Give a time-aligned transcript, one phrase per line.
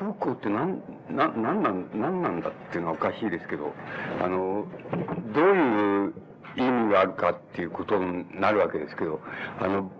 [0.00, 3.74] フーコーってなんななんなんなんなんだっていうのはおかしいですけど
[4.22, 4.66] あの
[5.34, 6.14] どういう
[6.56, 9.20] 意味があるかっていうことになるわけですけど
[9.60, 9.92] あの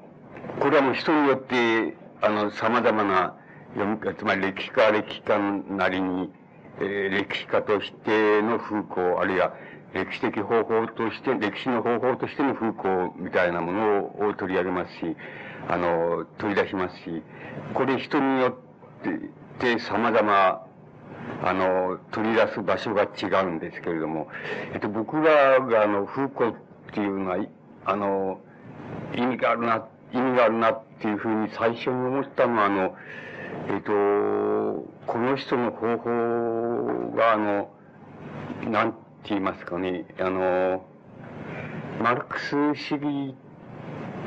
[0.59, 3.37] これはもう人によってあの様々な
[3.75, 6.33] 読み方つまり歴史家歴史家なりに、
[6.81, 9.53] えー、歴史家としての風光あるいは
[9.93, 15.17] 歴史的方法として、歴史の方法としての風光みたいなものを取り上げますし、
[15.69, 17.23] あの、取り出しますし、
[17.75, 19.31] これ人によって
[19.79, 20.67] 様々、
[21.43, 24.29] あの、取り出す場所が違うんですけれども、
[24.73, 26.55] えっと、僕らがあの、風光っ
[26.93, 27.39] ていうのは、
[27.85, 28.41] あの、
[29.15, 32.95] 意味があるな、意味があるなっていうふうに最初に思ったのは、あの、
[33.69, 33.93] えっと、
[35.07, 37.71] この人の方法が、あの、
[38.69, 38.99] なんて
[39.31, 40.85] 言いますかね、あの、
[42.03, 43.35] マルクス主義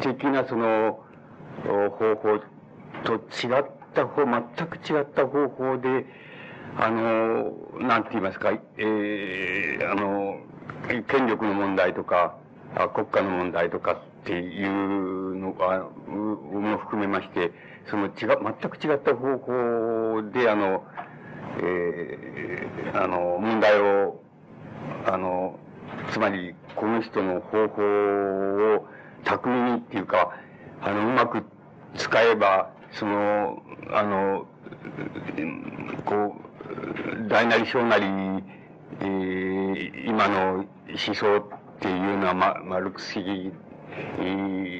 [0.01, 0.99] 的なその
[1.65, 2.39] 方法
[3.03, 6.05] と違ってた方、全く違った方法で、
[6.77, 10.39] あの、なんて言いますか、えー、あの、
[11.07, 12.35] 権力の問題とか、
[12.93, 17.51] 国家の問題とかっていうのが、も含めまして、
[17.89, 20.83] その違、全く違った方法で、あの、
[21.61, 24.23] えー、あの、問題を
[25.05, 25.59] あの、
[26.11, 27.81] つまり、この人の方法
[28.75, 28.87] を
[29.25, 30.31] 巧みにっていうか、
[30.81, 31.43] あの、うまく
[31.95, 34.45] 使えば、その、あの、
[36.05, 36.35] こ
[37.25, 38.05] う、大なり小なり、
[39.01, 40.67] えー、今の思
[41.15, 41.43] 想っ
[41.79, 43.51] ていうのは、ま、マルクス主義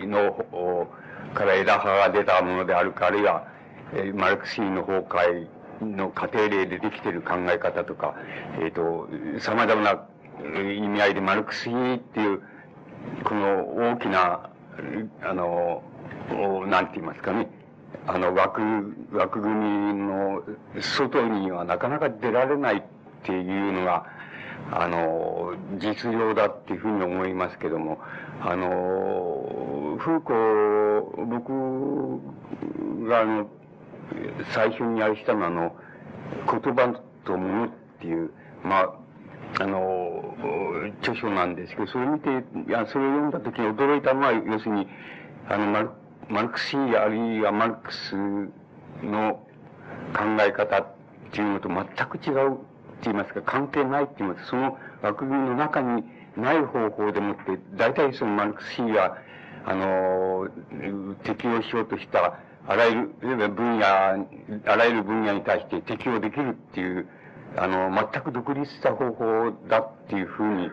[0.08, 0.88] の、
[1.34, 3.47] から枝葉が出たものであるか、あるいは、
[3.94, 5.47] えー、マルクス主義の崩壊
[5.86, 8.16] の過程例でできている考え方とか、
[8.59, 9.08] えっ、ー、と、
[9.39, 10.06] 様々な
[10.72, 12.41] 意味合いでマルクス主義っていう、
[13.23, 14.50] この大きな、
[15.23, 15.84] あの、
[16.67, 17.47] なんて言いますかね、
[18.08, 18.61] あの枠、
[19.11, 20.44] 枠組みの
[20.80, 22.81] 外にはなかなか出られないっ
[23.23, 24.05] ていうのが、
[24.72, 28.00] あの、実情だっていうふうに思いますけども、
[28.41, 33.47] あの、フーコー、僕があの、
[34.53, 35.75] 最初にあれしたのは、あの、
[36.50, 37.69] 言葉と物っ
[38.00, 38.31] ていう、
[38.63, 38.94] まあ、
[39.59, 40.35] あの、
[41.01, 42.29] 著書なんですけど、それ見て、
[42.68, 44.88] いや、それを読んだ時に驚いたのは、要するに、
[45.47, 45.89] あの、マル
[46.29, 48.16] マルクスあるいはマルクス
[49.03, 49.45] の
[50.13, 50.88] 考え方っ
[51.31, 52.63] ていうのと全く違うって
[53.06, 56.03] 言いますか、関係ないって言いますか、その枠組みの中に
[56.38, 59.17] ない方法でもって、大体そのマルクス主義は、
[59.66, 60.47] あの、
[61.23, 64.16] 適用しようとしたあらゆる分野、あ
[64.75, 67.07] らゆる分野に対して適用できるっていう、
[67.57, 70.69] あの、全く独立した方法だっていうふうに、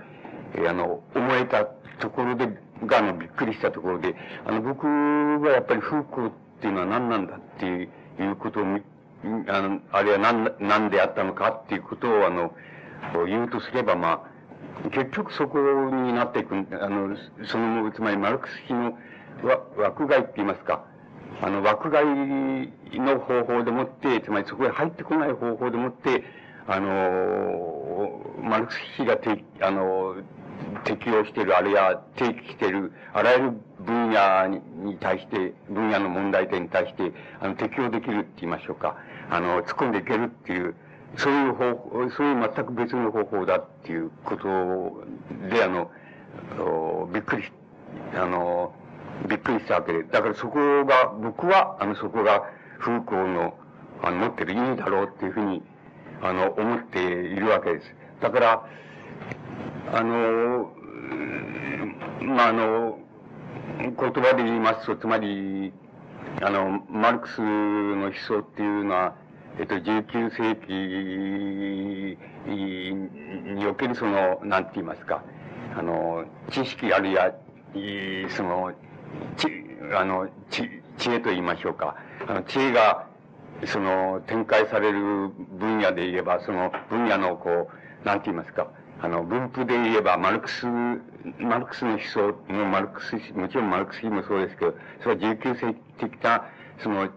[0.69, 1.65] あの、思えた
[1.99, 2.49] ところで、
[2.87, 4.15] が、あの、びっくりしたところで、
[4.47, 6.31] あの、僕はやっぱり風光っ
[6.61, 7.85] ていうのは何なんだってい
[8.27, 12.53] うことを、あの、あれは何、何であったのかっていうことを、あの、
[13.27, 14.27] 言うとすれば、ま
[14.85, 18.99] あ、結局そこになっていく、あの、その、つまりマルクス主義の
[19.77, 20.85] 枠外って言いますか、
[21.43, 26.25] あの、枠外の方法でもって、つまりそこへ入ってこない方法でもって、
[26.67, 30.17] あの、マルクス主義がて、あの、
[30.85, 38.97] 適用している、あるいは提起している、あらゆる分野に対して、分野の問題点に対して、あの、適用できるって言いましょうか。
[39.31, 40.75] あの、突っ込んでいけるっていう、
[41.17, 45.05] そういう方法、そういう全く別の方法だっていうこと
[45.49, 45.91] で、あの、
[47.13, 47.45] びっくり
[48.15, 48.73] あの、
[49.29, 50.03] びっくりしたわけで。
[50.05, 52.43] だからそこが、僕は、あの、そこが、
[52.79, 53.55] 風光の、
[54.03, 55.63] あの、持ってる意味だろうっていうふうに、
[56.23, 57.95] あの、思っているわけです。
[58.21, 58.65] だから、
[59.93, 60.73] あの、
[62.23, 62.99] まあ、あの、
[63.79, 65.73] 言葉で言いますと、つまり、
[66.43, 69.15] あの、マルクスの思想っていうのは、
[69.59, 72.17] えっと、19世紀
[72.47, 75.23] におけるその、なんて言いますか、
[75.77, 77.33] あの、知識あるいは、
[78.37, 78.73] その、
[79.37, 79.49] ち、
[79.95, 81.97] あの、ち、知恵と言いましょうか。
[82.29, 83.07] あの、知恵が、
[83.67, 88.69] その、展開される分野で言えば、その分野の、こう、なんて言いますか。
[89.03, 90.67] あの、分布で言えば、マルクス、
[91.39, 96.45] マルクスの思想のマルクス、もちろんマルクスもそうですけど、それは19世紀的な、
[96.83, 97.09] その、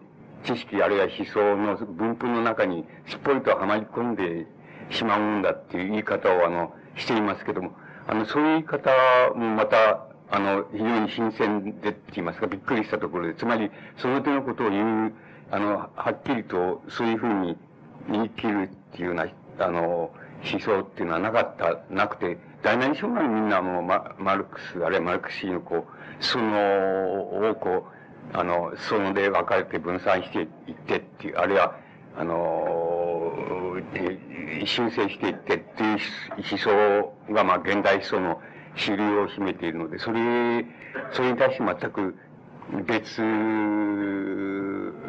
[0.46, 4.46] 知識あるいは思想の分布の中にすっぽりとはまり込んで
[4.90, 7.74] しまうんだっていう言い方を、あの、していますけども、
[8.08, 8.92] あの、そういう言い方
[9.36, 15.14] もまた、あの、非常に新鮮でって言いますか、びっくりしたところで、つまり、その手のことを言う、
[15.52, 17.58] あの、はっきりとそういうふうに
[18.10, 19.28] 言い切るっていうような、
[19.60, 20.12] あの、
[20.50, 27.88] 思想っていうのはなかった、なくて、大なり小なりみんなもうママルクス、あるいはマルクシーのこう、そのをこ
[28.34, 31.76] う、あの、そので分かれて分散していってっていう、あるいは、
[32.18, 33.34] あの、
[34.66, 35.98] 修正していってっていう
[36.38, 38.40] 思想が、まあ、現代思想の
[38.76, 40.66] 主流を占めているので、それ、
[41.12, 42.16] それに対して全く
[42.86, 43.22] 別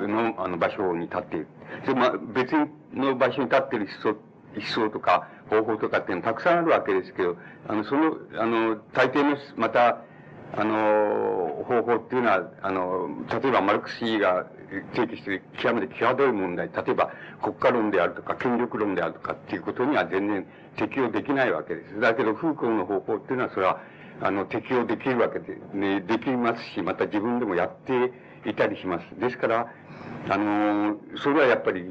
[0.08, 1.46] の、あの、場所に立っている。
[1.86, 2.54] で、まあ、別
[2.92, 4.18] の場所に立っている思想、
[4.60, 7.36] 思想とか方法とかっていうのたくさんあるわけですけど、
[7.68, 9.98] あの、その、あの、大抵の、また、
[10.56, 14.46] あの、方法っていうのは、あの、例えばマルクス主義が
[14.94, 17.10] 提起している極めて際どい問題、例えば
[17.42, 20.46] 国家論であるとか権力論であるとかっていうことには全然
[20.76, 22.00] 適用できないわけです。
[22.00, 23.80] だけど、フーコーの方法っていうのは、それは、
[24.20, 28.12] あの、適用できるわけで、ね、できますし、また自分でもやって
[28.48, 29.20] いたりします。
[29.20, 29.66] ですから、
[30.28, 31.84] あの、それはやっぱり、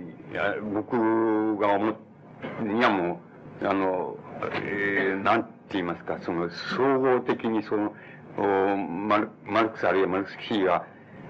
[0.73, 2.12] 僕が思って
[2.61, 3.21] にはも
[3.61, 4.17] う、あの、
[4.53, 7.93] えー、なんて言いますか、その、総合的にその、
[8.37, 10.85] おマルマルクスあるいはマルクス主義が、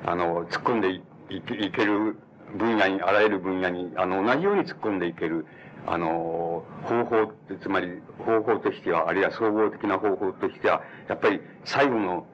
[0.05, 2.17] あの、突っ込んでいいける
[2.57, 5.45] 分野に、あらゆる分野に、あの、同じように突っ込んでいける、
[5.85, 12.25] あの、方法って、つまり方法としては、あるいは総合的な方法としては、やっぱり最後の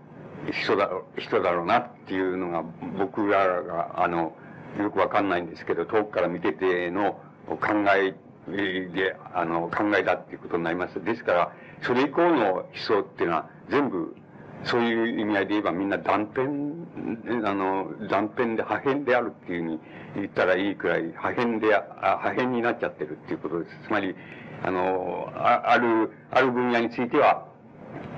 [0.51, 2.63] 人だ、人だろうなっていうのが、
[2.97, 4.35] 僕らが、あの、
[4.77, 7.57] よくわかんないんですけど、遠くから見てての考
[7.95, 8.13] え
[8.49, 11.03] で、あの、考えだっていうことになります。
[11.03, 11.51] ですから、
[11.81, 14.15] それ以降の思想っていうのは、全部、
[14.63, 16.41] そういう意味合いで言えばみんな断片、
[17.49, 19.79] あの、断片で破片であるっていうふうに
[20.15, 23.79] 言ったらいいくらい、破片で、破片になっちゃってるっていうことです。
[23.87, 24.15] つまり、
[24.63, 27.45] あの、あある、ある分野については、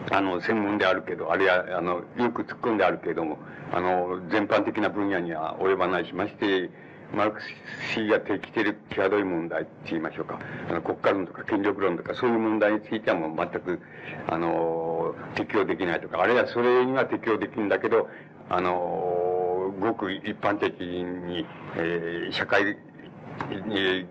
[0.09, 3.37] あの、専門であるけど、あるいは、あの、よく突っ込んであるけれども、
[3.71, 6.69] あの、全般的な分野には及ばないしまして、
[7.13, 7.45] マルクス
[7.93, 10.39] 主義が提起している際どい問題って言いましょうか。
[10.69, 13.79] あの、国家論とか権力論とか、そういう問題についてはもう全く、
[14.27, 18.07] あの、適用できないとか、あるいはそれには適用できるんだけど、
[18.49, 22.77] あの、ごく一般的に、えー、社会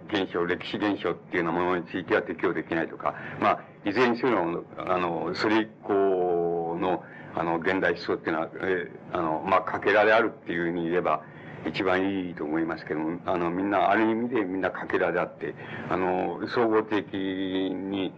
[0.08, 7.02] 現象、歴史現象っていうようなものについては適用できないとか、まあ、いずれにせよ、あの、それ以降の、
[7.34, 11.22] あの、現代思想っていうのは、えー、あの、まあ、かけらであるっていうふうに言えば、
[11.66, 15.54] 一番いいと思いますけども、あの、みんな、ある意味でみんなかけらであって、
[15.88, 18.12] あの、総合的に、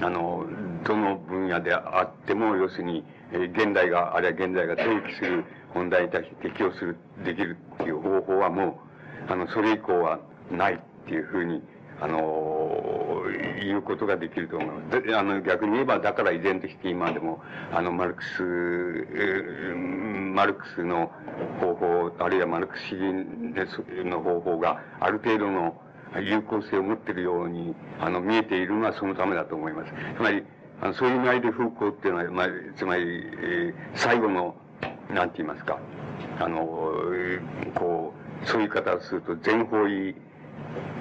[0.00, 0.44] あの、
[0.84, 5.44] どの分野であっても、要するに、え、現代が、あるいは現在が提起する
[5.74, 8.80] 問題に対して適用する、できるっていう方法はも
[9.28, 10.18] う、あの、それ以降は
[10.50, 11.62] ないっていうふうに、
[12.00, 13.09] あの、
[13.62, 15.16] 言うことができると思います。
[15.16, 17.40] あの、逆に言えば、だから依然として今でも、
[17.72, 18.42] あの、マルクス、
[20.34, 21.10] マルクスの
[21.60, 25.80] 方法、あるいはマルクス主義の方法がある程度の
[26.18, 29.92] 有効性を持っているように、あの、見えているのはそのためだと思います。
[30.16, 30.44] つまり、
[30.82, 34.54] あのそういう意味でフーコーっていうのは、まあ、つまり、えー、最後の、
[35.12, 35.78] なんて言いますか、
[36.38, 36.66] あの、
[37.74, 40.14] こう、そういう言い方をすると、全方位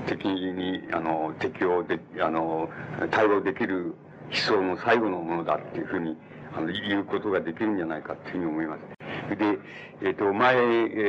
[0.07, 2.69] 的に、あの、適用で、あの、
[3.12, 3.95] 対応できる
[4.30, 6.18] 思想の最後のものだっていうふうに、
[6.56, 9.36] あの、言うことができるんじゃないかっていうふうに思います。
[9.36, 9.60] で、
[10.01, 10.63] えっ、ー、と、前、えっ、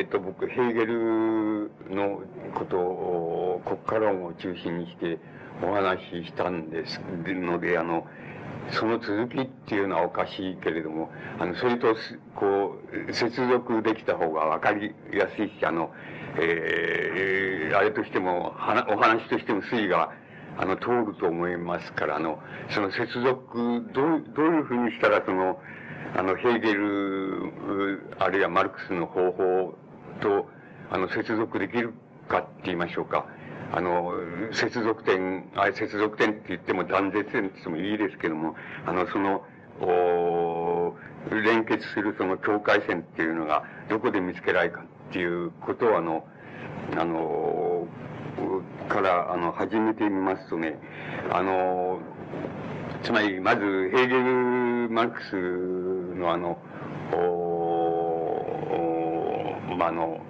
[0.06, 2.20] ー、と、僕、ヘーゲルの
[2.54, 5.18] ことを、国家論を中心にして
[5.62, 8.06] お話ししたんですので、あの、
[8.70, 11.96] その続きっていうのはおかしいけれども、あの、それと、
[12.34, 12.76] こ
[13.08, 15.90] う、接続できた方がわかりやすいし、あの、
[16.38, 18.54] えー、あれとしても、
[18.88, 20.12] お話としても推移が、
[20.58, 22.38] あの、通ると思いますから、あの、
[22.70, 25.60] その接続、どう、どういうふうにしたら、その、
[26.16, 29.74] あの、ヘーゲル、あるいはマルクスの方法
[30.20, 30.48] と、
[30.90, 31.94] あの、接続できる
[32.28, 33.26] かって言いましょうか。
[33.72, 34.12] あの、
[34.52, 39.44] 接続点、あれ接続点って言っても断絶点って言ってもいいですけども、あの、その、
[39.82, 40.94] お
[41.30, 46.24] 連結するその境界線っていうのがどこで見つけられるかっていうことをあの、
[46.96, 47.88] あの、
[48.88, 50.78] から、あの、始めてみますとね、
[51.32, 51.98] あの、
[53.02, 53.60] つまり、まず、
[53.92, 55.34] ヘーゲル・マルクス
[56.16, 56.58] のあの、
[57.12, 57.90] お
[59.76, 60.20] まあ、の、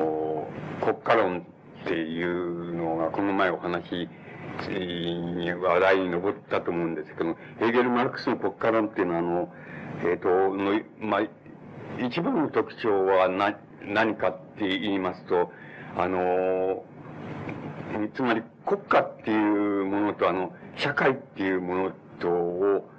[0.00, 0.48] お
[0.84, 1.46] 国家論
[1.84, 4.08] っていうのが、この前お話
[4.68, 9.52] に話題に上ったと思うんですけど、ヘーゲル・マルクスの国家論っていうのは、あの、
[10.02, 11.22] えっ、ー、と、の、まあ、
[12.04, 15.50] 一番の特徴は何、何かって言いますと、
[15.96, 16.84] あの、
[18.14, 22.90] つまり国家っていうものと、あの、社会っていうものとを、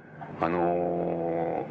[0.41, 1.65] あの、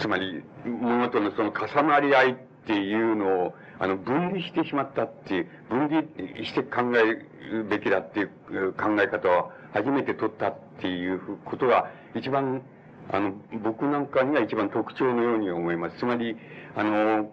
[0.00, 2.34] つまり、ものとのその重なり合いっ
[2.66, 6.02] ていうのを、あの、分離してしまったっていう、分離
[6.44, 8.28] して考えるべきだっていう
[8.72, 12.62] 考え方を初めて取ったっていうことが、一番、
[13.10, 15.98] あの、僕なんかには一番特徴のように思います。
[15.98, 16.36] つまり、
[16.76, 17.30] あの、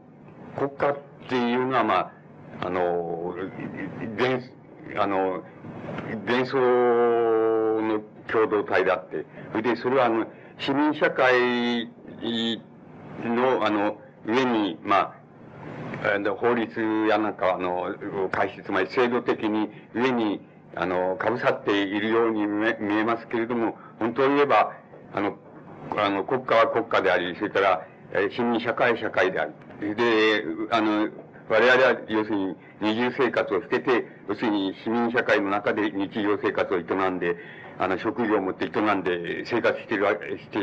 [0.57, 0.98] 国家っ
[1.29, 2.12] っていうのは、まあ、
[2.65, 3.36] あの、
[4.17, 4.41] 伝、
[4.98, 5.43] あの、
[6.25, 10.25] 伝送の共同体であって、それで、それはあの、
[10.57, 11.88] 市民社会
[13.24, 15.13] の、あの、上に、ま
[16.01, 17.95] あ、法律やなんか、あの、
[18.31, 20.41] 開始、つまり制度的に上に、
[20.75, 24.74] あの、かぶさっているように見えますけれども、本当を言えば、
[25.13, 25.38] あの、
[25.95, 27.86] あの、国家は国家であり、それから、
[28.31, 29.53] 市民社会社会である。
[29.79, 31.09] で、あの、
[31.50, 37.38] 我々は、要するに、二重生活を捨てて、要するに市民社会の中で日常生活を営んで、
[37.77, 40.59] あの、職業を持って営んで生活してるわけ、して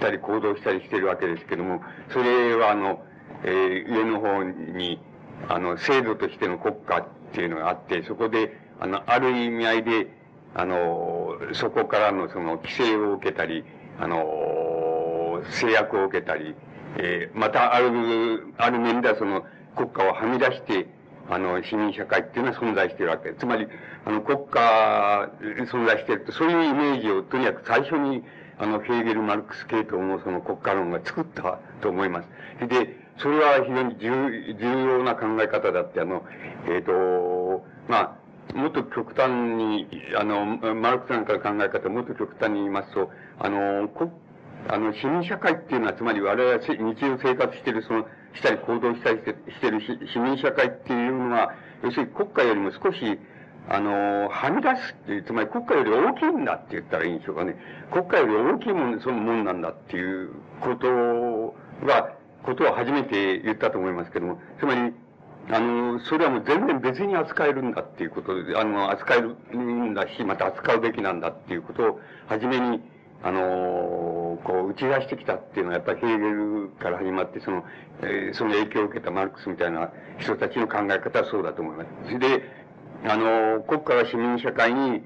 [0.00, 3.04] たり行動したりしてるわけですけども、それはあの、
[3.44, 5.00] えー、上の方に、
[5.48, 10.08] あの、制度としての国家っていうのがあって、そこで、あの、ある意味合いで、
[10.54, 13.64] あの、そこからのその規制を受けたり、
[13.98, 16.54] あの、制約を受けたり、
[16.96, 19.44] えー、またある、ある面ではその
[19.76, 20.88] 国家をはみ出して、
[21.28, 23.40] あの、市民社会っていうのは存在しているわけです。
[23.40, 23.68] つまり、
[24.04, 25.30] あの、国家、
[25.70, 28.24] 存在していると、そういうイメージをとにかく最初に、
[28.58, 32.28] あの、ヘーゲル・マルクス系統のその国家論が作ったと思います。
[32.66, 36.24] で、それは非常に重重要な考え方だって、あの、
[36.66, 38.18] えっ、ー、と、ま
[38.52, 39.86] あ、もっと極端に、
[40.18, 40.44] あの、
[40.74, 44.10] マルクスなんかの考え方、もっと極端に言いますと、あの、国
[44.68, 51.52] あの、市民社会っていうのは、つまり我々が日常生活してる、その、したり行動したりしてる市民社会っていうのは、
[51.82, 53.18] 要するに国家よりも少し、
[53.68, 57.56] あの、はみ出すっていう、つまり国家より大きいんだって言ったらいいんでしょうかね。
[57.92, 64.94] 国家より大きいもん、そのもんなんだっていうことが、ことを初めて言ったと思いますけども、つまり、
[65.52, 72.80] あの、それはもう全然別に扱えるんだっていうことで、あの、扱えるんだし、また扱うべきなんだっていうことを、初めに、
[73.22, 77.64] あのこう、打ち出してきたっていうのは、やっぱりヘーゲルから始まって、その、
[78.02, 81.88] えー、その影響を受けたマルクスみたいな人たちの考え方はそうだと思います。
[82.06, 82.42] それで、
[83.04, 85.02] あの国家が市民社会に、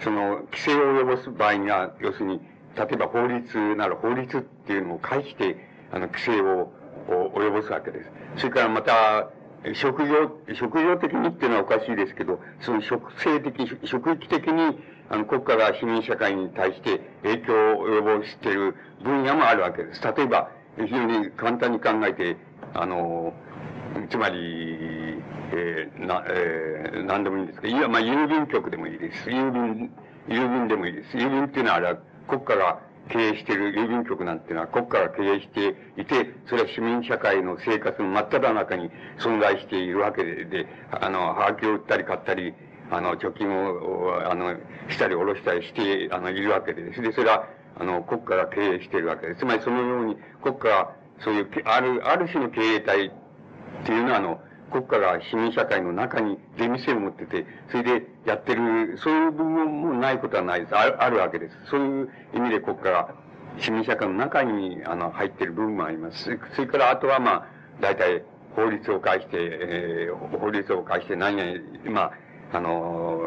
[0.00, 2.40] その、規制を及ぼす場合には、要するに、
[2.76, 5.56] 例えば法律なら法律っていうのを介して、
[5.92, 6.70] あの、規制を
[7.08, 8.10] 及ぼすわけです。
[8.36, 9.30] それからまた、
[9.74, 20.02] 職業、職業的にっていうのはおかしいですけど、その職性的、職域的に、あの、国家が市民社会に対して影響を及ぼしている分野もあるわけです。
[20.02, 22.36] 例えば、非常に簡単に考えて、
[22.74, 23.32] あの、
[24.10, 25.22] つまり、
[25.52, 29.30] えー、な、えー、何でもいいんですけど、いや、まあ、郵便局でもいいです。
[29.30, 29.90] 郵便、
[30.28, 31.16] 郵便でもいいです。
[31.16, 31.98] 郵便っていうのはあれは
[32.28, 42.52] 国家が経営している郵便局なんていうのは国家が経営していて、それは市民社会の生活の真っ只中に存在しているわけで、であの、はがきを売ったり買ったり、
[42.90, 44.56] あの、貯金を、あの、
[44.88, 47.46] したり下ろしたりして、あの、いるわけです、で、それは、
[47.78, 49.40] あの、国家が経営しているわけです。
[49.40, 53.10] つまりそのように国家が、そういう、ある、ある種の経営体っ
[53.84, 54.40] ていうのは、あの、
[54.70, 60.76] 国家が市民社会の中に出店を持ってて、それでやってる、そういう部分もないことはないです。
[60.76, 61.56] あるあるわけです。
[61.70, 63.14] そういう意味で国家が
[63.58, 66.24] 市民社会の中に、あの、入ってる部分もあります。
[66.54, 67.46] それからあとは、まあ、
[67.80, 68.22] 大体、
[68.54, 72.12] 法律を介して、えー、法律を介して何々、まあ、
[72.52, 73.20] あの、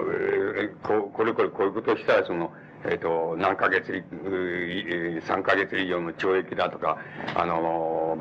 [0.83, 2.51] ここれこれこういうことしたら、その、
[2.85, 6.97] えっ、ー、と、何ヶ月、3ヶ月以上の懲役だとか、
[7.35, 8.17] あの、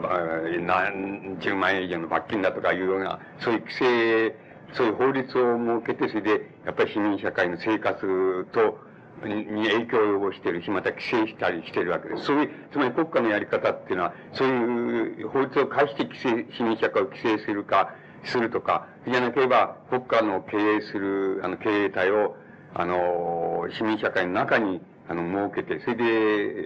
[0.60, 4.36] 何十万円以上の罰金だとかいうような、そういう規制、
[4.72, 8.78] そういう法律を設けて、それで、やっぱり市民社会の生活と、
[9.24, 12.24] に影響を及ぼしているし、また規制したりしているわけです。
[12.24, 17.94] そういう、つまり国家のやり方っていうのは、そういう法律を介して規制、市民社会を規制するか、
[18.24, 22.36] するとか、じゃなければ国家の経営する、あの、経営体を、
[22.74, 25.96] あの、市民社会の中に、あの、設けて、それ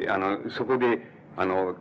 [0.04, 1.06] で、あの、そこで、
[1.37, 1.75] あの、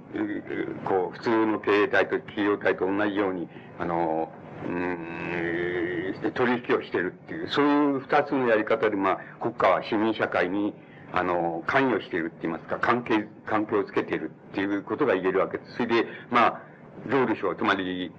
[0.86, 3.50] こう、普通の経営体と企業体と同じように、
[3.80, 4.32] あの、
[4.68, 10.74] うん、取引をしてるっていう、そういう二つのやり方で、まあ、国家は市民社会に、
[11.14, 15.74] あの、関与しているって言いますか、関係、関係をつけてるっていうことが言えるわけです。
[15.74, 16.62] それで、まあ、
[17.10, 17.56] どうでしょう。
[17.58, 18.12] つまり、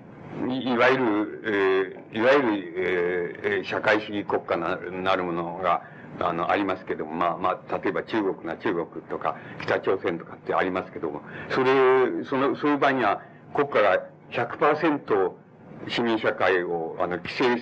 [0.48, 5.82] いわゆる、えー、いわゆる、えー、社会主義国家ななるものが、
[6.20, 13.22] あの、ありますけども、まあ、まあ、例えば中国が中国とか、北朝鮮とかってありますけども、それ、その、そういう場合には、
[13.54, 13.98] 国家が
[14.30, 15.32] 100%
[15.88, 17.58] 市民社会を、あの、規制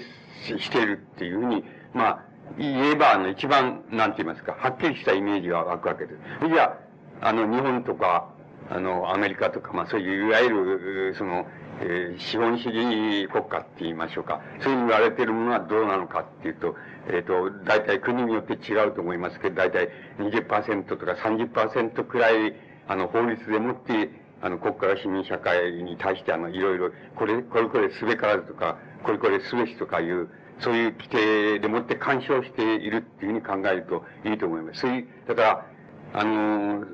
[0.58, 2.22] しているっていうふうに、まあ、
[2.58, 6.48] 言えば、あの、一番、なんて言いますか、はっきりしたイメージが湧くわけです。
[6.48, 6.76] じゃ
[7.20, 8.28] あ、あの、日本とか、
[8.68, 11.46] あの、アメリカとか、まあ、そういう、いわゆる、その、
[11.82, 14.42] えー、資本主義国家って言いましょうか。
[14.60, 16.76] そういうふうに言われているものはどうなのかっていうと、
[17.08, 22.54] えっ、ー、と、大体国によって違うと思いますけど、大体20%とか30%くらい、
[22.86, 24.10] あの、法律でもって、
[24.42, 34.80] あの、国家が市民社会に対して、あの、いろいろ、これ、これこれすべからずとか、これこれすべしとかいう、そういう規定でもって干渉しているっていうふうに考えるといいと思います。
[34.80, 35.66] そういう、だから、
[36.12, 36.84] あの、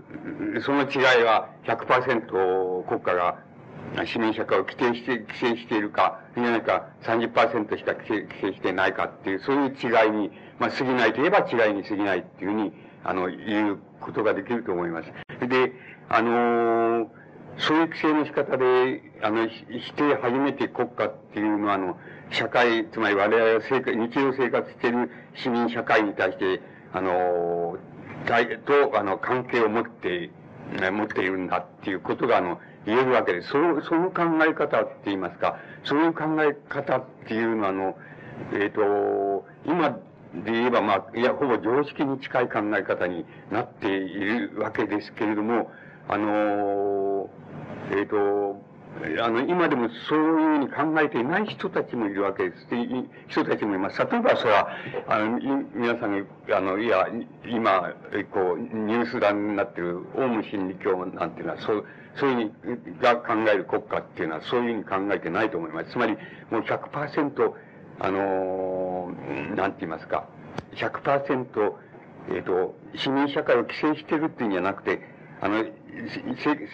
[0.61, 3.39] その違いは100%国家が
[4.07, 12.73] 市民社会を規定して、規制しているか、いないか30%しか規制規制してないかっていう、そういう違いに、まあ、過ぎないといえば違いに過ぎないっていうふうに、
[13.05, 15.11] あの、言うことができると思います。
[15.49, 15.73] で、
[16.09, 17.11] あの
[17.59, 21.97] そういう規制の仕方で、あの、して初めて国家っていうのは、あの、
[22.31, 26.61] 社会、つまり我々が生活、日常生活している市民社会に対して、
[26.93, 27.79] あの、
[28.67, 30.31] と、あの、関係を持って、
[30.93, 33.49] 持っているんだっていうことが、あの、言えるわけです。
[33.49, 37.99] その、その考え方って言いますか、そういう考え方っていうのは、あの、
[38.53, 39.91] えっ、ー、と、今
[40.45, 45.71] で言えば、まあ、いや、ほぼ常識に近い考え方になっているわけですけれども、
[46.09, 47.29] あの、
[47.91, 48.61] えっ、ー、と、
[49.23, 52.67] あの、今でもそういうふうに考えていない人たちもいるわけです。
[53.29, 53.99] 人たちもいます。
[53.99, 54.69] 例えばそれは、
[55.09, 55.39] あの、
[55.75, 57.07] 皆さんが、あの、いや、
[57.47, 57.93] 今、
[58.31, 61.85] こう、ニュース欄になっているオウム真理教なんていうのは、そう、
[62.19, 65.91] そういうふうに、が考える国家っていうのは、そういうふうに考えてないと思います。
[65.91, 66.17] つまり、
[66.51, 67.53] もう100%、
[67.99, 69.13] あの、
[69.55, 70.27] なんて言いますか、
[70.75, 71.73] 100%、
[72.29, 75.01] えっ、ー、と、市民社会を規制してるっていうんじゃなくて、
[75.41, 75.65] あの、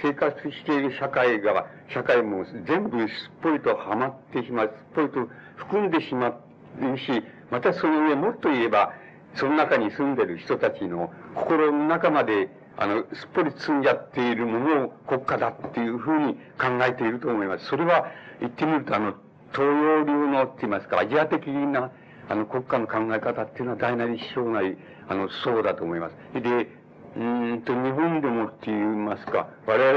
[0.01, 8.93] 生活している社会が、社会も全部すっぽりとはまってしまう、すっぽりと含んでしまうし、またその上もっと言えば、
[9.35, 17.67] その中に住んでる人たちの心の中まで、あの、すっぽり積んじゃっているものを国家だっていうふうに考えていると思います。
[17.67, 18.07] それは、
[18.41, 19.15] 言ってみると、あの、
[19.53, 21.91] 東洋流のって言いますか、アジア的な、
[22.29, 24.77] あの、国家の考え方っていうのは大なり小なり、
[25.09, 26.17] あの、そうだと思います。
[26.41, 26.69] で、
[27.15, 27.23] う
[27.57, 29.93] んと、日本でもって言いますか、我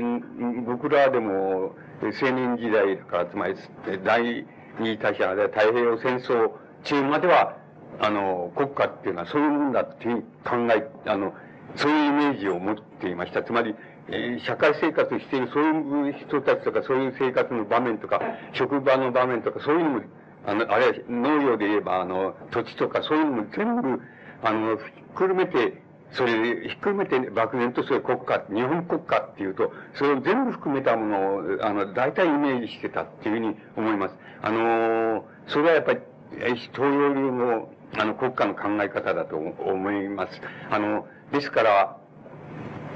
[0.00, 3.56] 々、僕らでも青年時代から、つまり、
[4.04, 4.46] 第
[4.78, 6.52] 二大戦、太平洋戦争
[6.84, 7.56] 中までは、
[8.00, 11.34] あの、国家っていうのはそういうもんだっていう考え、あの、
[11.76, 13.42] そういうイメージを持っていました。
[13.42, 13.74] つまり、
[14.08, 18.20] えー、社会生活しているそういう人たちとか、そういう生活の場面とか、
[18.52, 20.00] 職場の場面とか、そういうのも、
[20.46, 24.00] あの、あれは農業で言えば、あの、土地とか、そういうのも全部、
[24.42, 26.32] あの、ひっくるめて、それ
[26.68, 34.14] ひっくるめて漠然とそういう国家、日本国家っていうと、それを全部含めたものを、あの、大体イメージしてたっていうふうに思います。
[34.42, 36.00] あの、それはやっぱり、
[36.36, 40.40] 東洋流の、あの、国家の考え方だと思います。
[40.70, 41.96] あの、ですから、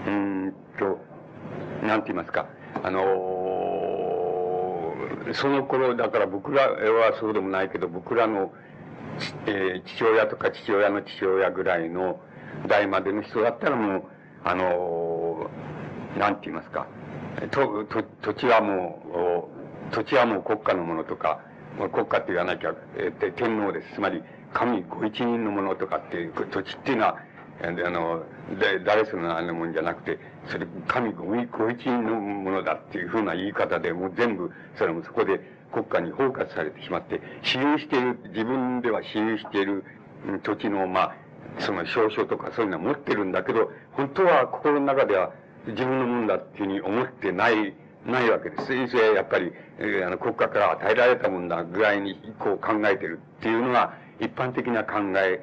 [0.07, 0.99] うんと、
[1.87, 2.47] なんて言いますか、
[2.83, 3.03] あの、
[5.33, 8.53] その頃、だから僕らはそうでもないけど、僕らの、
[9.47, 12.21] えー、父親とか父親の父親ぐらいの、
[12.67, 14.03] 代までの人だったらもう、
[14.45, 15.51] あの、
[16.17, 16.87] なんて言いますか、
[17.51, 19.51] と、と、土地はも
[19.91, 21.41] う、土地はもう国家のものとか、
[21.93, 23.95] 国家って言わなきゃ、えー、天皇です。
[23.95, 24.23] つまり、
[24.53, 27.19] 神ご一人のものとかっていう、土地っていうのは、
[27.63, 28.23] あの、
[28.85, 31.37] 誰そのあのもんじゃなくて、それ、神ごご
[31.71, 35.41] 一人のものだっていうふうな言い方で、もう全部、それもそこで
[35.73, 39.85] 国家に包括されてしまって、私有している、自分では私有している
[40.43, 41.15] 土地の、まあ、
[41.59, 45.33] その証書とかそういうのは持ってるんだけど、本当は心の中では
[45.67, 47.75] 自分のもんだっていうふうに思ってない、
[48.07, 48.67] ないわけです。
[48.67, 55.41] それやっぱり、えー、あの国家から与えられたもんだぐらいにこう考えてるっていうのが一般的な考え、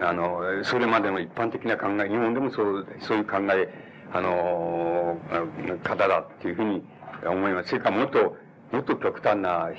[0.00, 3.68] あの、それまでの一般的な考え、日本でもそう、そういう考え、
[4.12, 5.18] あの、
[5.82, 6.82] 方だっていうふうに
[7.24, 7.70] 思います。
[7.70, 8.36] それからもっと、
[8.72, 9.70] もっと極端な、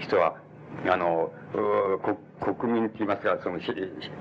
[0.00, 0.34] 人は、
[0.86, 1.32] あの、
[2.40, 3.58] 国民って言いますか、その、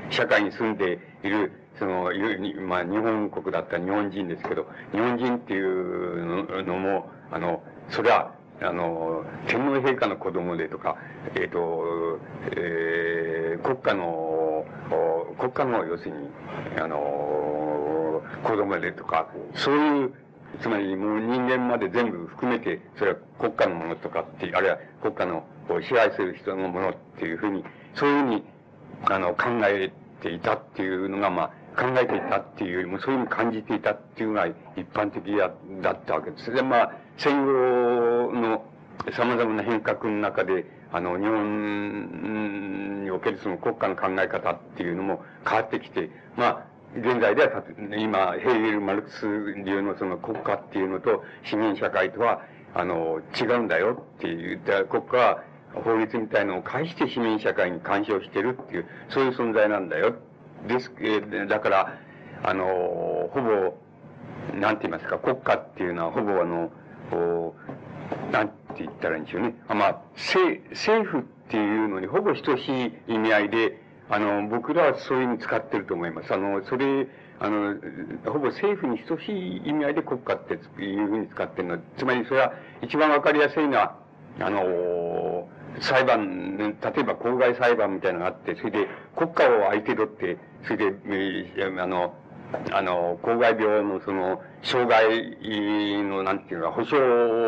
[0.09, 2.11] 社会に住んでいる、その、
[2.67, 10.97] まあ、日本国だったら日本人ですけど、日本人っていうのも、あの、それは、あの、天皇陛下の子供でとか、
[11.35, 12.19] えっ、ー、と、
[12.57, 14.28] えー、国家の、
[15.37, 16.29] 国家の要するに、
[16.77, 20.13] あの、子供でとか、そういう、
[20.61, 25.43] つまりもう人間まで全部含めて、それは国家のものとかって、あるいは国家の
[25.81, 28.43] 支配する人のものっていうふうに、そういうふうに、
[29.05, 31.49] あの、考えていたっていうのが、まあ、
[31.79, 34.55] 考えていたっていうよりも、そういうふうに感じていたっていうのが一
[34.93, 35.23] 般的
[35.81, 36.51] だったわけです。
[36.51, 37.51] で、まあ、戦後
[38.33, 38.65] の
[39.11, 47.63] 様々な変革の中で、あの、日本におけるその国家の考え方っていうのも変わってきて、まあ、現在では、
[47.97, 49.25] 今、ヘーゲル・マルクス
[49.63, 52.41] 流のその国家っていうのと市民社会とは、
[52.73, 54.59] あの、違うんだよっていう、
[54.89, 60.15] 国家は法律みたいのを介して市民社会に干渉してるっていう、そういう存在なんだよ。
[60.67, 61.97] です、えだから、
[62.43, 66.71] あの、ほぼ、なんて言いますか、国家っていうのはほぼあの、
[68.31, 69.55] なんって言ったらいいんでしょうね。
[69.67, 76.33] あまあ、政、政府っていうのにほぼ等しい意味合いで、あの、僕らはそういうふうに使ってると思います。
[76.33, 77.07] あの、それ、
[77.39, 77.75] あの、
[78.25, 81.79] ほぼ政府に等しい意味合いで国家っていうふうに使ってるの。
[81.97, 83.95] つまりそれは一番わかりやすいのは、
[84.39, 85.47] あの、
[85.79, 92.13] 裁判、例えば公害裁判みたいなのがあって、それで国家を相手取って、それで、あの、
[92.71, 95.37] あの、公害病のその、障害
[96.03, 96.99] の、なんていうか、保障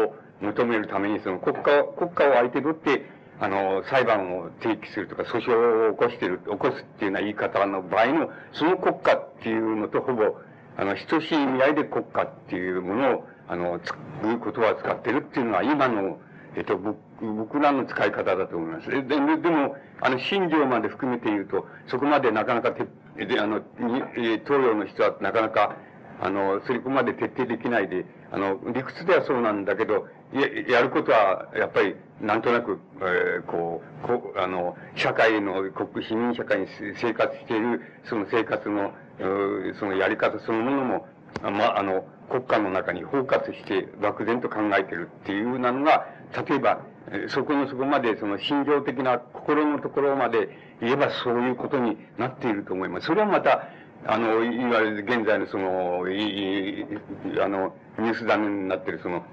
[0.05, 3.05] を求めるために、その国家、国家を相手取って、
[3.39, 10.35] あの、裁判を提起するとか、訴訟を起こしてる、起こすっていうような言い方の場合の、その国家っていうのとほぼ、
[10.77, 16.19] あの、等しい意味合いで国家っていうものを、あの、つく言葉を使ってるっていうのは、今の、
[16.55, 18.89] えっと、僕らの使い方だと思います。
[18.89, 22.85] で、ででも、あの、信条まで含めて言うと、そこまでなかなかて、
[23.25, 25.75] で、あの、東洋の人はなかなか、
[26.21, 38.93] あの、それこまで徹底できないで、あの、理屈ではそうなんだけど、や、やることは、やっぱり、なんとなく、えー、こう、こう、あの、社会の、国、市民社会に生活している、その生活の、
[39.79, 41.07] そのやり方そのものも、
[41.41, 46.07] ま、あの、国家の中に包括して漠然と考えてるっていうなのが、
[46.47, 46.81] 例えば、
[47.27, 50.49] そこのそこまで、その心情的な心のところまで
[50.81, 53.07] 言えばそういうことになっていると思います。
[53.07, 53.67] それはまた、
[54.05, 56.85] あの、いわゆる現在のその、いい
[57.39, 59.23] あの、ニュースダメになってるその、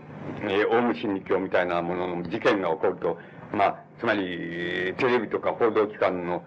[0.43, 3.19] えー、オウム真理教みたいなものの事件が起こると、
[3.53, 6.45] まあ、つまり、テレビとか報道機関の、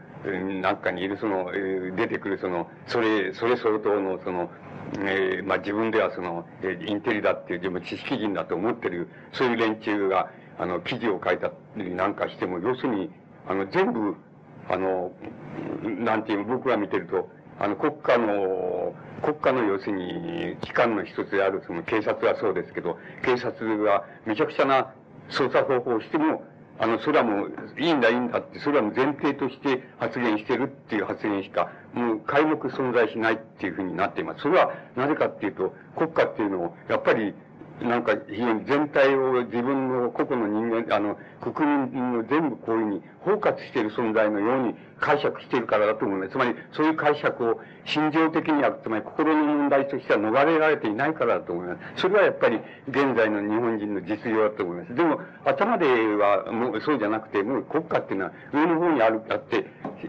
[0.61, 1.51] なんかにいるその、
[1.95, 4.51] 出てくるその、それ、それ相当のその、
[4.99, 10.29] えー、まあ自分ではその、インテリだっていう自分知識人だと思ってる、そういう連中が、
[10.59, 13.09] あの、記事を書いたりなんかしても、要するに、
[13.47, 14.15] あの、全部、
[14.69, 15.11] あの、
[15.81, 17.27] なんていう、僕が見てると、
[17.61, 24.91] あの、国家の、国家の要するに、機関の一つである、その警察はそうですけど、警察がめちゃくちゃな
[25.29, 26.43] 捜査方法をしても、
[26.79, 34.41] あの、それはもう、いいんだ、いいんだって、それはもう前提として発言してるっていう発言しか、もう皆目存在しないっていうふうになっています。
[34.41, 37.35] それは、なぜかっていうと、国家っていうのを、やっぱり、
[37.81, 46.31] なんか非全体を自分の個々の人間、あの、国民の全部こういうふうに包括している存在のように解釈しているからだと思います。
[46.31, 52.01] つまり、そういう解釈を心情的には、つまり心の問題としては逃れられていないからだと思います。
[52.01, 54.95] それはやっぱり現在の日本人の実情だと思います。
[54.95, 59.65] でも、頭ではもうそうじゃなくて、もう国家っていうのは上の方にある、あって、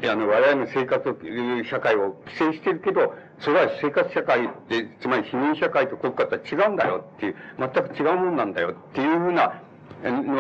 [0.09, 1.17] あの、我々の生活を、
[1.65, 9.63] 社会を規制してるけど、それは生活社会で、つまり市民社会と国家とは違うんだよっていう、全く違うもんなんだよっていうふうな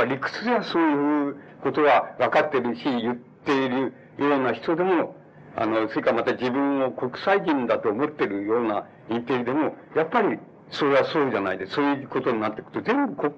[0.04, 5.16] 理屈ではそういうことは分かってるし、言っているような人でも、
[5.56, 10.38] あの、それからまた自分を国際人だと思ってるようなインテリでも、やっぱり
[10.70, 13.34] それはそうじゃないで、そういうことになっていくと、全部国、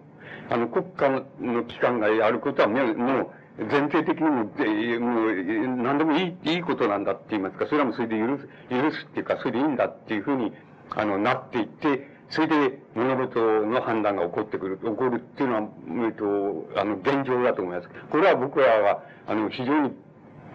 [0.50, 1.08] あの、国家
[1.40, 10.52] の機関がやることはもう、前提的にも、もう、何でもいい、いいことなんだって言いますか、それはもうそれで許す、許すっていうか、それでいいんだっていうふうに、
[10.90, 15.68] あの、なっていって、それで物事の判断が起こってくる、起こるっていうのは、
[16.06, 17.88] えっと、あの、現状だと思います。
[18.10, 19.92] これは僕らは、あの、非常に、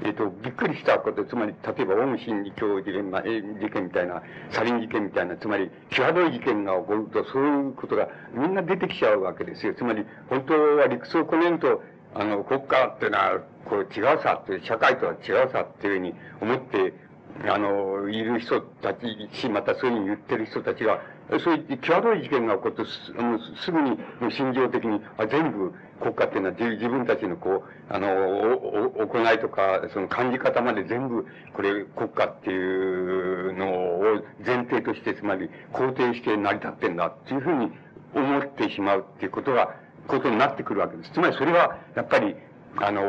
[0.02, 9.74] えっと、びっくりしたこと、つまり、例えば、オウム真理教事件、まあ、事件みたいな、サリン事件みたいな、つまり、際どい事件が起こると、そういうことがみんな出てきちゃうわけですよ。
[9.74, 11.84] つまり、本当は理屈をこねると、
[12.16, 16.94] あの、国家っていうのは、こう違うさっていう、社会とは違うさっていうふうに思って、
[17.48, 21.02] あの、いる人たちし、またそういうふうに言ってる人たちが、
[21.44, 23.98] そういう際どい事件が起こってす、もうすぐに、
[24.32, 28.08] 心情的に、あ全部国家っていうのは自分たちのこう、あの、
[28.98, 37.72] お行いとか、その感じ方まで全部、これ国家っていうのを前提として、つまり肯定して成り立ってんだっていうふうに
[38.16, 39.76] 思ってしまうっていうことが、
[40.08, 41.12] ことになってくるわけです。
[41.12, 42.36] つまりそれは、やっぱり、
[42.78, 43.02] あの、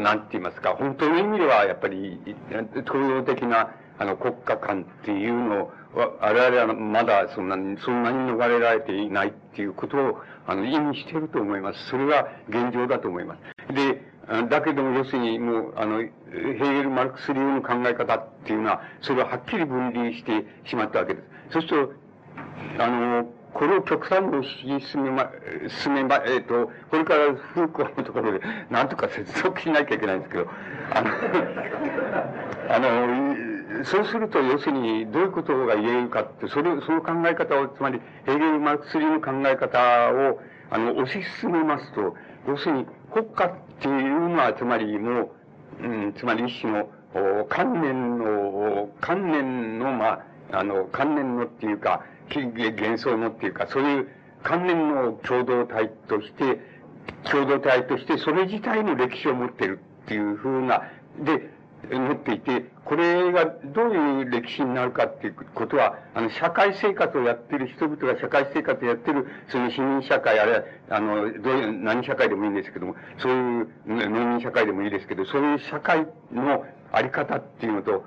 [0.00, 11.88] なんて言いますか、本当の意味では、やっぱり、東洋的な、あの、国家観っていうのを、我々はまだそんなに、そんなに逃れられていないっていうことを、あの、意味していると思います。
[11.88, 13.36] それが現状だと思いま
[13.68, 13.74] す。
[13.74, 14.02] で、
[14.48, 21.52] だけども、要するに、もう、あの、ヘーゲル・マルクス流の考え方っていうのは、それをはっきり分離してしまったわけです。
[21.52, 21.88] そうする
[22.78, 24.22] と、あの、これを極端
[24.64, 25.30] に進めま、
[25.82, 30.46] 進めま、えっ、ー、と、これからフーコーのところで、なんとか接続しなきゃいけないんですけど、
[30.92, 31.10] あの、
[32.70, 39.78] あの、そうすると、要するに、どういうことが言えるかって、それ、その考え方を、つまり、ヘーゲル・マルクス流の考え方
[40.12, 42.14] を、あの、推し進めますと、
[42.46, 45.32] 要するに、国家っていうのは、つまりも
[45.82, 46.88] う、うん、つまり一種の、
[47.48, 50.20] 観念の、観念の、ま
[50.52, 52.04] あ、あの、観念のっていうか、
[52.38, 54.08] 幻想のっていうか、そういう
[54.42, 56.60] 観念の共同体として、
[57.30, 60.82] 共同体としてそれ自体の歴史を持ってるっていうふうな、
[61.18, 61.50] で、
[61.88, 78.04] 持っていて、これがどういう歴史になるかっていうことは、あの、社会生活をやってる人々が社会生活をやってる、その市民社会、あるいは、あの、どういう、何社会でもいいんですけども、そういう農民社会でもいいですけど、そういう社会のあり方っていうのと、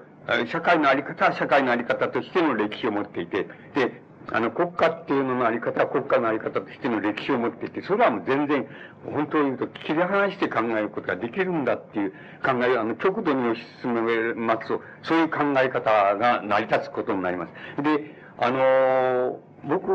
[0.47, 8.65] 社会のあり方は社会のあり方としての歴史を持っていて、で、あの、国家っていうののあり方は国家のあり方としての歴史を持っていて、それはもう全然、
[9.05, 12.11] 本当を言うと切り離して考えることができるんだっていう
[12.43, 17.83] 考え、あの、極度に推し進めますと、そういう考え方が成り立つことになります。
[17.83, 19.87] で、あの、僕、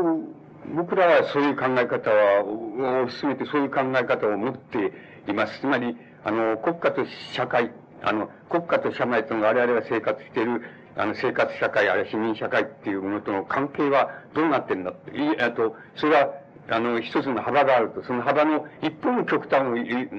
[0.75, 4.93] 僕らはそういう考え方は、を進めてそういう考え方を持って
[5.27, 5.59] います。
[5.59, 7.71] つまり、あの、国家と社会、
[8.03, 10.61] あの、国家と社会との我々が生活している
[10.99, 15.11] あの、生活社会、あるいは市民社会っていうものとの関係はどうなってんだって。
[15.11, 16.29] い、あと、それは、
[16.69, 20.09] あの、一つの幅があると、その幅の一方の極端を言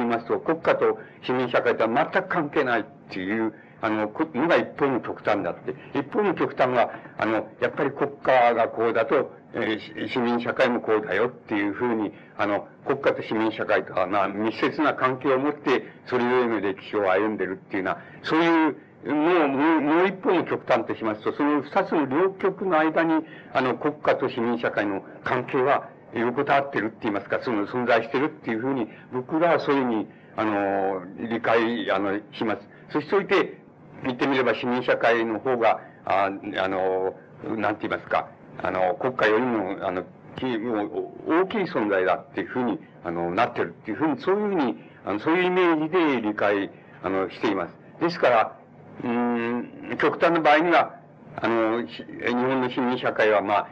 [0.00, 0.96] いますと、国家と
[1.26, 5.74] 市民社会とは全く関係ないっていう、あの、のが一方の極端だって。
[5.98, 19.14] 一方の極端は、あの、やっぱり国家がこうだと、えー、市民社会もこうだよっていうふうに、あの、国家と市民社会とは、まあ、密接な関係を持って、それぞれの歴史を歩んでるっていうような、そういう、もう、
[19.48, 32.68] もうもう一方の極端としますと、その二つの両極の間に、あの、国家と市民社会の関係は横たわってるって言いますか、その存在してるっていうふうに、僕らはそういうふうに、あの、理解、あの、します。
[32.90, 33.58] そしておいて、
[34.04, 37.14] 言ってみれば市民社会の方が、ああの、
[37.56, 38.28] なんて言いますか、
[38.62, 40.04] あの、国家よりも、あの、
[40.40, 46.70] 大きい存在だっていうふうに、あの、なってるっていうふうに、そういうふうに、あの、そういうイメージで理解、
[47.02, 47.74] あの、しています。
[48.00, 48.57] ですから、
[49.04, 50.94] うん、極端な場合には、
[51.36, 53.68] あの、日本の市民社会は、まあ、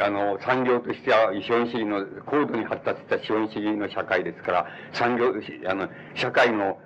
[0.00, 5.32] あの、産業としては資本主義の、高度に発達した資本主義の社会ですから、産業、
[5.68, 6.78] あの、社会の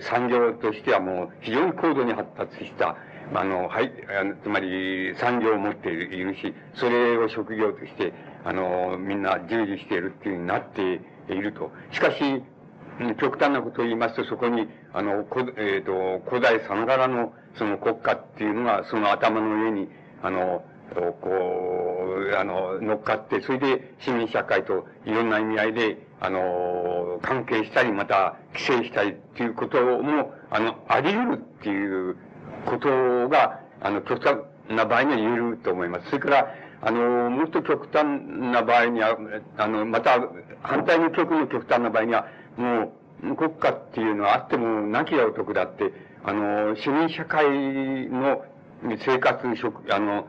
[0.00, 2.96] 産業としてはもう非常に高度に発達した、
[3.34, 8.12] あの、はい、あのつまり産業を持っているし、それを職業として、
[8.44, 11.70] あの、みんな従事しているっていうふうになっていると。
[11.90, 12.42] しかし、
[13.20, 15.24] 極端なことを言いますと、そこに、あの、
[15.56, 19.88] えっ、ー、と、古代さながらの、その国家っていうのが、その頭の上に、
[20.22, 21.30] あの、こ
[22.32, 32.16] う、あの、乗っかって、それで市民社会といろんな意味合いで、あの、関係したり、また規制したりっていうことも、あの、あり得るっていう
[32.66, 36.06] ことが、あの、極端な場合には言えると思います。
[36.06, 38.04] それから、あの、もっと極端
[38.52, 39.16] な場合には、
[39.56, 40.18] あの、また、
[40.62, 42.26] 反対の極の極端な場合には、
[42.58, 42.92] も
[43.22, 45.92] う、国家っていうのはあってもなきゃお得だって、
[46.24, 47.46] あの、市民社会
[48.08, 48.44] の
[49.04, 50.28] 生活、職、あの、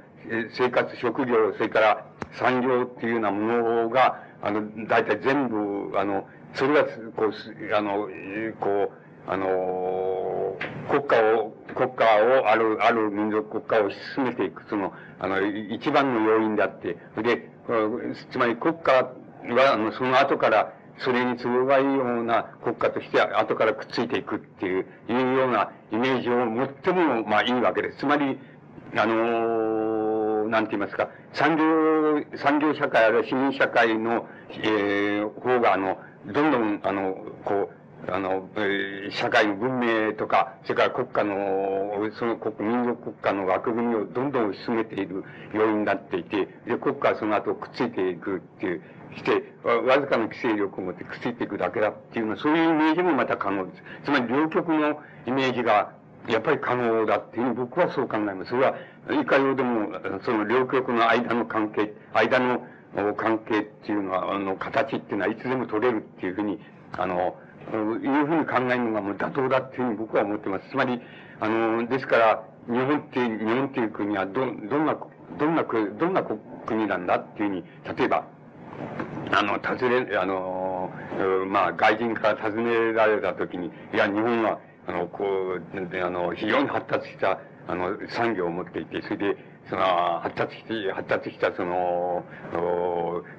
[0.56, 3.48] 生活、職業、それから産業っていうようなも
[3.86, 8.08] のが、あの、大体全部、あの、それが、こう、あの、
[8.60, 10.56] こう、あの、
[10.90, 12.06] 国家を、国家
[12.42, 17.50] を、ある、ある民族国家を進めていく、その、あの、一番の要因であって、で、
[18.32, 28.00] つまり国家は、あの、その後から、それに都合がいいような国家として後からくっついていくっていう、いうようなイメージを持っても、まあいいわけです。
[28.00, 28.38] つまり、
[28.96, 38.48] あのー、なんて言いますか、産業、産業社会あるいは市民社会の、えー、方が、あの、どんどん、あの、こう、あの、
[39.10, 48.82] 社会の文明とか、それから国家の、その国、民族国家の枠組みをどんどん進めている要因になっていて、で、国家はその後くっついていくっていう、
[49.18, 53.84] して、わずかな規制力を持ってくっついていくだけだっていうのは、そういうイメージもまた可能です。
[54.06, 55.94] つまり両極のイメージが、
[56.28, 58.52] やっぱり可能だっていう、僕はそう考えます。
[58.52, 58.76] それは、
[59.22, 62.62] いかようでも、その両極の間の関係、間の
[63.16, 66.60] 関係っていうのは、あの、形っていうのはいつでも取れるっていうふうに、
[66.94, 67.36] あの、
[67.72, 70.70] いうふうに考えるのがもう妥当だっていうふうに僕は思ってます。
[70.70, 71.02] つまり、
[71.40, 74.98] あの、ですから、日本って、日本っていう国はど、どんな、
[75.38, 76.24] どんな、どんな
[76.66, 77.64] 国なんだっていうふうに、
[77.98, 78.26] 例えば、
[79.32, 80.92] あの、尋ね、あの、
[81.48, 85.62] まあ、外人から尋ねられたときに、いや、日本は、あの、こう、
[86.04, 89.38] あの、非常に発達した、あの、産業を持っていて、それで、
[89.70, 92.24] その、発達して、発達した、その、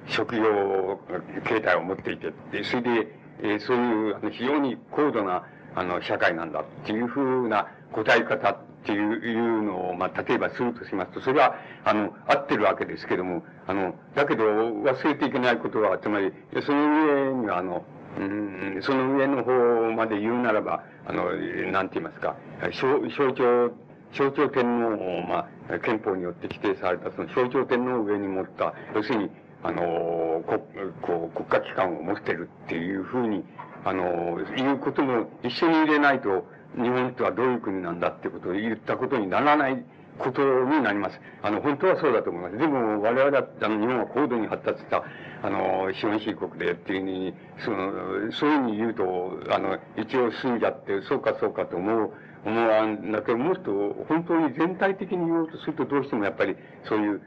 [0.07, 0.99] 職業
[1.43, 5.43] 形態を持っていて、で、それで、えー、そういう、あの、非常に高度な、
[5.75, 16.33] あの、社会なんだっていうふうな答え方っていうのを、まあ、例えばするとしますと、それは、あの、合ってるわけですけども、あの、だけど忘れていけないことは、つまり、
[16.65, 17.85] その上には、あの、
[18.19, 19.51] うん、その上の方
[19.93, 21.31] まで言うならば、あの、
[21.71, 22.35] なんて言いますか、
[22.71, 23.71] 象象徴、
[24.13, 29.31] 象徴天皇を、まあ、憲法によって規定された、その象徴天皇を上に持った、要するに、
[29.63, 30.59] あの、こ
[31.01, 33.43] こう国家機関を持ってるっていうふうに、
[33.85, 36.45] あの、いうことも一緒に入れないと、
[36.75, 39.83] 日本とはどういう国なんだってことを言ったことにならない
[40.17, 41.19] ことになります。
[41.41, 42.57] あの、本当はそうだと思います。
[42.57, 45.03] でも、我々は、あの、日本は高度に発達した、
[45.43, 47.33] あの、資本主義国でっていうふうに、
[47.65, 49.03] その、そういうふうに言うと、
[49.49, 52.11] あの、一応済んじゃって、そうかそうかと思う、
[52.45, 53.71] 思わんだけど、もっと、
[54.07, 57.21] 本当に全体的に言おうとすると、どうしてもやっぱり、そういう、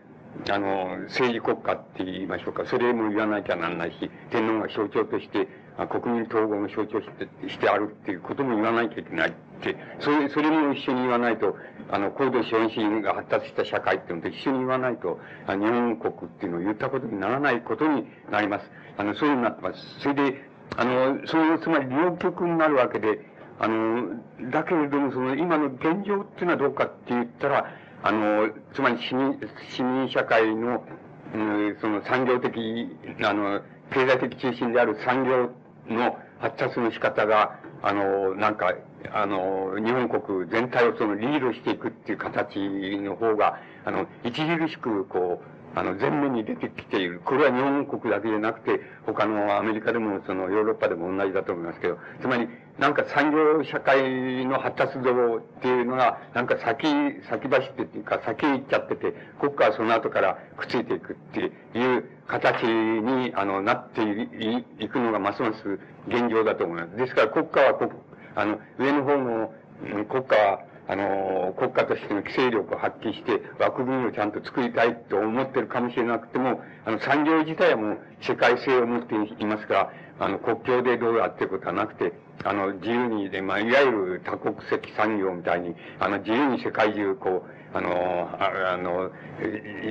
[0.51, 2.65] あの、政治国家って言いましょうか。
[2.67, 5.49] それも言わなきゃなんないし、天皇が象徴として、
[5.89, 11.57] 国民統合の象徴してしてあるっていうことも言わなきゃいけないって、それ、それも一緒に言わないと、
[11.91, 15.19] あの、高度資本主義が発達した社会っていうのと一緒に言わないと、
[15.49, 18.71] 日本国っていうのを言ったことにならないことになります。
[18.99, 20.01] あの、そういうになってます。
[20.01, 20.45] それで、
[20.77, 23.21] あの、そういう、つまり両極になるわけで、
[23.59, 24.21] あの、
[24.51, 27.67] だけれども、その、今の現状っていうのはどうかって言ったら、
[28.07, 29.41] あの、つまり市民、
[29.75, 30.85] 市民社会の、
[31.35, 32.87] うん、その産業的、
[33.25, 33.63] あの、
[33.95, 35.51] 経済的中心である産業
[35.89, 38.75] の発達の仕方が、あの、なんか、
[39.11, 47.23] あの、日本国全体をそのリードしていくっていう形の方が、あの、著しく、こう、あの、前面に出てきている。
[47.25, 56.83] これは日本国だけじゃなくて、他のアメリカでも、そのヨーロッパでも同じだと思いますけど、つまり、なんか産業社会の発達度っていうのが、なんか先、
[57.31, 64.03] 先走ってっていうか、先行っちゃってて、国家はその後からくっついていくっていう形に、あの、なって
[64.81, 66.97] いくのがますます現状だと思います。
[66.97, 67.93] ですから国家は国、
[68.35, 69.55] あの、上の方の
[70.09, 82.13] 国家は、あの、国家としての規制力を発揮して枠組みをちゃんと作りたいと思ってるかもしれなくても、あの、産業自体はもう世界性を持っていますから、あの、国境でどうやってことはなくて、
[82.45, 89.11] あの、自由にで、まあ、いわゆる多国籍産業みたいに、あの、自由に世界中、こう、あの、ああの、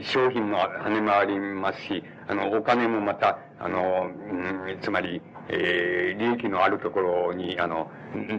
[0.02, 7.92] 商品も跳ね回りますし、あの、お金もまた、あの、うん、つまり、えー、利益のあるところに、あの、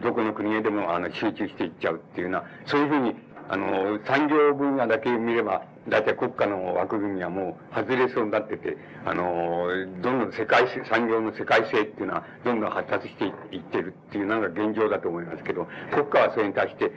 [0.03, 3.15] どこの国へでも、あの、集中していっちゃうっていうような、そういうふうに、
[3.49, 9.69] あの、産業分野だけ見れば、大体国家の枠組みはもう外れそうになってて、あの、
[10.01, 16.91] どんどん世界、産業の世界性っていうのは、どんどん発達していってるっていうのが現状だと思いますけど、国家はそれに対して、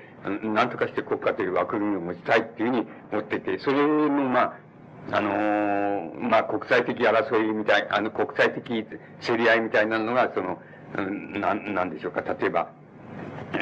[0.43, 4.54] 何とかして国家という枠組みを持ちたいっていうふうに思ってて、それの、まあ、
[5.12, 8.86] あのー、まあ、国際的争いみたい、あの、国際的
[9.22, 10.60] 競り合いみたいなのが、その、
[11.39, 12.22] な、なんでしょうか。
[12.22, 12.70] 例えば、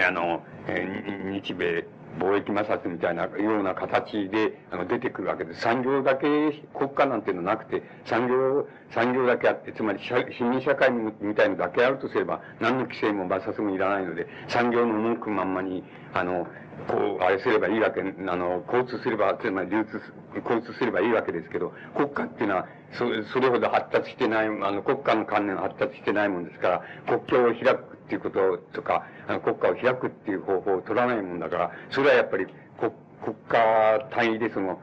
[0.08, 0.88] あの、え
[1.32, 1.86] 日米
[2.20, 5.62] 貿易摩擦みたいなような形であの出てくるわけです。
[5.62, 6.28] 産業だけ
[6.74, 16.48] 国家なんていうのなくて、産業、産業だけあって、つまり市民社会みたいのだけあるとすれば、何の規制も罰則もいらないので、産業の文句まんまに、あの、
[16.88, 18.04] こう、あれすればいいわけ、あ
[18.36, 20.02] の、交通すれば、つまり流通、
[20.44, 32.46] 交通すればいいわけですけど、国家っていうのは、そそれほど発達してない、あの、国家の観念発達してないもんですから、国境を開くっていうこととか、あの国家を開くっていう方法を取らないもんだから、それはやっぱり
[32.80, 32.92] 国
[33.24, 34.80] 国家単位でその、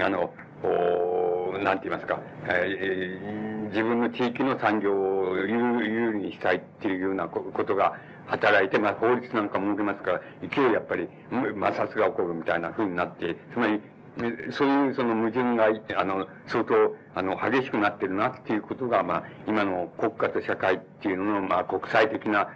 [0.00, 7.98] あの、おなんて言いますか、えー、自分の地域の産業を有利にしたいっていうようなことが
[8.30, 13.80] 働いて、まあ法律なんかも動きますから、勢いやっぱり摩擦が起こるみたいな風になって、つまり、
[14.50, 15.66] そういうその矛盾が、
[16.00, 22.48] あの、相当、あの、激しくなってるなっていうことが、まあ、今の国家と社会っていうのの、まあ、国際的な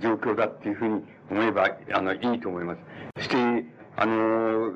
[0.00, 2.80] 状況だっていうふうに思えば、あの、いいと思います。
[3.16, 3.36] そして、
[3.96, 4.72] あの、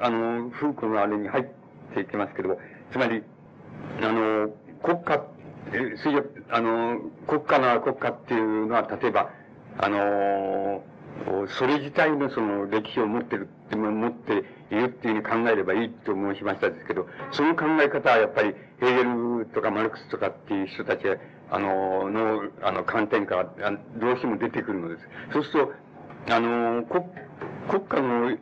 [0.00, 1.44] あの、フーコのあれに入っ
[1.94, 2.58] ていきますけど、
[2.92, 3.22] つまり、
[4.02, 4.50] あの、
[4.82, 5.24] 国家、
[5.72, 9.30] え、それあの、国家の国家っていうのは、例えば、
[9.78, 10.82] あの、
[11.58, 19.04] それ自体のその歴史を持ってるって持っているっていうふうに考えればいいと申しましたですけど、その考え方はやっぱりヘーゲ
[19.40, 21.02] ルとかマルクスとかっていう人たち
[21.50, 23.44] あの、の、あの、観点から
[23.96, 25.08] どうしても出てくるのです。
[25.32, 25.66] そうする
[26.26, 27.04] と、あの、国、
[27.68, 28.36] 国家の、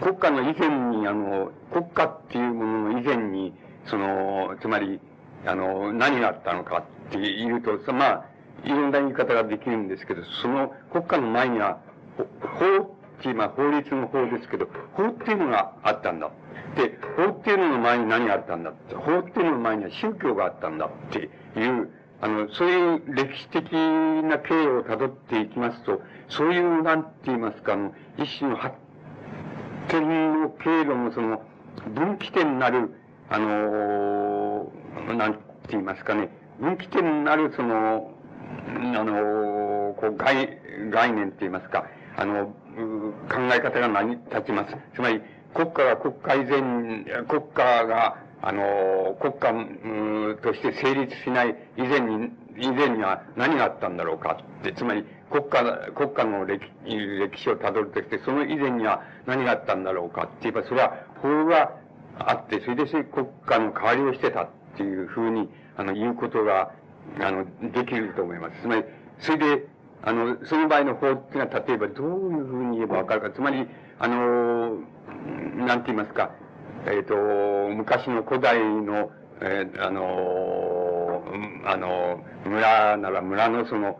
[0.00, 3.54] 国家の以前に、あの、国家っていうものの以前に、
[3.86, 5.00] その、つまり、
[5.46, 8.24] あの、何があったのかっていうと、まあ、
[8.64, 11.78] いろんな言い方ができるんですけど、その国家の前には、
[12.16, 16.30] 法っていう、まあ法律の法ですけど、法っていうのがあったんだ。
[16.76, 21.90] で、法っていうのの前に何があったんだって、法っていうのの前には宗教があったんだっていう、
[22.20, 28.76] あの、そういう歴史的な経緯を辿っていきますと、そういう、なんて言いますか、あの、一種の発
[29.88, 31.42] 展の経路のその、
[31.94, 32.94] 分岐点になる、
[33.28, 34.72] あの、
[35.16, 35.40] なんて
[35.70, 38.13] 言いますかね、分岐点になるその、
[38.66, 40.58] あの、こう概、
[40.90, 41.86] 概念って言いますか、
[42.16, 44.76] あの、考え方が成り立ちます。
[44.94, 45.20] つまり、
[45.54, 49.52] 国家が国家以前、国家が、あの、国家
[50.42, 60.92] として成立しない以前に、以前には何があったんだろうかって、つまり国家、国家の歴歴史をたどるとして、その以前には何があったんだろうかって言えば、それは
[61.22, 61.72] 法が
[62.18, 66.70] あって、それで国家の代わりをしてたっていうふうに、あの、言うことが、
[67.20, 68.62] あの、できると思います。
[68.62, 68.84] つまり、
[69.18, 69.66] それで、
[70.02, 73.30] あの、その場合の法っていうのは、例えばどういうふうに言えばわかるか。
[73.30, 73.66] つまり、
[73.98, 74.78] あの、
[75.56, 76.30] なんて言いますか、
[76.86, 81.22] えっ、ー、と、昔の古代の、えー、あの、
[81.64, 83.98] あの、村なら村のその、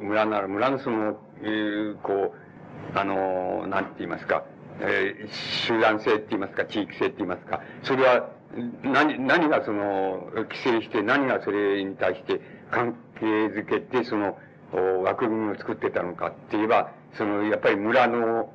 [0.00, 2.34] 村なら村のその、えー、こ
[2.94, 4.44] う、あの、なんて言いますか、
[4.80, 8.30] えー、集団性って言いますか、地域性って言いますか、それは、
[8.82, 12.40] 何、何がその、規制して、何がそれに対して
[12.70, 14.38] 関係づけて、その、
[15.02, 18.52] 枠組みを作ってたのかって言えば、その、やっぱり村の、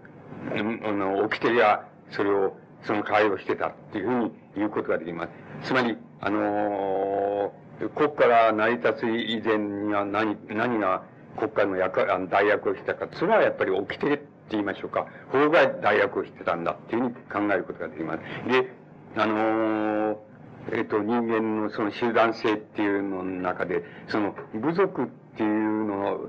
[0.52, 5.28] あの、掟や、それを、その会をしてたっていうふうに言うことができま
[5.62, 5.68] す。
[5.68, 7.54] つまり、あの、
[7.96, 11.04] 国家が成り立つ以前には何、何が
[11.38, 15.08] 国家の役、あの代役をしてたか、それはやっぱり掟って言いましょうか。
[15.32, 17.16] 法が代役をしてたんだっていうふうに
[17.48, 18.20] 考えることができます。
[18.50, 18.72] で、
[19.16, 20.20] あの、
[20.72, 26.20] えっ、と、人間のその集団性っていうのの中で、その部族っていうの、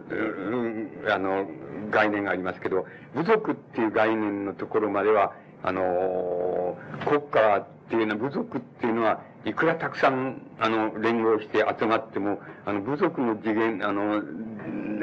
[1.13, 1.49] あの、
[1.91, 14.23] 概念がありますけど、部族っていう概念のところまでは、あの、国家っていうのは、部族っていうのは、いくらたくさん、あの、連合して集まっても、あの、部族の次元、あの、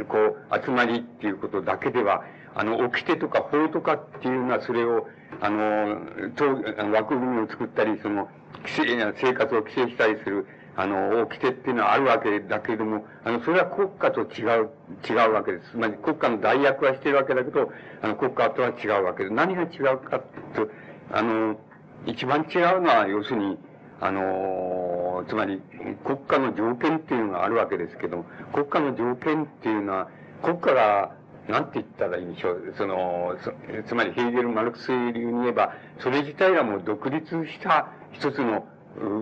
[0.06, 2.24] こう、集まりっていうことだけでは、
[2.56, 5.08] あの、掟とか法とかっていうのは、それを、
[5.42, 5.98] あの、
[6.94, 8.30] 枠組みを作ったり、その、
[8.64, 10.48] 規制、生活を規制したりする、
[10.78, 14.70] あの、掟っていうのはあるわけだけれども、あの、それは国家と違う、
[15.08, 15.72] 違うわけです。
[15.72, 19.36] つまり国家の代役はしてるわけだけど、あの、国家とは違うわけです。
[19.36, 20.20] 何が違うか
[20.54, 20.70] と、
[21.12, 21.58] あの、
[22.06, 23.58] 一番違うのは、要するに、
[24.02, 25.62] あの、つまり、
[26.04, 30.10] 国家の条件っていうのがあるわけですけど、国家の条件っていうのは、
[30.44, 31.12] 国家が、
[31.48, 32.74] なんて言ったらいいんでしょう。
[32.78, 33.36] その、
[33.88, 38.66] つまりヘーゲル・マルクス流に言えば、それ自体がもう独立した一つの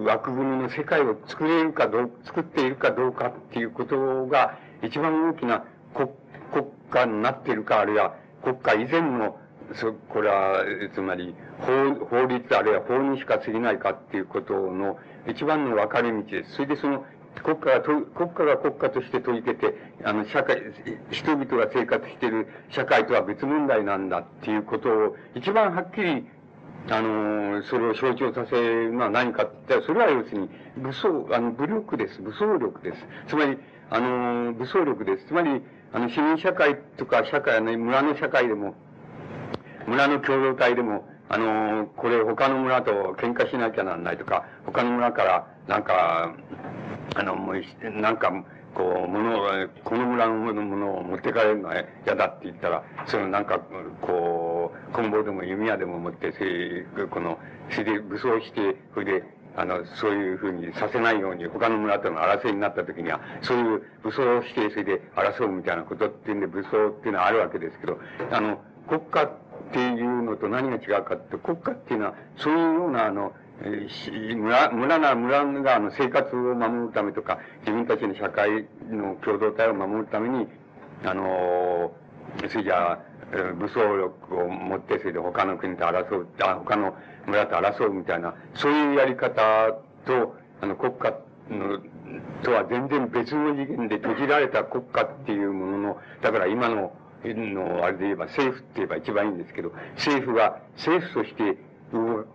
[0.05, 6.09] 枠組みの世界を作れるかどう、作っているかどうかっていうことが一番大きな国
[6.53, 9.37] 国家になっているか、あるいは国家以前の、
[9.73, 10.63] そ、これは、
[10.93, 16.53] つまり、法、法律あるいは法にしか過ぎないかっていうことの一番の分かれ道です。
[16.53, 17.05] それでその、
[17.41, 19.73] 国家が、国家が国家として問いてて、
[20.03, 20.61] あの、社会、
[21.11, 26.25] 人々が生活している社会とは別問題なんだっていうことを一番はっきり
[26.89, 32.21] あの、それを象徴させるのは何かって言ったら、それは要するに、武装、あの、武力です。
[32.21, 32.97] 武装力です。
[33.27, 33.57] つまり、
[33.89, 35.27] あの、武装力です。
[35.27, 35.61] つまり、
[35.93, 38.75] あの、市民社会とか社会、ね、村の社会でも、
[39.87, 46.33] 村の共同体でも、あの、これ他の村と喧嘩しなきゃなんないとか、他の村から、なんか、
[47.15, 48.31] あの、もう、なんか、
[48.73, 49.47] こう、物を、
[49.83, 53.59] この村のものを持ってかれるのは嫌だって言ったら、そのなんか、
[54.01, 56.33] こう、棍棒でも弓矢でも持って、
[57.11, 57.37] この、
[57.69, 59.23] それで武装して、それで、
[59.55, 67.99] あの、そういうふうにさせないように、他の村との争いになった時には、そういう武装して、それで争うみたいなことっていうんで、武装っていうのはあるわけですけど、
[68.31, 69.31] あの、国家っ
[69.71, 73.33] ていうのと何が違うかって、国家っていうのは、そういうような、あの、
[73.63, 80.47] 村、村なら村があの生活を守るためとか、自分たちの社会の共同体を守るために、
[81.05, 81.93] あの、
[82.49, 82.99] それじゃあ、
[83.57, 86.95] 武装力を持って、それで他の国と争う、あ他の
[87.25, 89.41] 村と争うみたいな、そういうやり方
[90.05, 91.13] と、あの、国家
[91.49, 91.79] の、
[92.43, 96.93] とは全然別の次元で閉じられた国家っていうものの、だから今の、
[97.23, 101.57] の、あれで言えば政府って言えば一番いいんですけど、政府が、政府として
[101.93, 102.25] 動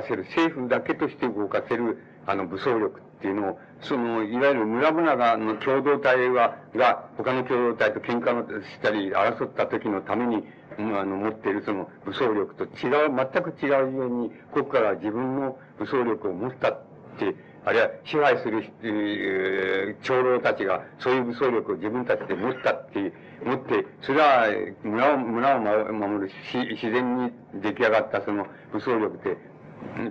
[0.00, 10.44] かせる、政府だけとして動かせる、あの、武装力っていうのを、その、いわゆる村々が、の共同体は、が、他の共同体と喧嘩をしたり、争った時のために、
[10.78, 16.80] あの、持っているその武装力と違う、全く違うように、国家が自分の武装力を持ったっ
[17.18, 17.34] て、
[17.64, 23.12] あるいは支配する、えー、長老たちがそういう武装力を自分たちで持ったって
[23.44, 24.46] 持って、それは
[24.82, 29.36] 村を、村を守る、自然に出来上がったその武装力で、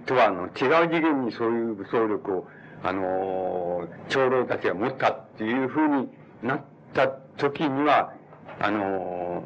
[0.06, 2.48] とは、あの、違う次元にそういう武装力を、
[2.84, 6.10] あの、長老たちが持ったっていうふうに
[6.44, 6.62] なっ
[6.94, 7.08] た
[7.38, 8.14] 時には、
[8.60, 9.44] あの、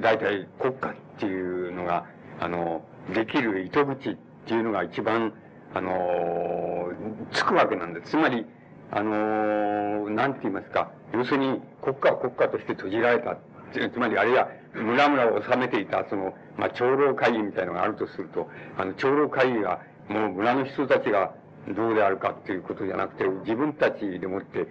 [0.00, 2.06] 大体国家っていうのが、
[2.40, 2.82] あの、
[3.14, 5.32] できる糸口っていうのが一番、
[5.74, 6.90] あの、
[7.32, 8.10] つくわけなんです。
[8.10, 8.46] つまり、
[8.90, 13.36] あの、なんて言いますか、要するに国家は国家として閉じられた。
[13.72, 21.32] つまりあるいは村々を治めていた、その、まあ、長老会議みたいなのがあるとすると、あの、長老会議が、もう村の人たちが、
[21.74, 24.68] どうであるかっていうことじゃなくて、自分たちでもって、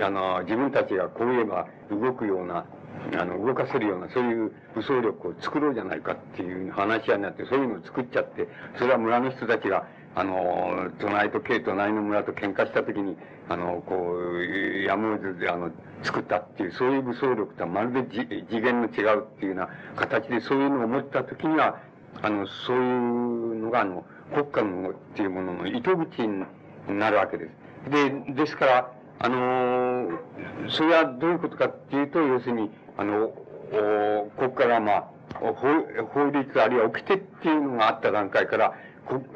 [0.00, 2.66] あの、自分たちがこう言えば動くような、
[3.20, 8.46] あの、動かせるような、そういう武装力を作ろうじゃないかっていう話し合いになって、そういうのを作っちゃって、
[8.78, 13.16] それは村の人たちが、あの、隣と京隣の村と喧嘩した時に、
[13.48, 15.70] あの、こう、やむをず、あの、
[16.02, 18.04] 作ったっていう、そういう武装力とはまるで
[18.48, 21.78] 次元の違うっていうような形で、そういうのを思った時には、
[22.22, 26.44] あの、そういうのが、あの、国家のっていうものの糸口に
[26.88, 27.90] なるわけです。
[27.90, 30.10] で、ですから、あの、
[30.68, 33.32] それはどういうことかっていうと、要するに、あの、
[34.38, 35.04] 国家がまあ、
[35.34, 38.74] 法律あるいは掟っていうのがあった段階から、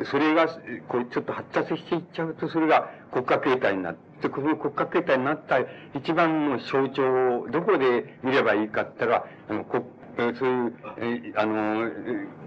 [0.04, 0.48] それが、
[0.88, 5.58] こうちょっと発達していっちゃうと、それが国家形態になって、この国家形態になった
[5.94, 9.84] 一番の象徴をどこで見ればいいかって言ったら、あの、国
[10.16, 11.90] そういう、えあの、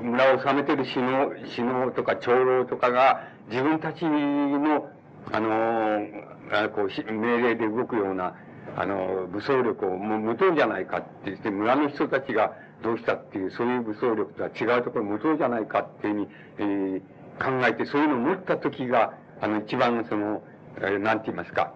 [0.01, 4.87] 村を治めてる首脳、首脳とか長老とかが、自分たちの、
[5.31, 6.05] あの、
[6.51, 8.35] あこう、命令で動くような、
[8.75, 12.53] あの、武装力をもう無党じゃないかって言って、村の人たちが
[12.83, 17.01] どうしたっていう、そういう武装力とは違うところ無党じゃないかっていうふうに、えー、
[17.39, 20.43] 考えて、そういうのを持った時が、あの、一番その、
[20.81, 21.73] え、なんて言いますか、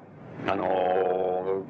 [0.48, 1.64] あの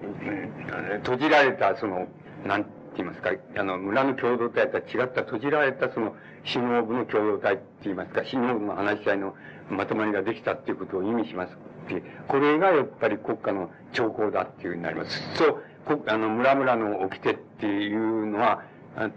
[1.03, 2.07] 閉じられた、その、
[2.45, 6.15] なんて言いますか、あの、村の共同体とは違った閉じられたその、
[6.51, 9.35] 首脳部の共同体って言いますか、首脳部の話し合いの
[9.69, 15.21] まとまりができたっていうことを意味しますって、これがやっぱり国家の兆候だっていうふうになります。
[15.35, 18.63] そう、あの、村々の掟っていうのは、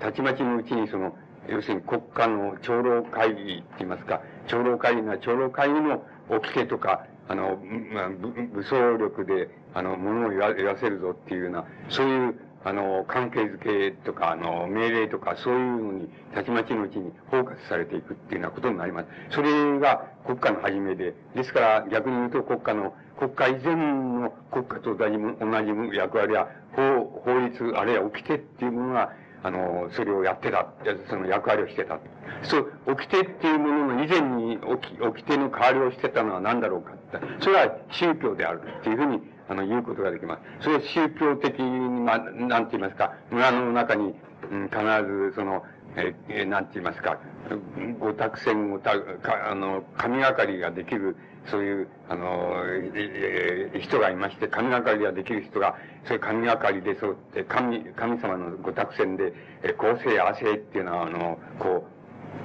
[0.00, 1.16] たちまちのうちにその、
[1.48, 7.56] 要するに国家の長老会議って言いますか、長老会議の長老会議の掟とか、あの、
[8.52, 12.34] 武装力で、あの、ものを言わせるぞっていうような、そういう
[12.64, 19.08] あの、関係づけとか、あの、命令とか、そういうのに、たちまちのうちに包括されていくっていうようなことになります。
[19.30, 29.12] それが国家の始めで、ですから逆に言うと国家の、国家以前の国家と同じ同じ役割や法、法律、あるいは掟っていうものが、
[29.42, 30.66] あの、それをやってた、
[31.08, 31.98] その役割をしてた。
[32.42, 36.92] そう、掟っていうものの以前に掟の代わりをしてたのは何だろうか
[37.40, 40.64] それは宗教であるっていうふうにあの、言うことができます。
[40.64, 41.68] それは宗教的に、
[42.00, 44.14] まあ、なんて言いますか、村の中に、
[44.50, 45.62] うん、必ず、その、
[45.96, 47.18] えー、なんて言いますか、
[47.98, 51.16] ご託船ごた、か、あの、神がかりができる、
[51.50, 52.54] そういう、あの、
[52.94, 59.32] えー、人がいまして、神がかりができる人が、そういう神がかりで、そうって、神、神様のご託船で、
[59.62, 61.86] え、公正、亜生っていうのは、あの、こ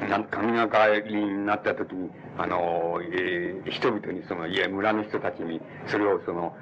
[0.02, 6.56] う、なん神がかりになった時に、あの、えー、人々にその、いや、村の人たちに、それをその、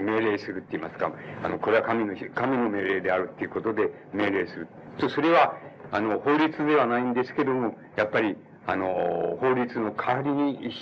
[0.00, 1.12] 命令するって言いますか、
[1.42, 4.68] あの、これは神の、神の命令であるっていうことで命令する。
[4.98, 5.56] と、それは、
[5.92, 8.36] あの、法律ではないんですけども、やっぱり、
[8.66, 10.74] あの、法律の代わりに、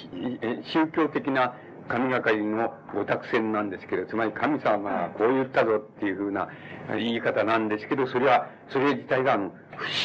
[0.72, 1.54] 宗教的な
[1.88, 6.48] 神がかりのご託戦なんですけど、つまり神様がこう言ったぞっていうふうな
[6.90, 9.52] 言い方なんですけど、それは、それ自体が、あの、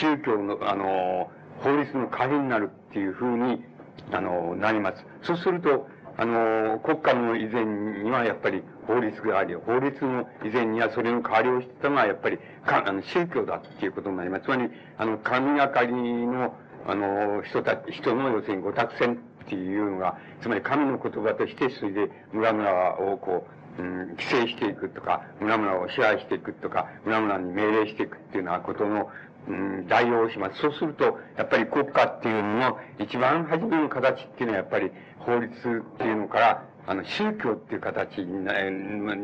[0.01, 3.63] 宗教の、あの、法律の代わりになるっていうふうに、
[4.11, 5.05] あの、なります。
[5.21, 5.87] そうすると、
[6.19, 14.45] あの、国家の以前にはやっぱり法律があり、法律の以前にはそれの代わりをしてたのはやっぱり、か、あの、宗教だっていうことになります。
[14.45, 16.55] つまり、あの、神がかりの、
[16.87, 19.17] あの、人たち、人の要するにご託戦っ
[19.47, 23.45] ていうのが、つまり神の言葉として、それで村々をこ
[23.77, 29.09] う、うん、規制していくとか、村々を支配していくとか、村々に命令していくっていうようなことの、
[29.49, 30.61] うん、代用します。
[30.61, 38.45] そうすると、やっぱり国家っていうのの一番初めの形っていうのはやっぱり法律っていうのから、あの、宗教っていう形に、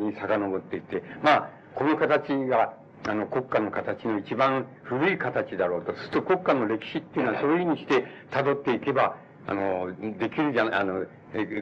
[0.06, 2.74] に遡っていて、まあ、この形が、
[3.08, 5.96] あの、国家の形の一番古い形だろうと。
[5.96, 11.06] すると国家の歴史っていうのはそういうふうにして辿っていけば、あの、できるじゃない、あの、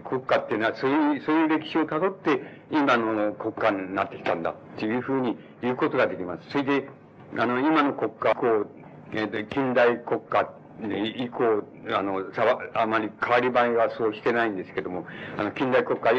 [0.04, 6.50] 国家っていうのはそういう、そういう歴史を辿って、今の国家になってきたんだっていうふうに言うことができます。
[6.52, 6.90] それで、
[7.38, 8.68] あの、今の国家、こう、
[9.14, 10.48] えー、近代国家
[10.84, 11.64] 以降、
[11.96, 15.06] あの、さ、あまり変わり映えはそうしてないんですけども、
[15.38, 16.12] あの、近代国家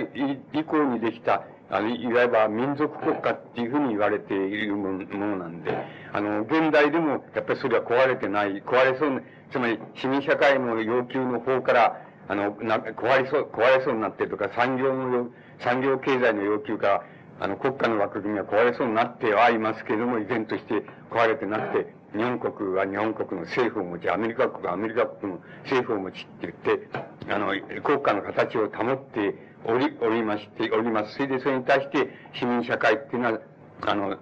[0.52, 5.74] 以降にできた、あの、いわば民族国家っていうふうに言われているものなんで、
[6.12, 17.04] あの、現代でもやっぱりそれは壊れてない、壊れそうな、つまり市民社会の要求の方から、あの、な、壊れそう、壊れそうになってるとか、産業の、産業経済の要求から、
[17.40, 26.88] あの、国家の枠組みは壊れそうになってはいますけれども、依然として壊れてなくて、日本国は日本国の政府を持ち、アメリカ国はアメリカ国の政府を持ちって言って、
[27.32, 27.48] あの、
[27.82, 31.14] 国家の形を保っており、おりまして、おります。
[31.14, 33.40] それでそれに対して市民社会っていうのは、
[33.82, 34.16] あの、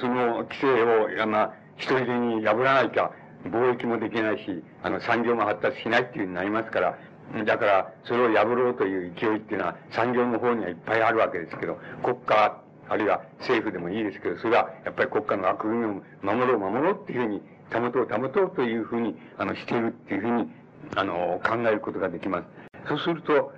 [0.00, 3.10] その規制を、まあ、一人でに破らなきゃ、
[3.44, 6.98] 貿易もできないし、あの、産業も発達しないっていうふうになりますから、
[7.44, 17.42] だから、それを破ろうという勢いっていうのは産業の方にはいっぱいあるわけですけど、国家、あるいは政府でもいいですけど、それはやっぱり国家の枠組みを守ろう守ろうっていうふうに、
[17.72, 20.50] 保とう保とうというふうに、あの、しているっていうふうに、
[20.96, 22.44] あの、考えることができます。
[22.88, 23.52] そうすると、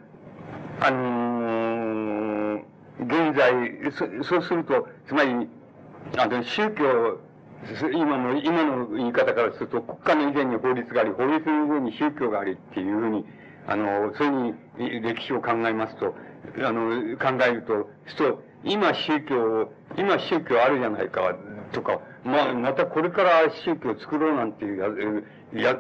[0.80, 2.60] あの、
[3.00, 5.48] 現在、そ、そうすると、つまり、
[6.18, 7.20] あの、宗教、
[7.92, 13.24] 今の、今の言い方からすると、国家の以前に法律があり、法律の上に宗教がありっていうふうに、
[13.66, 16.14] あの、そういうふうに歴史を考えますと、
[16.62, 21.36] あの、考えると、そう今宗教、今宗教あるじゃないか、
[21.72, 25.12] とか、まあ、またこれから宗教を作ろうなんていう
[25.52, 25.76] や、や、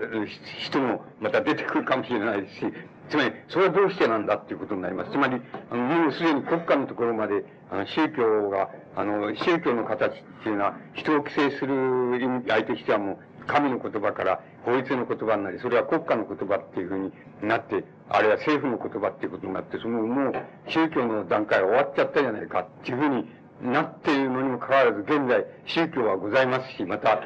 [0.60, 2.72] 人もまた出てくるかもしれないし、
[3.08, 5.12] つまり、それはどうしてなんだっていうことになります。
[5.12, 5.40] つまり、
[5.70, 11.74] あの、もうすでに国家のところまで、あの、宗教が、あの、宗教の形っていうのは、人を規制する
[12.20, 20.34] 意味合いとしてはもう、神の言葉から法律の言葉になり、それは国家の言葉っていうふうになって、あるいは政府の言葉っていうことになって、そのもう
[20.68, 23.28] 宗教の段階は終わっちゃったじゃないかっていうふうに
[23.62, 27.20] なっているのにもかかわらず、現在宗教はございますし、また、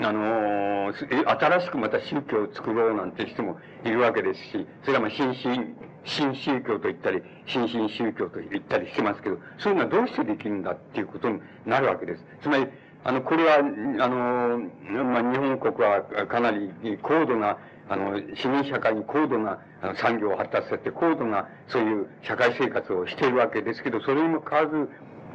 [0.00, 12.24] あの、新しくまた宗教を作ろうなんて人もいるわけですし、それはまあ新新、新宗教と言ったり、新進宗教と言ったりしてますけど、そういうのはどうしてできるんだっていうことになるわけです。
[12.42, 12.66] つまり、
[13.04, 13.62] あの、これは、あ
[14.08, 14.58] の、
[15.04, 16.70] まあ、日本国はかなり
[17.02, 19.58] 高度な、あの、市民社会に高度な
[19.96, 24.88] 産業を発達させて、高度な、そういう社会生活をしているわけですけど、それにも変わらず、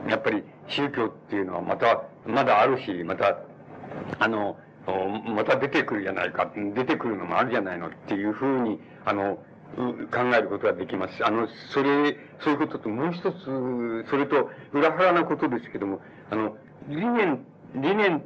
[0.08, 3.38] やっぱり宗教っていうのはまた、まだあるし、また、
[4.20, 4.58] あの、
[5.26, 9.38] また出てくるじゃないか、出てくるのもあるじゃないのっていうふうに、あの、
[9.76, 11.26] 考えることができます。
[11.26, 16.56] あの、それ、そういうことともう一つ、それと裏腹なことですけども、あの、
[16.88, 18.22] 理念、理念っ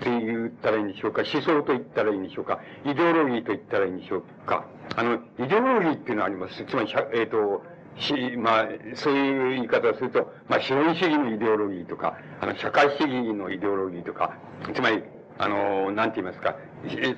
[0.00, 4.66] て言ったらいいんでしょうか、思想と言ったらいいんでしょうか、イデオロギーと言ったらいいんでしょうか。
[4.96, 6.64] あの、イデオロギーっていうのはあります。
[6.64, 7.62] つまり、えっ、ー、と、
[8.00, 14.36] し、まあ、そういう言い方をすると、まあ、資本主義のイデオロギーとか、あの、社会主義のイデオロギーとか、
[14.74, 15.02] つまり、
[15.38, 16.56] あの、なんて言いますか、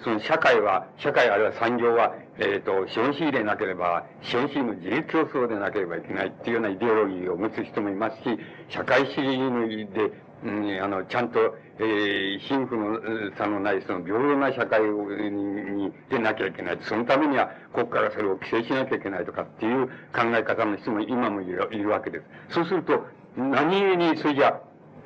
[0.04, 10.12] その社会は、社会あるいは産業は、えっ、ー、と、資本主義でなければ、資本主義の自由競争でなければいけないっていうようなイデオロギーを持つ人もいますし、社会主義で、
[10.42, 12.98] うん、あの、ちゃんと、えー、貧富の
[13.36, 16.78] 差のない、その平等な社会に、でなきゃいけない。
[16.82, 22.54] そのためには国家がそれを規制しなきゃいけないとかっていう考え方の人も今もいるいるわけです。
[22.54, 24.60] そうすると、何故に、それじゃ、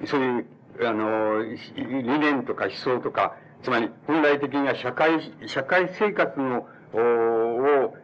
[0.06, 0.46] そういう、
[0.82, 7.94] あの、理念とか思想とか、つまり本来的には社会、社会生活の、を、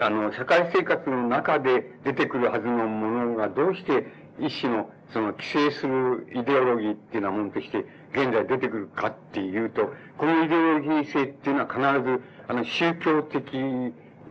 [0.00, 4.06] あの、社会生活の中で出てくるはずのものがどうして
[4.38, 13.54] 一種のその規制するイデオロギーっていうのはもんとして現在出てくるかっていうと、このイデオロギー性っていうのは必ず、あの、宗教的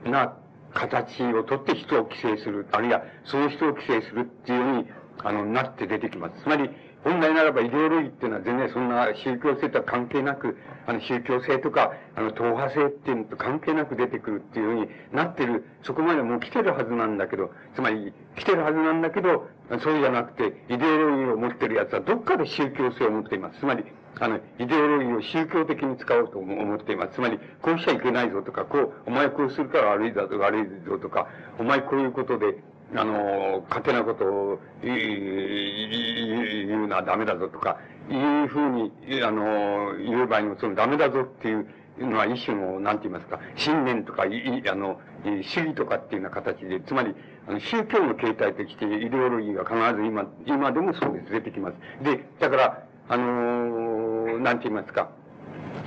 [0.06, 0.36] な
[0.74, 4.88] 形をとって人を規制する、あるいはその人を規制するっていうように、
[5.20, 6.43] あの、なって出てきます。
[6.43, 6.70] つまり、
[7.04, 19.47] 本来ならばイデオロギーっていうのは全然そんな宗教性とは関係なく、あの宗教性とか、あの党派性っていうのと関係なく出てくるっていうふうになってる、そこまでもう来てるはずなんだけど、つまり来てるはずなんだけど、
[19.82, 23.60] そうじゃなくて、イデオロギーを持ってる奴はどっかで宗教性を持っています。
[23.60, 23.84] つまり、
[24.20, 27.16] あの、イデオロギーを宗教的に使おうと思っています。
[27.16, 31.28] つまり、こうしちゃいけないぞとか、こう、お前こうするから悪いだと悪いぞとか、
[31.60, 32.56] お前こういうことで、
[32.96, 34.94] あの、勝手なことを言
[36.84, 37.78] うのはダメだぞとか、
[38.10, 38.92] いうふうに、
[39.24, 41.66] あの、言う場合にも、そのダメだぞっていう
[42.00, 47.16] のは一種の、なんて言いますか、信念とか、いあの、主義とかっていうような形で、つまり、
[47.48, 52.04] あの宗教の形態としてイデオロギーが必ず今、今でもそうです、出てきます。
[52.04, 55.10] で、だから、あのなんて言いますか、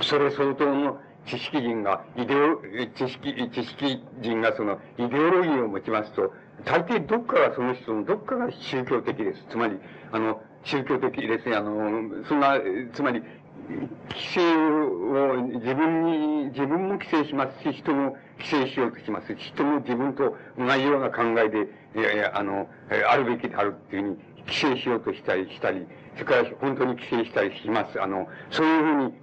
[0.01, 2.61] それ相当の知識人が、イデオ、
[2.95, 6.31] 知識、知識人がその、イデオロギーを持ちますと、
[6.65, 9.45] 大抵どっかがその人のどっかが宗教的です。
[9.49, 9.77] つまり、
[10.11, 11.55] あの、宗教的ですね。
[11.55, 12.59] あの、そんな、
[12.93, 13.21] つまり、
[14.09, 19.35] 規制を自分に、自分も規制しますし、人も規制しようとします。
[19.35, 22.67] 人も自分と同じような考えで、いやいや、あの、
[23.09, 28.01] あるべきであるっていうふうに規制しようとしたりしたり、それから本当に規制したりします。
[28.01, 29.13] あの、そういうふうに、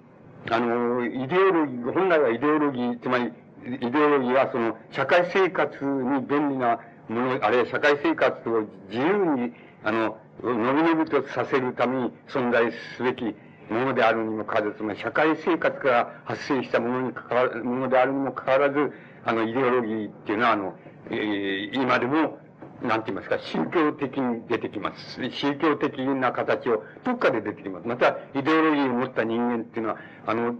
[0.50, 3.32] あの、イデオロギー、本来はイデオロギー、つまり、
[3.66, 6.78] イデオロギーはその、社会生活に便利な
[7.08, 9.52] もの、あるいは社会生活を自由に、
[9.82, 13.24] あの、のびのびとさせるために存在すべき
[13.70, 18.92] ものであるにもかかわらず、つまり社会生活から発生したものにかかわものであるにもかかわらず、
[19.24, 20.74] あの、イデオロギーっていうのは、あの、
[21.10, 22.38] えー、今でも、
[22.82, 25.18] なんて言いますか、宗教的に出てきます。
[25.30, 27.88] 宗教的な形をどっかで出てきます。
[27.88, 30.54] また、イデオロギーを持った人間っていうのは、あの、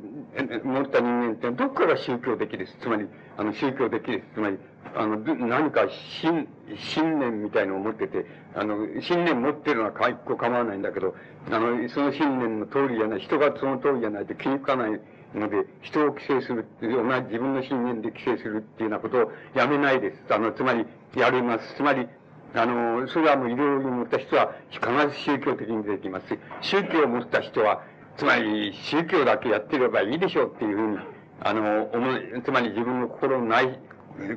[0.64, 2.78] 持った人間っていうのはどっかが宗教的です。
[2.80, 4.26] つまり、あの、宗教的です。
[4.34, 4.59] つまり、
[4.95, 5.87] あの、何か
[6.20, 6.47] 信、
[6.78, 11.14] 信念みたいのを持ってて、あの、信念持ってるのは一個構わないんだけど、
[11.51, 15.01] あの、その信念の通りじゃない、人がその通りじゃないと気にかない
[15.35, 20.35] ので、人を規制するっていう、同じ自分の信念で規制するっていうようなことをやめないです。
[20.35, 21.74] あの、つまり、やります。
[21.76, 22.09] つまり、
[22.55, 27.82] あの、それはもう医療を持った人は必ず宗教的に出てきます、宗教を持った人は、
[28.16, 30.99] つまり宗教だけやってればいいでしょうっていうふうに、
[31.41, 33.78] あの、思い、つまり自分の心のない、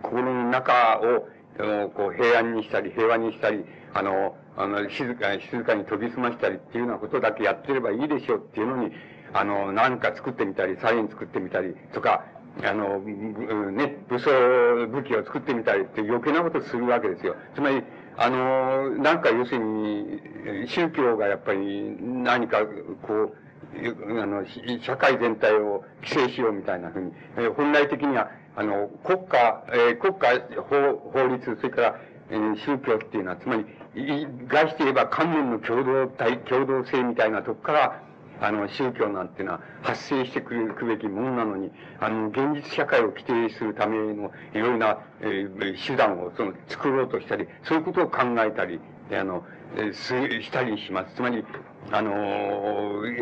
[0.01, 1.27] 心の中を、
[1.89, 8.91] こう平安にしたり、平和にしたり、あの、あの、静かに、静かに研ぎ澄ましたりっていうようなことだけやってればいいでしょうっていうのに、
[9.33, 12.25] あの、何か作ってみたり、サイン作ってみたりとか、
[12.63, 14.31] あの、ね、武装
[14.87, 17.35] 武器を作ってみたりって余計なことするわけですよ。
[17.53, 17.83] つまり、
[18.17, 20.21] あの、なんか要するに、
[20.67, 22.65] 宗教がやっぱり何か
[23.03, 24.43] こう、あの、
[24.81, 27.11] 社会全体を規制しようみたいなふうに、
[27.55, 31.99] 本来的には、あの、国家、えー、国家法、法律、それから、
[32.31, 33.65] えー、宗教っていうのは、つまり、
[34.49, 38.01] 外して言えば観念の共同体、共同性みたいなとこから、
[38.41, 48.79] あの、宗教なんていうのは発生してくるべきものなのに、あの、現実社会を規定するためのいろいろな、えー、手段をその作ろうとしたり、そういうことを考えたり、
[49.11, 49.45] あの、
[49.75, 51.15] えす、したりします。
[51.15, 51.43] つまり、
[51.91, 52.11] あの、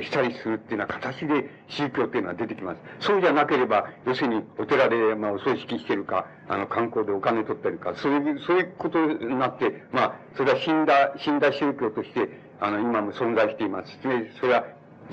[0.02, 2.80] したりするっていうような形で宗教っていうのは出てきます。
[3.00, 13.98] そうじゃなければ、要するにお寺で、まあ、お葬式してるか、あの、観光でお金取ってるか、そういう、そういうことになって、まあ、それは死んだ、死んだ宗教として、あの、今も存在しています。
[14.40, 14.66] それは、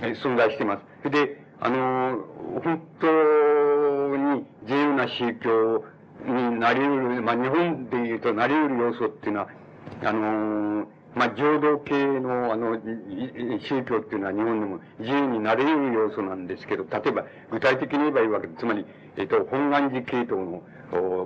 [0.03, 1.11] え存在しています。
[1.11, 2.19] で、あの、
[2.65, 3.07] 本当
[4.17, 5.85] に自由な宗教
[6.27, 9.49] になり得る、まあ、日本で言うとなり得る要素っていうのは、
[10.05, 12.81] あの、まあ、浄土系の、あの、
[13.61, 18.87] 宗教っていうのは日本でも自由になれる要素なんですけど、例えば、具体的に言えばいいわけです、つまり、
[19.17, 20.63] えっ、と、本願寺系統の、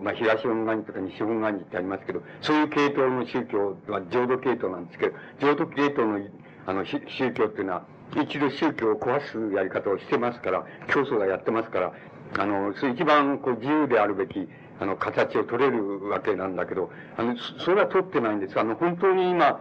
[0.01, 6.27] まあ、東本願寺とか西本願寺ってありますけど、そういう系統の宗教は浄土系統なんですけど、浄土系統の、
[6.67, 7.01] あの、宗
[7.33, 7.85] 教っていうのは、
[8.15, 11.93] 一度宗教を壊すやり方をしてますから、教祖がやってますから、
[12.39, 14.49] あの、一番こう自由であるべき、
[14.81, 18.59] あの、形を取れるわけなんだけど、あの、それは取ってないんです。
[18.59, 19.61] あの、本当に今、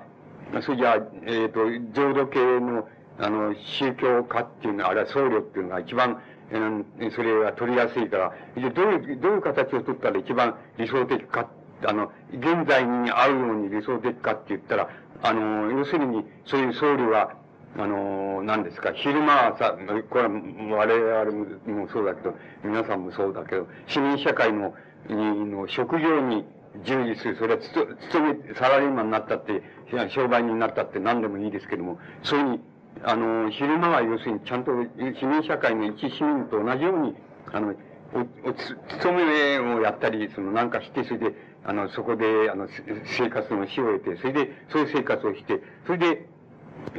[0.62, 2.88] それじゃあ、えっ、ー、と、浄土系の、
[3.20, 11.50] あの、宗教家っていうのは、あるいは僧侶っていうのが一番、えー、それが取りやすいから、じゃどういう、どういう形を取ったら一番理想的か、
[11.84, 14.90] あの、現在に合うように理想的かって言ったら、
[15.24, 17.34] あの、要するに、そういう僧侶は、
[17.78, 19.76] あの、何ですか、昼間はさ、
[20.10, 22.34] これは我々もそうだけど、
[22.64, 24.74] 皆さんもそうだけど、市民社会の、
[25.10, 26.46] の職業に
[26.84, 29.62] 従事する、それは、勤め、サラリーマンになったって、
[30.10, 32.62] 商売になったって何でもいいですけども、そういうふうに、
[33.04, 37.16] あの、昼間は要するにちゃんと市民社会の一市民と同じように、
[37.52, 37.76] あの、
[38.14, 42.68] お、おつ、勤めをやったり、その、なんかして、それで、あの、そこで、あの、
[43.06, 46.26] 生活の死を得て、それで、そういう生活をして、それで、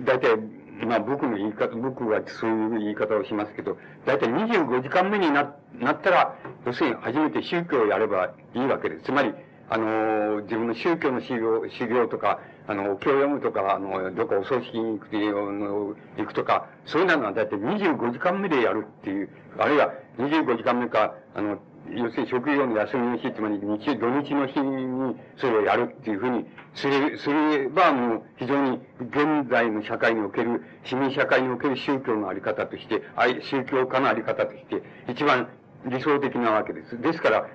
[0.05, 0.37] 大体、
[0.85, 9.05] まあ僕の言い方、僕はそういう言い方をしますけど、だいたい25時間目にななったら、要するに初めて宗教をやればいいわけです。
[9.05, 9.33] つまり、
[9.69, 12.39] あの、自分の宗教の修行、修行とか、
[12.69, 21.59] あの、お経を読むとか、あの、どっかお葬式に行くという行くとか、そういうのはだいたい25時間目でやるっていう、あるいは25時間目か、あの、
[21.91, 33.03] 要するに職業の休みの日、つまり日、土日の日にそれをやるっていうふうにすれ、すれば、もう非常に現在の社会における、市民社会における宗教のあり方として、
[33.43, 35.49] 宗教家のあり方として、一番
[35.87, 37.01] 理想的なわけです。
[37.01, 37.47] ですから、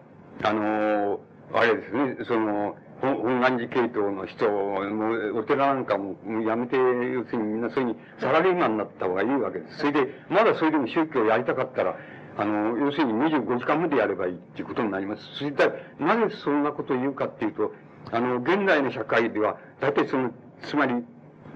[0.44, 1.20] あの
[1.54, 6.16] あれですね、その、本願寺系統の人も、お寺なんかも
[6.48, 9.80] やめて、要するにみんなそういうにサラリーマンになった方がいいわけです。
[9.80, 11.98] それで、まだそれでも宗教をやりたかったら、
[12.38, 15.24] あの、要するに25時間までやればいいっていうことになります。
[15.36, 17.74] それで、なぜそんなことを言うかっていうと、
[18.12, 20.32] あの、現代の社会では、大体その、
[20.62, 21.04] つまり、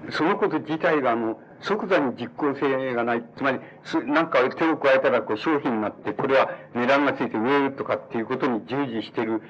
[0.10, 3.24] そのこと自体が、あの、即座に実効性がない。
[3.38, 3.60] つまり、
[4.06, 9.42] なんか手を加えたら、こう、商品になって、これは値段がついて上とかっていうことに従事してる。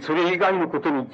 [0.00, 1.06] それ以外のことに、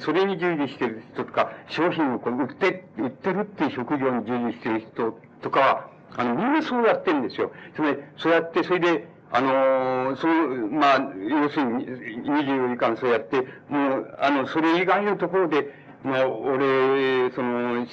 [0.00, 7.52] それに従事してる人とか、商品をこう売って、売ってるっていう職業に従事してる人とかは、あの、みんなそうやってるんですよ。
[7.76, 17.88] つまり、そうやって、それで、あの、そう、まあ、要するに、24時間そうやって、もう、あの、それ以外のところで、まあ、俺、その、趣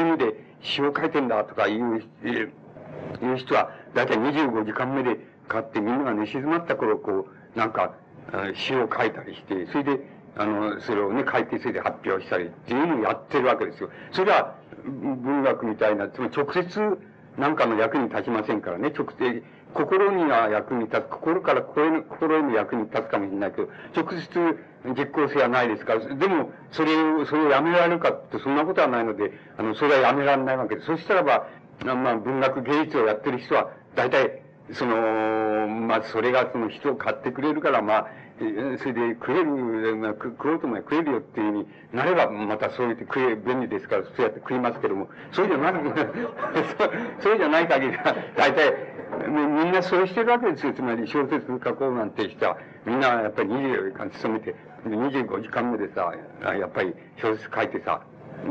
[0.00, 7.94] 味で詩を書いてんだとかいう、いう人は、だいたい25時間目で買ってみんなが寝静まった頃、こう、なんか、
[8.54, 10.00] 詩を書いたりして、それで、
[10.36, 13.90] あの、それをね、改定性で発表したりっていうのをやってるわけですよ。
[14.12, 14.54] それは、
[14.84, 16.98] 文学みたいな、つまり直接
[17.36, 19.42] なんかの役に立ちませんからね、直接、
[19.74, 24.58] 心には役に立つ、心から心心に役に立つかもしれないけど、直接
[24.96, 30.86] 実効性はないですから、でも、それを、それをやめられるかって、そんなことはないので、あの、それはやめられないわけです。
[30.86, 31.46] そしたらば、
[31.84, 38.06] まあ、文学芸術をやってる人は、大体、その、まあ、それがその人を買ってくれるから、まあ、
[38.38, 45.78] それで食える、まあ、食おうとも食えるよっていうふうになれば、またそう言って食え、便利ですから、そうやって食いますけども、そうじゃなく、
[47.20, 48.74] そうじゃない限りは、大体、
[49.26, 50.72] みんなそうしてるわけですよ。
[50.72, 54.54] つまり小説書こうなんて人は、みんなやっぱり24時間勤めて、
[54.86, 56.12] 25時間目でさ、
[56.42, 58.00] やっぱり小説書いてさ、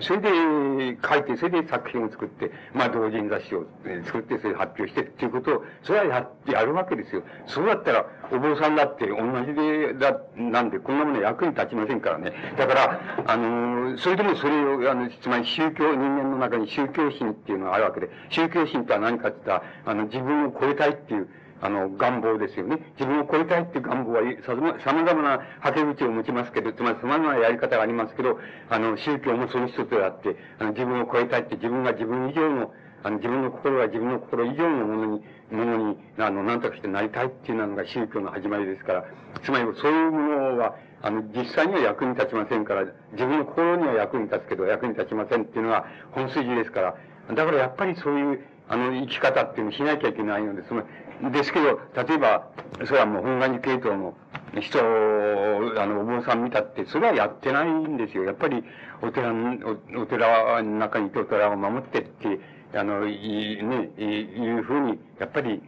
[0.02, 3.66] それで書いて、それで作品を作って、まあ同人雑誌を
[4.06, 7.24] 作って、それで発表してっていうことを、それはややるわけですよ。
[7.46, 9.16] そうだったら、お坊さんだって同
[9.46, 12.34] じで、だ、なんで、こんなもの役に立ちませんからね。
[12.58, 21.28] だから、あの、それでもそれを、あの、つまり宗教、人間の中に宗教心っていうのがあるわけで、宗教心とは何かって言ったら、あの、自分を超えたいっていう、
[21.62, 22.78] あの、願望ですよね。
[23.00, 28.40] 自分を超えたいっていう願望は、さまざまなはけ口を持ちますけど、つまり様々なやり方がありますけど、
[28.70, 32.72] あの、宗教もその一つであって、あの、自分を超えたいって自分が自分以上の、
[33.04, 39.06] あの、自分の心が自分の心以上のものに、ものに、あの、何とかしてなりたいっていうのが宗教の始まりですから、
[39.44, 46.96] つまりそういうものは、あの、実際には役に立ちませんから、自分の心には役に立つけど、役に立ちませんっていうのが本筋ですから、
[47.34, 50.84] だからやっぱりそういう、あの、生き方っていうのをしなきゃいけないので、その、
[51.32, 52.48] ですけど、例えば、
[52.86, 54.16] それはもう本願寺系統の
[54.62, 58.24] 人、あの、お坊さん見たって、それはやってないんですよ。
[58.24, 58.64] やっぱり、
[59.02, 62.40] お寺お、お寺の中にいてお寺を守ってって、
[62.76, 65.62] あの、い、ね、いうふうに、やっぱり、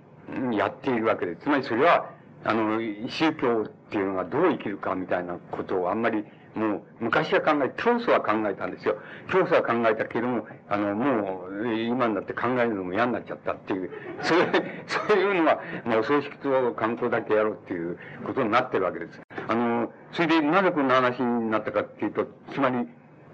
[0.55, 1.41] やっているわけです。
[1.41, 2.09] つまりそれは、
[2.43, 6.23] あの、宗教っていうのがどう生きるかみたいなことをあんまり
[6.55, 8.97] もう、昔は考え、教祖は考えたんですよ。
[9.31, 13.91] 教祖は考えたけども、あの、もう、今になって考えるのも嫌になっちゃったっていう、
[14.21, 14.45] それ、
[14.87, 19.21] そういうのは、もう葬式と観光だけやろうっていうことになってるわけです。
[19.47, 22.87] あの、それでなぜこんな話になったかっていうと、つまり、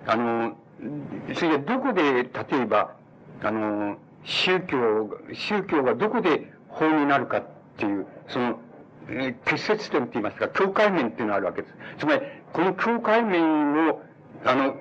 [0.07, 0.57] あの、
[1.33, 2.29] それでどこで、例
[2.61, 2.95] えば、
[3.41, 7.43] あの、宗教、宗教がどこで法になるかっ
[7.77, 8.59] ていう、その、
[9.45, 11.73] 結節点って言いますか、境界面っていうのがあるわけです。
[11.99, 12.21] つまり、
[12.55, 14.01] この境界面を、
[14.45, 14.77] あの、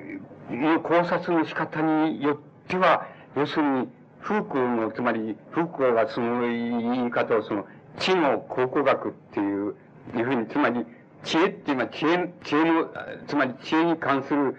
[0.48, 3.88] の考察の仕方によっては、要するに、
[4.22, 7.66] 風光の、つまり、風光がその言い方をその、
[7.98, 9.74] 知の考古学っていう、
[10.16, 10.86] いうふうに、つまり、
[11.24, 12.90] 知恵っていうのは、知恵、知恵の、
[13.26, 14.56] つまり知恵に関する、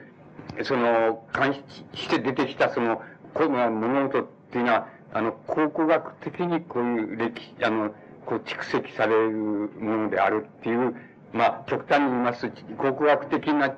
[0.65, 1.53] その、関
[1.93, 3.01] して出てきたその、
[3.33, 7.95] この物事っていうのは、あの、考古学的にこういう歴史、あの、
[8.25, 10.93] こう蓄積されるものであるっていう、
[11.35, 13.73] まあ、極端に言いますと、考古学的な、に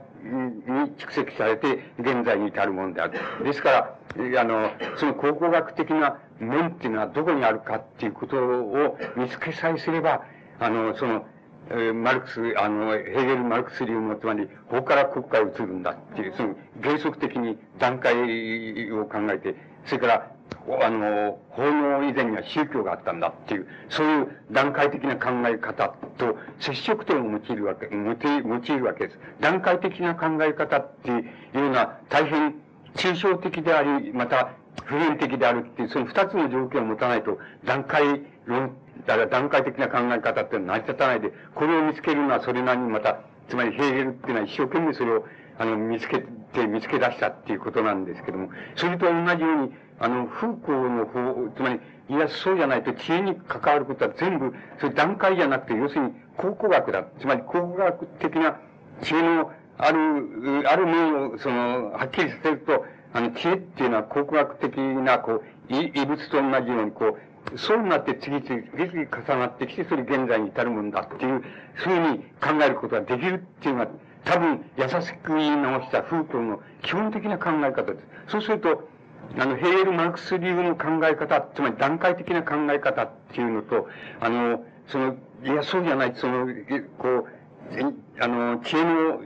[0.97, 3.19] 蓄積されて、現在に至るものである。
[3.43, 10.21] ですから、あの、その考古学的な面っていうのはどこにあるかっていうことを見つけさえすれば、
[10.59, 11.25] あの、その、
[11.71, 18.13] えマルクス、あの、ヘーゲル・マルクス流の、つまり、ここから国家を移るんだっていう、その、原則的に段階
[18.91, 19.55] を考えて、
[19.85, 20.31] それから、
[20.81, 29.19] あの、法の以前には宗教があったんだっていう、そういう段階的な考え方と接触点を用いるわけ、用いるわけです。
[29.39, 32.55] 段階的な考え方っていうような大変
[32.95, 34.49] 抽象的であり、また
[34.83, 38.75] 普遍的であるっていう、その二つの条件を持たないと段階論、
[39.05, 45.25] だから段階的な考え方っていうのは成り立たないで、これを見つけるのはそれなりにまた、つまりヘーゲルっていうのは一生懸命それを
[45.59, 46.19] あの、見つけ
[46.53, 51.79] て、見つけ出したっていうことなんですけども、それと同じように、あの、風光の方、つまり、
[52.09, 57.05] いや、そうじゃないと、知恵に関わることは全部、それ段階じゃなくて、要するに考古学だ。
[57.19, 58.57] つまり、考古学的な
[59.01, 67.17] 知恵のある、ある面を、その、はっきりさせると、あの、知恵っていうのは考古学的な、こう、異物と同じように、こ
[67.53, 71.43] う、そうなって次々、次々重なってきて、それ現在に至るもんだっていう、
[71.83, 73.87] そういうふうに考えることができるっていうのは、
[74.25, 78.31] 多分、優しく言い直した風景の基本的な考え方です。
[78.31, 78.89] そうすると、
[79.37, 83.87] あの、ヘール・マルクス流の考え方、つまり段階的な考え方っていうのと、
[84.19, 86.47] あの、その、いや、そうじゃない、その、
[86.97, 87.25] こう、
[88.19, 89.19] あの、知恵の、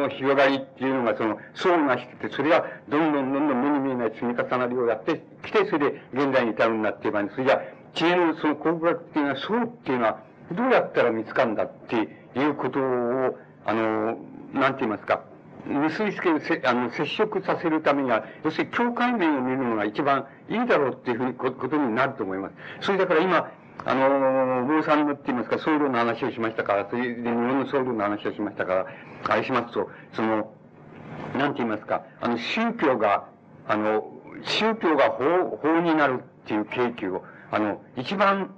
[0.00, 7.60] の広がりっていうのが、その、層がしてて、それが、どんどんどんどん目に見えない積み重なりをやってきて、それで現在に至るんだっていう場合に、それじゃ、
[7.94, 10.22] 知恵のその考古学っていうのは、層っていうのは、
[10.52, 14.18] どうやったら見つかるんだっていうことを、あの、
[14.54, 15.22] なんて言いますか、
[15.66, 22.54] 結びつける、せあの、接触させるためには、要するに境界面を見るのが一番いいだろうっていうふうにことになると思います。
[22.80, 23.50] それだから今、
[23.84, 28.86] あの、坊さんのって言いますか、僧侶の話をしましたから、それで日本の僧侶の話をしましたから、
[29.28, 30.52] あれしますと、その、
[31.36, 33.24] なんて言いますか、あの、宗教が、
[33.66, 34.10] あの、
[34.42, 38.54] 宗教が法、法になるっていう契機を、あの、一番、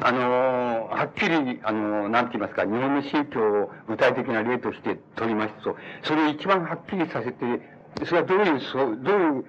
[0.00, 7.44] あの、はっきり、あの、なんて言いますか、日本の宗教を具体的な例として取りますと、それを一番はっきりさせて、
[8.04, 9.44] それはどういう、そう、どういう、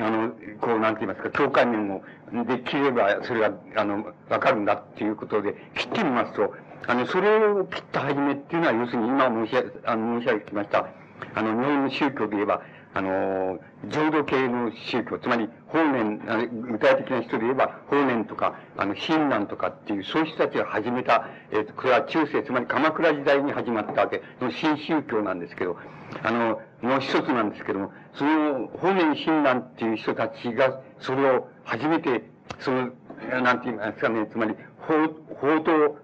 [0.00, 2.02] あの、こう、なんて言いますか、境界面を、
[2.46, 6.54] できれば、それが、あの、わかるんだっていうことで、切ってみますと、
[6.86, 10.86] あの、それを切った始めっていうのは、要するに今申しあの申し上げてきました、
[11.34, 12.62] あの、日本の宗教で言えば、
[12.94, 16.18] あの、浄土系の宗教、つまり、法然、
[16.70, 25.78] 具体的な人で言えば、法然とか、あの、親鸞とかっていう、そういう人たちが始めた、えっ、ー、と、これは中世、つまり鎌倉時代に始まったわけの新宗教なんですけど、
[26.22, 32.24] あの、もう一つなんですけども、その、法然親鸞っていう人たちが、それを初めて、
[32.58, 32.90] その、
[33.42, 34.94] なんて言いますかね、つまり、法、
[35.34, 35.98] 法と、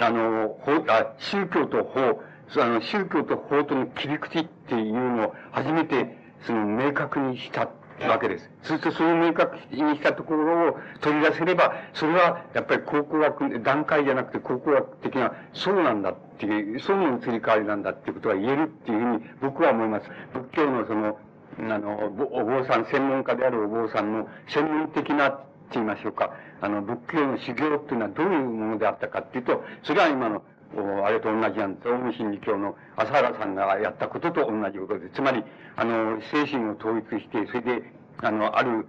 [0.00, 2.20] あの、法、あ、宗教と法、
[2.60, 7.68] あの、宗教と法との切り口っていうのを初めて、その明確にした
[8.08, 8.50] わけです。
[8.62, 20.06] そしてその明確にしたところを取り出せれば、それはやっぱり考古学、段階じゃなくて考古学的なそうなんだっていう、そうの移り変わりなんだっていうことが言えるっていうふうに僕は思います。
[20.32, 21.18] 仏教のその、
[21.58, 26.32] あの、お坊さん、専門家であるお坊さんの専門的なって言いましょうか。
[26.60, 30.42] あの、仏教の修行っていうのはどういうものであったかっていうと、それは今の
[31.04, 31.88] あれと同じなんです。
[31.88, 35.14] オウム真理教の朝原さんがやったことと同じことです。
[35.14, 35.44] つまり、
[35.76, 38.86] あの、精神を統一して、それで、あの、ある、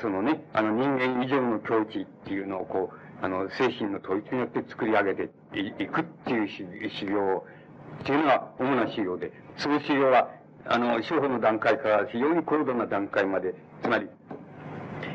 [0.00, 7.44] そのね、あの、人間以上の境地っていうのをこう、あの、精神の統一によって作り上げていくっていう修行
[8.02, 10.28] っていうのが主な修行で、その修行は、
[10.66, 14.08] あの、司法の段階から非常に高度な段階まで、つまり、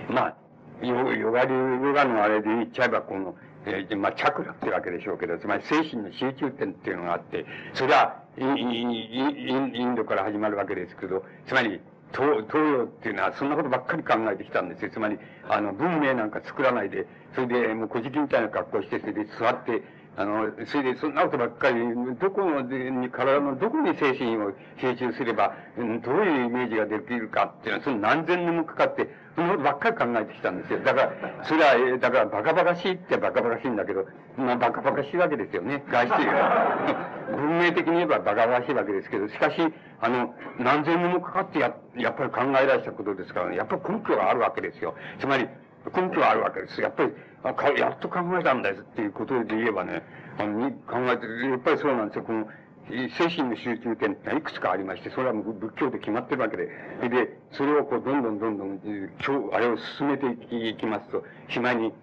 [0.10, 0.36] まあ、
[0.82, 3.36] ヨガ流、ヨガのあれで言っちゃえば、この、
[3.66, 11.82] えー、まあ、チャクラってわけでしょうけど、つまり精神の集中点っていうのがあって、それはイインドから始まるわけですけど、つまり
[12.14, 14.91] 東東洋っていうのはそんなことばっかり考えてきたんですよ。
[14.91, 17.05] つまり、あの、文明なんか作らないで、
[17.36, 19.84] それでもう小じみたいな格好して、それで座って、
[20.20, 21.80] あの、それでそんなことばっかり、
[22.20, 24.52] どこに、体のどこに精神を
[24.82, 29.08] 集中すれば、どういうイメージができるかっていうのは、その何千年もかかって、
[29.38, 30.80] そのことばっかり考えてきたんですよ。
[30.80, 34.06] だから、それは、だからバカバカしいってバカバカしいんだけど、
[34.36, 35.86] まあバカバカしいわけですよね。
[35.88, 36.30] 外して
[37.32, 44.96] 文明的に言えばバカバカしいわけですけど、しかし、あの、何千年もかかってや、やっぱり考え出したことですからね、やっぱり根拠があるわけですよ。
[45.18, 45.48] つまり、
[45.86, 46.82] 根拠があるわけです。
[46.82, 47.14] やっぱり、
[47.44, 50.04] あかやっと考えたんですっていうことで言えばね、
[50.38, 52.24] あの、考えて、やっぱりそうなんですよ。
[52.24, 52.48] この、
[52.90, 56.66] 精神の集中点っていくつかありまして、それはもう仏教で決まってるわけで、
[57.10, 61.94] で、それをこう、どんどんどんどん、今日、あれを進めていきますと、しまいに、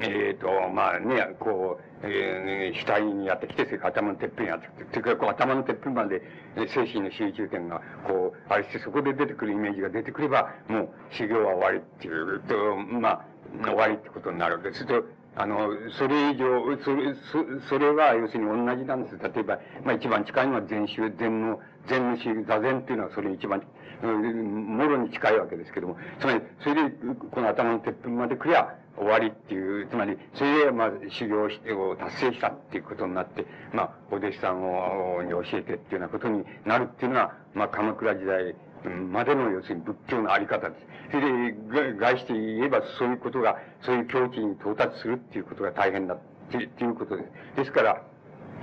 [0.00, 6.22] えっ、ー、と、まあね、こう、えー、額にやってきて、それから頭のてっぺんにやってきて、それから頭のてっぺんまで
[6.56, 13.26] 精神の集中点が、こう、あれして、そこで出てくるイメージが出てくれば、もう修行は終わりっていうと、まあ、
[13.64, 14.86] 終わりってことになるわけです。
[14.86, 15.04] と、
[15.34, 19.18] あの、それ以上、それ、そそれは要するに同じなんです。
[19.18, 23.62] 例えば、まあ一番近いのは禅宗、禅の、禅の宗、座禅っていうのはそれ一番、
[24.06, 26.96] もろに近いわけですけども、つまり、それで、
[27.30, 38.54] この頭のてっぺんまで来りゃ終わりっていう、つまり、それで、まあ、修行して、を達成したっていうことになって、まあ、お弟子さんを、に教えてっていうようなことになるっていうのは、まあ、鎌倉時代、
[38.88, 40.86] までの要するに仏教のあり方です。
[41.12, 47.22] それで、外して言えばそういうことが、そういう境地に到達するっていうことが大変だっていうことで
[47.54, 47.56] す。
[47.56, 48.02] ですから、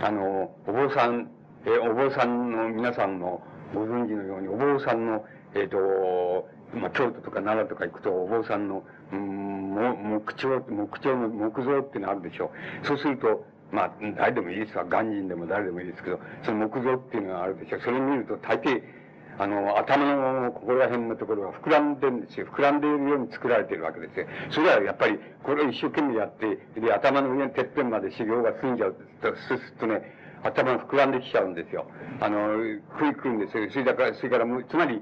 [0.02, 1.30] あの、お坊さん、
[1.66, 3.44] えお坊さんの皆さんも
[3.74, 9.74] ご存知のように、お坊さんの、えっ、ー、と、まあ、京都とか奈良とか行くと、お坊さんの、うん、
[10.26, 12.52] 木彫、木彫の木像っていうのあるでしょ
[12.84, 12.88] う。
[12.88, 14.86] そうすると、まあ、誰でもいいですわ。
[14.86, 17.82] 鑑真でも誰でもいいですけど、その木像っていうのがあるでしょう。
[17.82, 18.82] それを見ると、大抵、
[19.38, 22.48] あの、頭のここら辺のところが膨らんでるんですよ。
[22.48, 24.28] 膨らんでいるように作られてるわけですよ。
[24.52, 30.02] それはやっぱり、これを一生懸命やって、で、頭の上にてっぺんまで修行が済んじゃうと、すすっとね、
[30.44, 31.86] 頭が膨らんできちゃうんですよ。
[32.20, 32.54] あの、
[33.00, 33.70] 食いくるんですよ。
[33.70, 35.02] それだから、それからもう、つまり、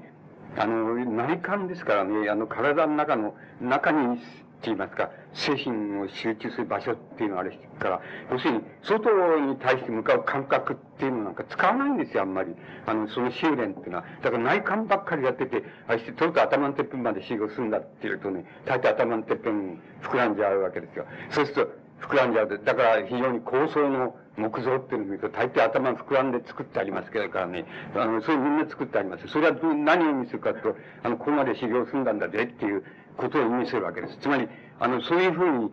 [0.56, 4.18] あの、内観ですからね、あの、体の中の、中に
[4.58, 8.00] って言いますか、精神を集中する場所っていうのはあれから、
[8.32, 9.10] 要するに、外
[9.40, 12.56] に対して向かう感覚っていうのなんか使わないんですよ、あんまり。
[12.86, 14.04] あの、その修練っていうのは。
[14.20, 21.06] だから内観ばっかりやってて、あして、とると頭のてっぺんまで修行するんだっていうとね、大体頭のてっぺん膨らんじゃうわけですよ。
[21.30, 22.60] そうすると、膨らんじゃう。
[22.64, 29.26] だから非常に高層の木造っていうのを見ると、大抵頭膨らんで作ってありますけどからね、あの、それみんな作ってあります。
[29.28, 32.84] それは何を意味するかと、あの、ここまで修行するんだぜっていう
[33.16, 34.18] ことを意味するわけです。
[34.18, 35.72] つまり、あの、そういうふうに、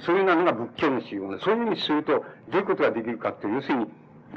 [0.00, 3.86] そういうのが仏教の修行そういうふうにすると、どういうことができるかって、要するに、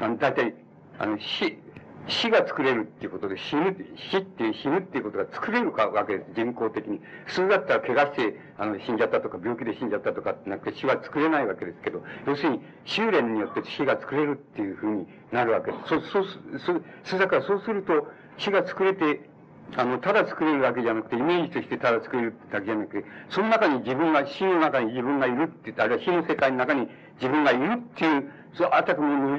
[0.00, 0.54] あの、大体、
[0.98, 1.58] あの、死、
[2.06, 3.74] 死が作れるっていうことで、死ぬ、
[4.10, 7.00] 死って死ぬっていうことが作れるかわけです、人工的に。
[7.26, 15.88] 普通だったら怪我して、あの、死んじゃったとか、病気で死んじゃったとかってなくて死は作れないわけですけど、要するに、修練によって死が作れるっていうふうになるわけです。
[15.88, 16.24] そう、そう、
[16.58, 19.28] そう、そうだからそうすると、死が作れて、
[19.76, 29.08] あの、ただ作れるだけじゃなくて、イメージとしてただ作れるだけじゃなくて、その中に自分が、死の中に自分がいるって言った、あるいは死の世界の中に自分がいるっていう、そう、あたかも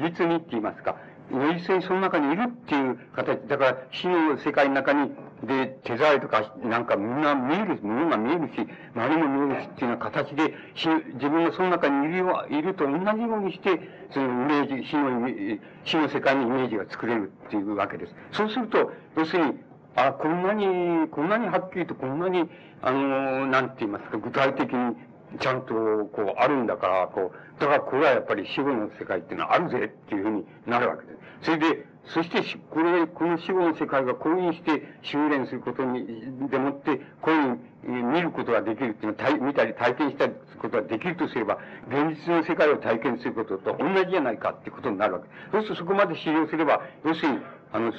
[0.00, 0.96] 実にって言いますか、
[1.30, 5.10] 実際にその中にいるっていう形、だから死の世界の中に、
[5.42, 13.80] で、手触りとか、なんかみんな見える、ものが見えるし、周りも見えるしっていうような形で、死自分がその中にいるいると同じようにして、
[14.12, 18.14] そのイメージ、死の死の世界にイメージが作れるっていうわけです。
[18.32, 19.58] そうすると、要するに、
[19.96, 22.48] あ、こんなに、こんなにはっきりと、こんなに、
[22.82, 24.96] あの、なんて言いますか、具体的に
[25.38, 25.74] ちゃんと、
[26.12, 31.18] こう、あるんだから、こう、だからこれはやっぱり死後の世界っていうのはあるぜっていうふうになるわけです。
[31.42, 36.06] それで、そして、これ、この死後の世界がこういうふうにして修練することに、
[36.48, 41.58] でもって、こういうふうに見ることができるっていうのを見たり体験したりすることができるとすれば、
[41.88, 45.50] 現実の世界を体験することと同じじゃないかっていうことになるわけです。
[45.50, 47.38] そうするとそこまで修行すれば、要するに、
[47.72, 47.92] あの、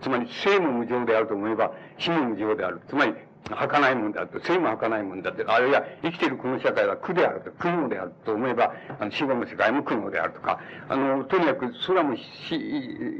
[0.00, 2.80] つまり生も無常であると思えば、死も無常である。
[2.88, 3.14] つまり、
[3.50, 12.22] 儚いもんだと、生も儚いもんだって、あるいは生きているこの社会は苦であると、苦悩であると思えば、あの死後の世界も苦悩であるとか、あの、とにかく空もし、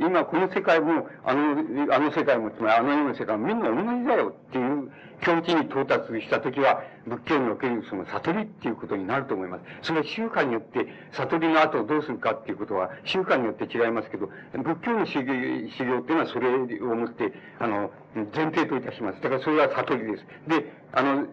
[0.01, 4.91] 今この世界も、あの、あの世界も、つまりあの世の世界もみんな同じだよっていう
[5.21, 9.65] 境地に到達したときは、仏教におけるその悟りっていうことになると思います。
[9.83, 16.59] それは習慣によって、悟りの後どうするかっていうことは、習慣によって違いますけど、仏教の修行修行っていうのはそれを
[16.95, 17.91] もって、あの、
[18.35, 19.21] 前提といたします。
[19.21, 20.25] だからそれは悟りです。
[20.49, 21.27] で、あの、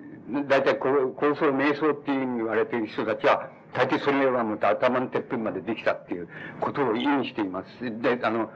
[0.48, 6.30] 大体、高層瞑想っていうふうに言われている人たちは、大抵それはもう頭のてっぺんまでできたっていう
[6.62, 8.02] ことを意味しています。
[8.02, 8.50] で、あの、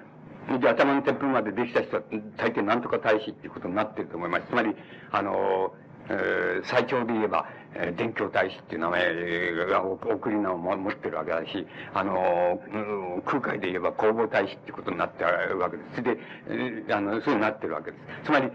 [0.60, 2.04] で、頭のてっぺんまでできた人は、
[2.38, 4.48] 大抵なんとか大使っていうことになってると思います。
[4.48, 4.76] つまり、
[5.12, 5.74] あの、
[6.10, 12.62] えー、最長で言えば、えー、伝教大使っていう名前が送り名を持ってるわけだし、あの、
[13.26, 16.02] 空海で言えば工房大使っていうことになってるわけです。
[16.02, 16.18] で、
[16.48, 18.26] えー、あの、そうになってるわけです。
[18.26, 18.50] つまり、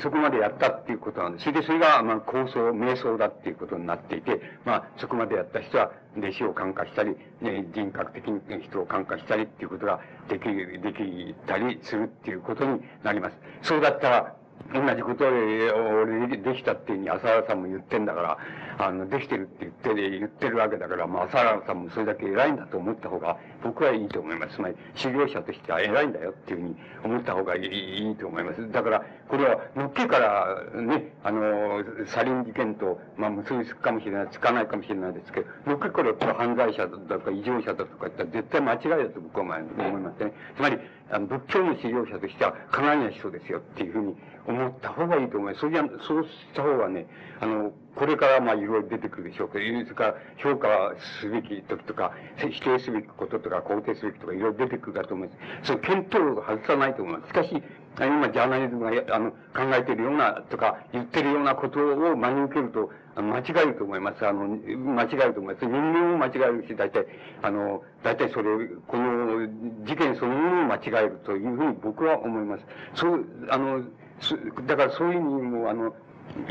[0.00, 1.44] そこまでやったっていうことなんです。
[1.44, 13.36] それで、それが、まあ、構想、瞑想だっていうことになっていて、まあ、そこまでやった人は、弟子を感化したり、ね、人格的に人を感化したりっていうことができ、できたりするっていうことになります。
[13.62, 14.34] そうだったら、
[14.74, 18.38] 同じことを、俺できたっていうふうに浅原さんも言ってんだから、
[18.78, 24.54] あの、できてるって言って、言ってるわけだから、まあ、浅原さんもそれだけ偉いんだと思った方が、僕はいいと思います。
[24.54, 28.70] つまり、修行者としては偉いんだよっていうふうに思った方がいいいいと思います。
[28.70, 40.32] だから、これは、のっけからね、あの、サリン事件と、まあ、結びつくかもしれない、つかないかもしれないですけど、のっけから犯罪者だとか異常者だとか言ったら絶対間違いだと僕は思いますね。
[40.56, 40.78] つまり、
[41.10, 45.60] あの仏教の修行者としては、かなりな人ですよっていうふうに思った方がいいと思います。
[45.60, 47.06] それじゃ、そうした方がね、
[47.40, 55.34] あの、これからまあいろいろ出てくるでしょうけど、それか評価すべき時とか、否定すべきこととか、肯定すべきとかいろいろ出てくるかと思いま
[55.64, 55.66] す。
[55.68, 57.28] その検討を外さないと思います。
[57.28, 57.62] しかし、
[58.06, 59.36] 今、ジャーナリズムがあの考
[59.74, 62.90] えているようなとか、言ってるようなことを真に受けると、
[63.20, 64.26] 間違えると思います。
[64.26, 65.66] あの、間違えると思います。
[65.66, 67.06] 人間も間違えるし、大体、
[67.42, 69.48] あの、大体それ、この
[69.84, 72.64] 事件そのものを間違えるというふうに僕は思います。
[72.94, 73.82] そう、あの、
[74.66, 75.94] だからそういう意味も、あの、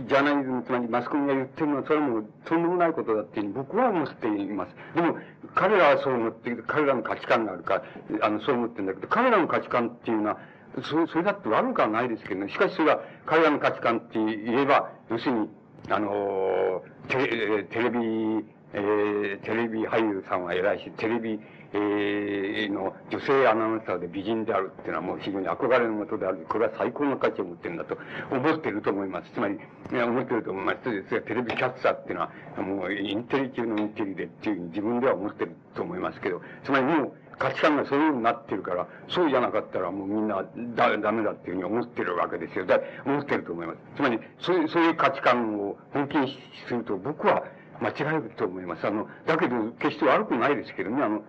[0.08, 4.76] ジャーナリズム、つまりマスコミが言ってるのは、それもとんでもないことだって僕は思っています。
[4.96, 5.18] でも、
[5.56, 7.84] 彼らはそう思っている彼らの価値観があるか、
[8.22, 10.40] あの、そう思ってるんだけど、彼らの価値観っていうのは、
[10.84, 12.52] それ、それだって悪くはないですけどね。
[12.52, 15.50] しかしそれは、彼らの価値観って言えば、要するに、
[15.90, 21.40] あの、テレテレビ、えー、テレビ俳優さんは偉いし、テレビ、
[21.74, 26.46] えー、の女性アナウンサーで美人であるっていうのはもう非常に憧れのもとである。
[26.50, 27.98] これは最高の価値を持ってるんだと
[28.32, 29.32] 思ってると思います。
[29.34, 30.92] つまり、いや思ってると思います。
[30.92, 40.44] ですが、テレビキャッチャーっていうのは、もうインテリ中のインテリでっていうふうに自分では思ってると思いますけど、つまりもう、価値観がそういうふうになってるから、そうじゃなかったらもうみんな
[40.76, 42.66] だ、ダメだっていうふうに思ってるわけですよ。
[42.66, 43.80] だ思ってると思います。
[43.96, 46.38] つまり、そういう、そういう価値観を本気に
[46.68, 47.44] すると僕は
[47.80, 48.88] 間違えると思います。
[48.88, 51.22] あの、だけど、決して悪くないですけどね、あの、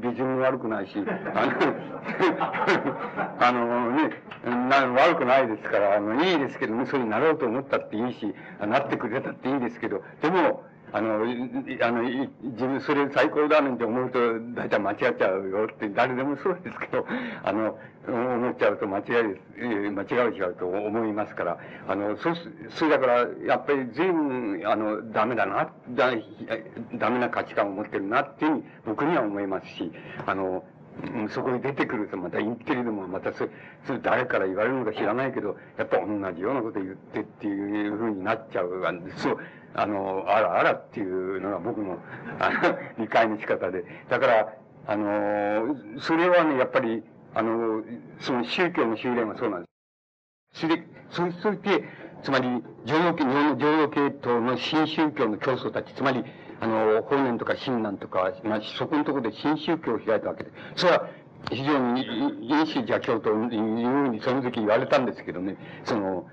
[0.00, 0.92] 美人も悪くないし、
[1.34, 1.52] あの、
[3.40, 4.10] あのね、
[4.44, 10.62] な悪くないですから、あの、いいですけどね、そうになろうと思ったっていいし、なってくれたっていいですけど、でも、
[10.92, 14.18] あの、あの、自分それ最高だなんて思うと、
[14.54, 17.06] 大体間違っちゃうよって、誰でもそうですけど、
[17.42, 21.58] あの、思っちゃうと間違い、間違うちゃうと思いますから、
[21.88, 22.34] あの、そう、
[22.70, 26.12] それだから、やっぱり随分、あの、ダメだな、だ、
[26.94, 29.90] ダメな価値観を持ってるなっていうふうに僕には思いますし、
[30.24, 30.64] あの、
[31.28, 33.46] そこに出てくるとまたインテリでもまたそ
[33.86, 38.82] それ誰から言われるのか知らないけど、やっぱ同じようなこと言ってっていうふうになっちゃう。
[39.16, 39.38] そう、
[39.76, 41.98] あの、あらあらっていうのが僕の、
[42.40, 43.84] あの、理解の仕方で。
[44.08, 44.54] だから、
[44.86, 47.02] あの、それはね、やっぱり、
[47.34, 47.82] あの、
[48.18, 49.66] その宗教の修練はそうなんで
[50.54, 50.60] す。
[50.62, 51.84] それで、そそして、
[52.22, 52.48] つまり、
[52.84, 56.24] 上洋系、日本の上洋系統の新宗教の教祖たち、つまり、
[56.60, 60.50] あの、法然とか親鸞とか、まあ、そこのところで新宗教を開いたわけで。
[60.74, 61.06] それは、
[61.50, 62.04] 非常に、
[62.48, 66.26] 因子邪教というふうにその時言われたんですけどね、その、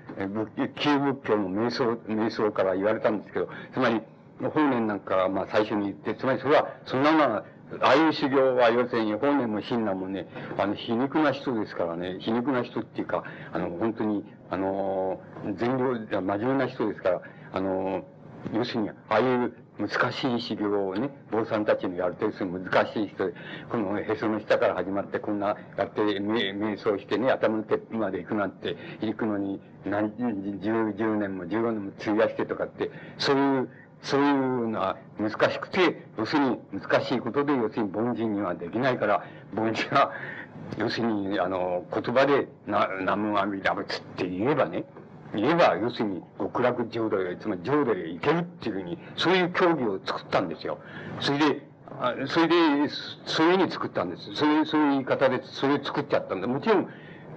[0.76, 4.00] 旧仏教の瞑想、瞑想から言われたんですけど、つまり、
[4.40, 7.44] 法然なんか、まあ最初に言って、つまりそれは、そんなのは、
[7.80, 10.26] ああいう修行は要するに、法然も親鸞もね、
[10.58, 13.22] あの、皮肉な人ですからね、皮肉な人っていうか、
[13.52, 15.20] あの、本当に、あの、
[15.56, 17.22] 全量、真面目な人ですから、
[17.52, 18.04] あの、
[18.52, 23.34] 要するに、ああいう難しい修行をね、坊さんたちのやるとする難しい人で、
[23.68, 33.68] このへその下から始まってこんなやって瞑想してね、頭のてっぺんまで行くなんて、行くのに何十、十年も十五年も費やしてとかって、そういう、
[34.02, 39.24] そういうのは難しくて、要するに難しいことで、要するに凡人にはできないから、
[39.56, 40.12] 凡人は、
[40.78, 44.84] 要するに、あの、言葉で、な、南無阿弥陀仏って言えばね、
[45.34, 50.78] 言えば、要するに、極楽浄土へ、つまり浄土へ行けるっていうふうに、そういう競技を作ったんですよ。
[51.20, 51.66] それで、
[52.00, 52.54] あそれで、
[53.26, 54.34] そういうふうに作ったんです。
[54.34, 56.46] それ、そういう言い方で、それを作っちゃったんだ。
[56.46, 56.88] もちろん、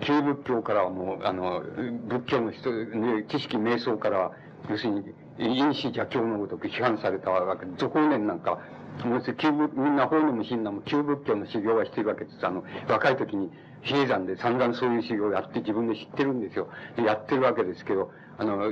[0.01, 1.61] 旧仏教からはもう、あの、
[2.07, 4.31] 仏教の人、ね、知識瞑想からは、
[4.69, 8.59] 要するに、因子邪教のごとく批判されたわけで、俗年なんか、
[9.05, 12.45] もう旧仏、みんな法然も親鸞も旧仏教の修行はしてるわけです。
[12.45, 13.51] あの、若い時に、
[13.83, 16.67] 比叡山で散々そういう修行をやって自分で知ってるんですよ。
[16.95, 18.71] で、やってるわけですけど、あの、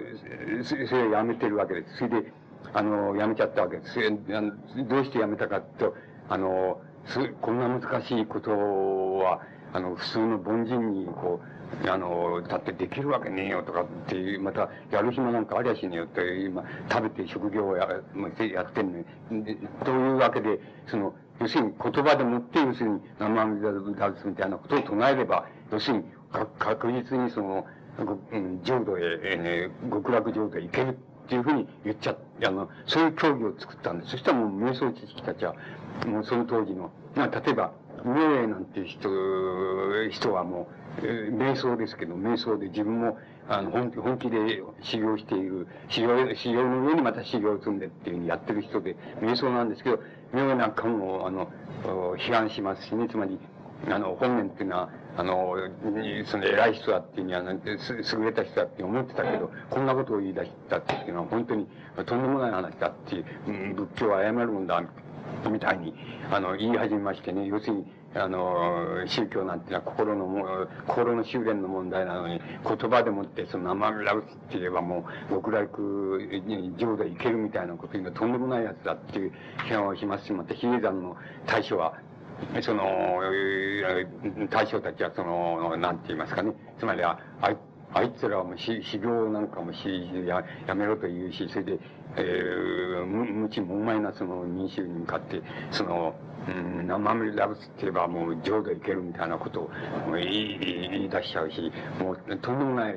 [0.64, 1.98] それをやめてるわけです。
[1.98, 2.32] それで、
[2.74, 3.96] あの、やめちゃったわけです。
[4.88, 5.96] どうしてやめたかと、
[6.30, 6.82] あの、
[7.42, 9.42] こんな難しいことは、
[9.74, 11.55] あの、普通の凡人に、こう、
[11.88, 17.88] あの、だってできるわけねえよとかっていう、また、やる暇なんかありゃしねえよって、今、食べて職業をや
[18.54, 19.00] やってんの
[19.32, 26.04] に、というわけで、その、要するに言葉でもって、要するに、生阿弥陀仏みたいなことを唱えれば、要するに、
[26.60, 27.66] 確実にその、
[28.64, 32.16] 浄土へ、えー、極楽浄土へ行けるっていうふうに言っちゃ
[32.46, 34.12] あの、そういう教義を作ったんです。
[34.12, 35.56] そしたらもう瞑想知識たちは、
[36.06, 37.72] もうその当時の、まあ、例えば、
[38.04, 39.10] 明恵なんていう人、
[40.12, 43.18] 人はもう、瞑想ですけど、瞑想で自分も、
[43.48, 50.00] あの、本気、本気で修行している、修行、修行の上にまた修行を積んでっていうふうにやってる人で、瞑想なんですけど、
[50.34, 51.48] 明恵なんかも、あの、
[52.18, 53.40] 批判しますしね、つまり、
[53.90, 55.56] あの、本年っていうのは、あの、
[56.26, 61.68] その偉い人だっていうには、優れた人だって思ってたけど、こんなことを言い出したっていうのは本当に
[62.06, 64.82] とんでもない話だっていう、仏教は謝るもんだ、
[65.50, 65.94] みたいに、
[66.32, 67.86] あの、言い始めましてね、要するに、
[68.18, 70.46] あの、宗教なんていうのは心のも、
[70.88, 75.82] 心の修練の問題なのに、言葉でもってその生身ラブって言えばもう、極楽
[76.46, 79.34] に浄土へ行けるみたいなこと言うのはとんでもないやつだっていう
[79.68, 81.94] 批判をしますし、また比叡山の大将は、
[82.62, 82.84] その、
[84.50, 86.54] 大将たちはその、なんて言いますかね。
[86.80, 87.58] つまりは、あい
[87.96, 89.80] あいつらはもう修行なんかもし
[90.28, 91.80] ややめろと言うし、それで、
[92.18, 95.42] えー、無知無前なその民衆に向かって、
[95.72, 96.14] その、
[96.46, 99.72] うん、生身ラブスって言えばもう浄土行けるみたいなことを
[100.12, 102.96] 言い言い出しちゃうし、もうとんでもない、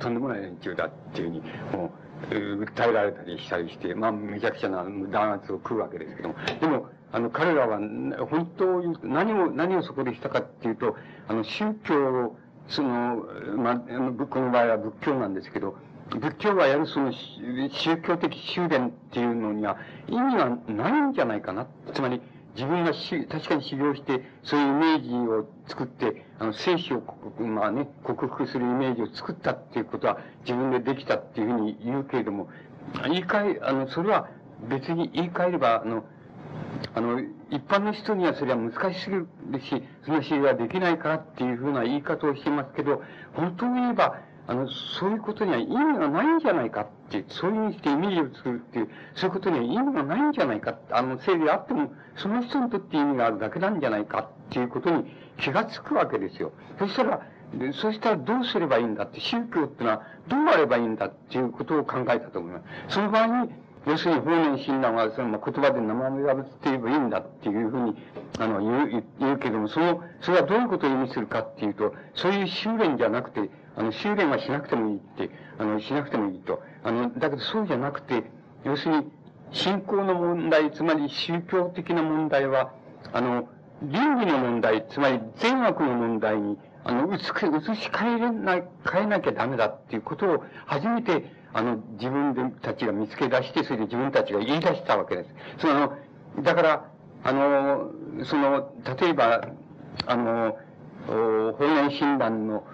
[0.00, 1.40] とんでもない連中だっていうふうに、
[1.76, 1.92] も
[2.30, 7.78] う、訴えられたりしたりして、まあ、めちゃくちゃな弾圧を食うわけですけども、でも、あの、彼らは、
[8.26, 10.96] 本当を言う、何を、何をそこでしたかっていうと、
[11.28, 11.94] あの、宗教
[12.26, 12.36] を、
[12.68, 13.24] その、
[13.56, 13.76] まあ、
[14.26, 15.76] この場合は仏教なんですけど、
[16.10, 19.78] 仏教がやるその宗教的修練っていうのには
[20.08, 21.66] 意味がないんじゃないかな。
[21.94, 22.20] つまり、
[22.56, 27.02] 自分がし確かに修行して、そういうイメージを作って、あの、生死を、
[27.38, 32.48] まあね、克服するイメージを作ったっていうことは自分でできたっていうふうに言うけれども、
[33.04, 34.28] 言い換え、あの、それは
[34.68, 36.04] 別に言い換えれば、あの、
[36.94, 37.20] あの、
[37.50, 39.26] 一般の人にはそれは難しすぎる
[39.60, 43.02] し、その知りはできないからっていうふうな言い方をしてますけど、
[43.34, 55.04] 本当に言えば、あの、そういうことには意味がないんじゃないかって、そういうふうにしてイメージを作るっていう、そういうことには意味がないんじゃないかあの、せいであっても、その人にとって意味があるだけなんじゃないかっていうことに
[55.38, 56.52] 気がつくわけですよ。
[56.78, 57.20] そしたら、
[57.54, 62.94] で、そしたらどうすればいいんだって、宗教ってのはどうあればいいんだっていうことを考えたと思います。
[62.94, 63.50] その場合に、
[63.86, 67.96] 要するに法然親鸞はその、言葉で生身がぶって言えばいいんだっていうふうに、
[68.38, 76.62] あの、言う、言うけども、その、それはどういうことを意味するかっていうと、そういう修練じゃなくて、あの、修練はしなくてもいいって、あの、しなくてもいいと。
[76.84, 78.24] あの、だけどそうじゃなくて、
[78.64, 79.12] 要するに、
[79.52, 82.72] 信仰の問題、つまり宗教的な問題は、
[83.12, 83.48] あの、
[83.82, 95.30] 倫理の問題、つまり善悪の問題に、あの、移し替えれない、変えなきゃダメだっていうことを初めて、あの、自分たちが見つけ出して、それで自分たちが言い出したわけです。
[95.58, 95.92] その、
[96.42, 96.84] だから、
[97.24, 97.90] あの、
[98.24, 99.48] その、例えば、
[100.06, 100.56] あの、
[101.06, 102.64] 法然診断の、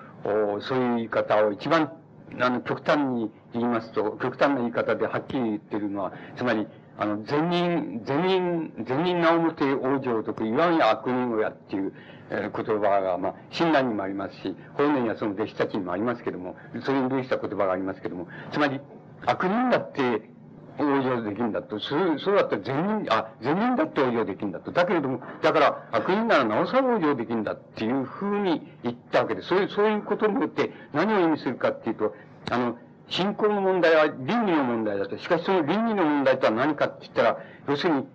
[0.60, 1.92] そういう言い方を一番、
[2.40, 6.66] あの、極端に言いますと、極端な言い方ではっきり言ってるのは、つまり、
[6.98, 11.92] あの、善人、善人、善人な表往生とか言わんや悪人をやっていう、
[12.30, 18.80] え、言葉が、まあ、親鸞にもありますし、法然やその弟子たちにもありますけども、それに類した言葉がありますけども、つまり、
[19.26, 20.30] 悪人だって、
[20.78, 21.78] 往生できるんだと。
[21.80, 24.72] そう、そうだったら善人、あ、善人だって往生できるんだと。
[24.72, 29.42] だけれども、だから悪人ならなおさら往生できるんだっていうふうに言ったわけで。
[29.42, 32.14] そういう、そういうことによって何を意味するかっていうと、
[32.50, 32.76] あの、
[33.08, 35.16] 信仰の問題は倫理の問題だと。
[35.16, 37.38] しかしその倫理の問題とは何かって言ったら、
[37.68, 38.08] 要するに、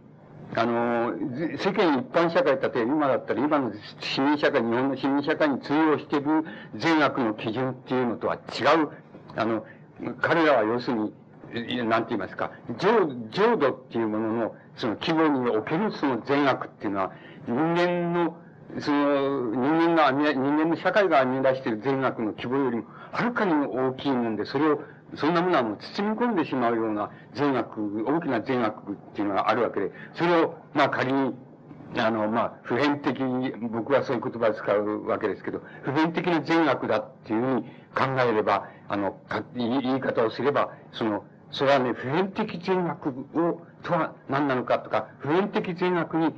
[0.53, 1.13] あの、
[1.57, 3.71] 世間一般社会、例えば今だったら今の
[4.01, 6.43] 市民社会、日本の市民社会に通用している
[6.75, 8.89] 善悪の基準っていうのとは違う、
[9.37, 9.65] あの、
[10.19, 11.13] 彼らは要する
[11.53, 12.89] に、なんて言いますか、浄、
[13.31, 17.11] 浄土っていうものの、その規模におけるその善悪っていうのは、
[17.47, 18.37] 人間の、
[18.79, 24.81] その、人間が人間の社会が編み出している善悪の規模よりも、はるかに大きいもんで、それを、
[25.15, 31.35] そんなものはもう包み込んでしまうような善悪、大きな善悪っていうのがあるわけで、それを、まあ仮に、
[31.97, 37.63] あの、まあ、普遍的に、僕はそういう言葉を使うわけですけど、普遍的な善悪だっていうふうに
[37.93, 46.33] 考えれば、あの、か言い方をすれば、その、それはね、普遍的善悪を、とは何なのかとか、普遍的善悪に、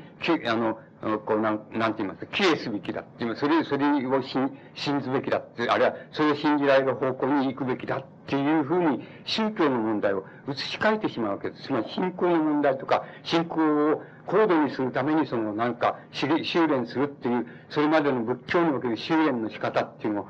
[0.47, 0.79] あの、
[1.25, 11.63] こう、なん、なんて言いますか、帰依すべきだっていう、それ、それを信、信ずべきだって、あるいは、それを信じられる方向に行くべきだっていうふうに、宗教の問題を移し替えてしまうわけです。
[11.63, 20.27] つまり、信仰の問題とか、信仰を高度にするために、その、なんか、修練するっていう、それまでの仏教における修練の仕方っていうのを、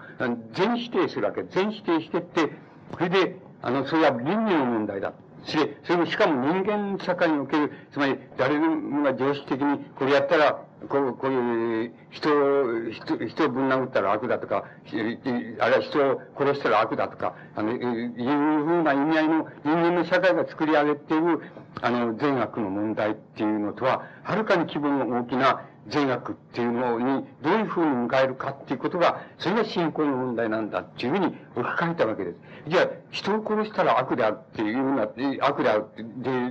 [0.54, 1.44] 全否定するわけ。
[1.44, 2.50] 全否定してって、
[2.94, 5.14] それで、あの、それは倫理の問題だ。
[5.46, 10.60] それ、それもしかも人間社会における、つまり誰もが常識的にこれやったら、
[10.90, 15.18] こう、こういう人を、人、人をぶん殴ったら悪だとか、あるい
[15.60, 21.42] は人を殺したら悪だとか、あの、いうふうな意味合いの人間の社会が作り上げている、
[21.82, 32.38] あの、善悪の問題っていうのとは、はるかに規模の大きな善悪っていうのにどういうふうに迎えるかっていうことが、それが信仰の問題なんだっていうふうに置き換えたわけです。
[32.68, 35.04] じゃあ、人を殺したら悪であるっていうな、
[35.42, 35.86] 悪である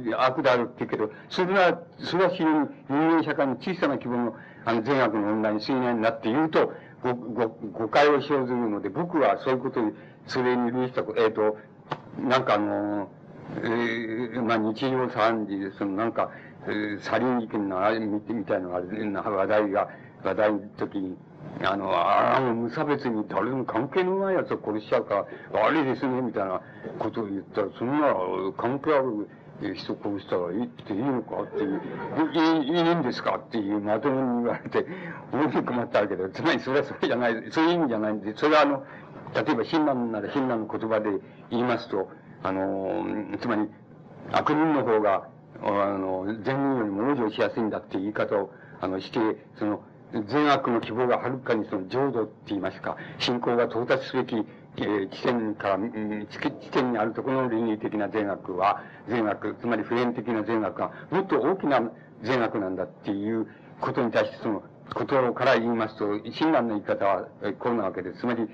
[0.04, 4.36] で、悪であるって言うけど、それは、それは非常に人間社会の小さな規模の、
[4.66, 6.72] あの、善悪の問題に過ぎないんだって言うと、
[7.02, 9.92] ご、ご、誤解を生ずるので、僕はそういうことに、
[10.26, 11.56] それに類した、えっ、ー、と、
[12.20, 13.08] なんかあの、
[13.56, 16.30] えー、まあ、日常茶飯事で、そのなんか、
[17.00, 19.88] サリン事件のあれみたいのが、話題が、
[20.22, 21.16] 話題の時に、
[21.62, 26.60] あの、ああ、無差別に誰も関係のない奴を殺しちゃうか、悪いですね、みたいな
[26.98, 28.14] ことを言ったら、そんな
[28.56, 29.28] 関係ある
[29.74, 31.80] 人殺したらいいっていいのかっていう、
[32.32, 34.86] いい、いいんですかっていうまともに言われて、
[35.32, 38.84] 大きく困ったわけで、つまりそれはそれじゃない、そういう意味じゃないんで、それはあの、
[39.34, 41.10] 例えば、親鸞なら親鸞の言葉で
[41.50, 42.08] 言いますと、
[42.42, 43.04] あの、
[43.40, 43.68] つまり、
[44.32, 45.28] 悪人の方が、
[45.60, 48.50] あの、善人よりも往生しやすいんだっていう言い方を、
[48.80, 49.18] あの、して、
[49.58, 49.82] その、
[50.28, 54.36] 善悪の希望がはるかにその浄土って言いますか、信仰が到達すべき、
[54.76, 61.80] えー、地点から、地点にあるところの倫理的な善悪は、善悪、つまり普遍的な善悪が、もっと大きな
[62.22, 63.46] 善悪なんだっていう
[63.80, 64.62] ことに対して、その、
[64.94, 68.20] ことから言いますと、親鸞の言い方は、こうなわけです。
[68.20, 68.46] つまり、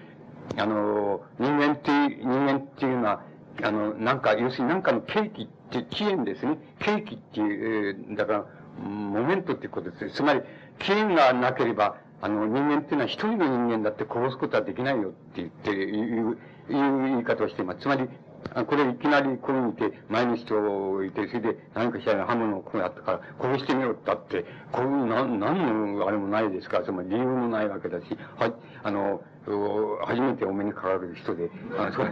[0.57, 3.23] あの、人間っていう、人間っていうのは、
[3.62, 6.59] あの、なんか、要するになんかの契機って起源ですね。
[6.81, 8.47] 契機っていう、だから、
[8.82, 10.16] モメントっていうことです。
[10.16, 10.40] つまり、
[10.78, 16.39] 起源がなければ、あの、人間っていうのは一人の人間だって殺すことはできないよって言って、いう、いう
[16.69, 17.81] 言い方をしています。
[17.81, 18.09] つまり、
[18.55, 28.05] あこれいきなりここにいて、前の人をいて、それで何かしら刃物をこうやったから、殺してみろって言って、こういう、なん、何のあれもないですから、つまり理由もないわけだし、
[28.36, 29.23] はい、あの、
[30.05, 32.10] 初めてお目にかかる人で、あそれ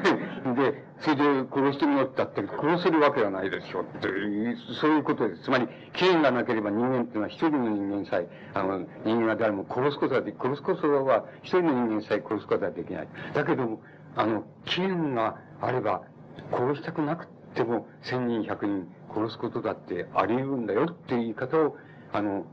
[0.55, 1.23] で、それで
[1.53, 5.43] 殺してみろって言って、殺せるわけがないでしょ、という、そういうことです。
[5.43, 13.09] つまり、権威がなければ人間っていうのは一人の人間さえ、あの、人間は誰も殺すことができ、殺すことは一人の人間さえ殺すことはできない。
[13.35, 13.81] だけども、
[14.17, 16.03] あの、権威があれば、
[16.53, 21.77] 殺したくなくても、千人、百人殺すことだってあり得るんだよっていう言い方を、
[22.13, 22.45] あの、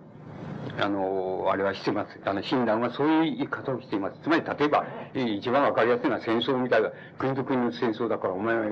[0.79, 2.19] あの、あれはしてます。
[2.25, 4.19] あの、親鸞はそういう言い方をしています。
[4.23, 8.65] つまり、例えば、一番わかりやすいのは戦争みたいな、国と国の戦争だから、お前は、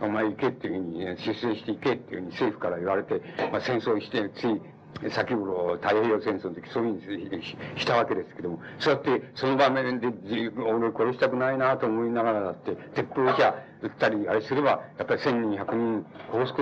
[0.00, 3.22] お前行けっていうふうに、出世していけっていうふうに政府から言われて、
[3.52, 4.60] まあ、戦争して、つい、
[5.10, 7.42] 先ほど、太平洋戦争の時、そういうふうに
[7.76, 10.08] したわけですけども、そうやって、その場面で、
[10.62, 16.54] 俺殺したくないなと思いながらだって、鉄砲じゃ撃ったり、あれすれば、やっぱり千人、百人殺す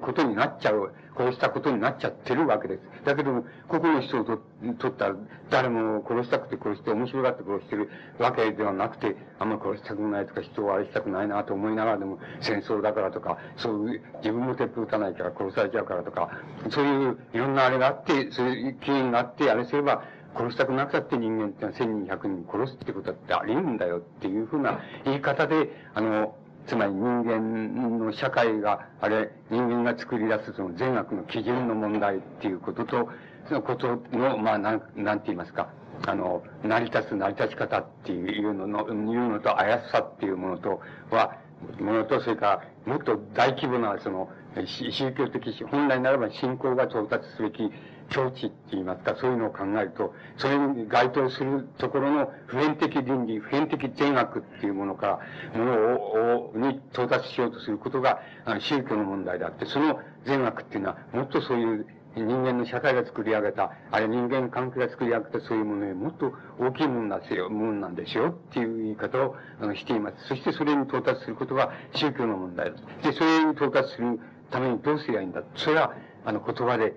[0.00, 2.80] ことになっちゃう、殺したことになっちゃってるわけです。
[3.04, 4.38] だけども、ここの人をと
[4.78, 5.16] 取ったら、
[5.50, 16.30] 誰も殺したくて殺して面白がって殺してるわけではなくて、あんま殺したくないとか、人を愛したくないなと思いながらでも、戦争だからとか、そういう、自分も鉄砲撃たないから殺されちゃうからとか、
[16.70, 20.02] そういういろんなあれがあって、そういう機縁があって、あれすれば、
[20.34, 33.08] 殺したくなくたって人間ってのは千人百人殺すってことだってあり得るんだよっていうふうな言い方で、あの、つまり人間の社会が、あれ、人間が作り出すその善悪の基準の問題っていうことと、
[33.48, 35.68] そのことの、まあ、なん、なんて言いますか、
[36.06, 40.80] あの、成り立つ成り立ち方っていうのの、いうのと、怪しさっていうものと
[41.10, 41.36] は、
[41.80, 47.70] ものと、それから、もっと大規模な、その、宗教的、本来ならば信仰が到達すべき
[48.10, 55.20] 境地って言いますか、そういうのを考えると、それに該当するところの普遍的倫理、普遍的善悪っていうものか
[55.54, 70.26] ら、ものを、に到達しようとすることが、あの宗教の問題であって、その善悪っていうのは、もっとそういう人間の社会が作り上げた、あるいは人間関係が作り上げたそういうものよりもっと大きいものですよ、ものなんですよっていう言い方をあのしています。
[70.26, 72.84] そしてそれに到達することが宗教の問題です。
[73.04, 74.18] で、それに到達する
[74.50, 75.42] ためにどうすりゃいいんだ。
[75.54, 76.94] それは、あの、言葉で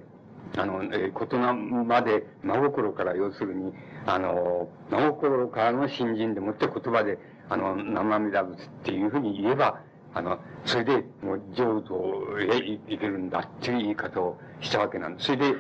[0.58, 3.74] あの、えー、言霊で、真心から要するに、
[4.06, 7.18] あの、真心からの新人でもって言葉で、
[7.50, 9.82] あの、生身だ仏っていうふうに言えば、
[10.14, 15.26] あの、それで、もう、浄土へ行けるんだっていう言い方をしたわけなんです。
[15.28, 15.56] それで、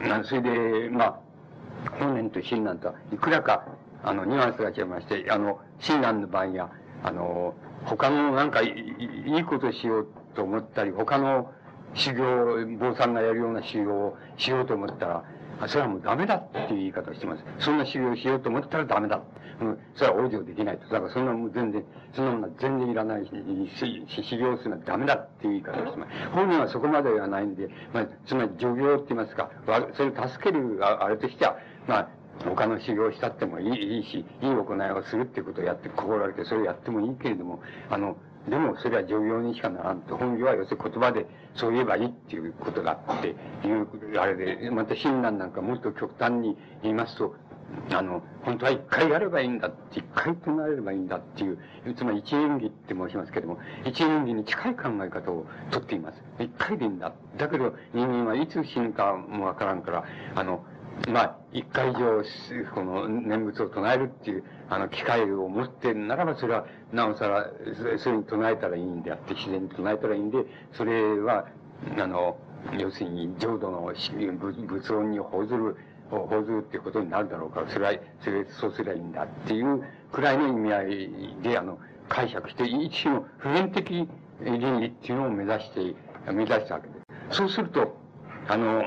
[0.00, 1.20] なそれで、まあ、
[1.98, 3.64] 本年と親鸞とはいくらか、
[4.02, 6.70] あの、ニュアンスが違いまして、あの、親鸞の場合や、
[7.02, 7.54] あの、
[7.84, 8.68] 他のなんかい
[9.26, 11.50] いことしようと思ったり、他の
[11.94, 15.24] 修行、坊さんがやるような修行をしようと思ったら、
[15.68, 17.44] それはもうダメだっていう言い方をしてます。
[17.58, 19.22] そんな修行をしようと思ったらダメだ。
[19.58, 20.84] うん、それは往生できないと。
[20.88, 21.82] だからそんなもう全然、
[22.14, 23.30] そんなものは全然いらないし、
[24.08, 26.12] 修行するのはダメだっていう言い方をしてます。
[26.34, 29.50] 本人はそこまではないんで、まあ、つまり助業って言いますか、
[29.94, 31.56] それを助けるあれとしては、
[31.86, 32.08] まあ、
[32.44, 38.16] 他の修行をしたってもいいし、いい行いをするってことをやって、心がけて、それをやってもいいけれども、あの、
[38.48, 40.16] でもそれは常用にしかならんと。
[40.16, 43.28] 本業は要するに言葉でそう言えばいいっていうことだって
[43.66, 47.34] いう、あれで、また親鸞なんかもっと極端に言いますと、
[47.90, 51.58] あの、本当は一回やればいいんだって、一回唱えればいいんだっていう、
[51.96, 56.22] つまり一演技って申しますけども、一演技に近い考え方をとっています。
[56.38, 57.12] 一回でいいんだ。
[57.36, 60.04] だけど人間はいつ死ぬかもわからんから、
[60.36, 60.64] あの、
[61.08, 62.22] まあ、一回以上、
[62.74, 67.50] この念仏を唱えるっていう、あの、機会を持ってならば、それは、なおさら、
[67.98, 71.46] それに唱えたらいいんであって、自然に唱えたらいいんで、それは、
[71.98, 72.36] あの、
[72.78, 75.76] 要するに、浄土の仏音に報ずる、
[76.10, 81.78] 報ずるってことになるだろうから、それは、それ、そうすればいいんだっていうくらいの意味合いで、あの、
[82.08, 84.08] 解釈して、一種の普遍的
[84.40, 85.94] 倫理っていうのを目指して、
[86.32, 86.94] 目指したわけで
[87.30, 87.36] す。
[87.36, 87.96] そうすると、
[88.48, 88.82] あの、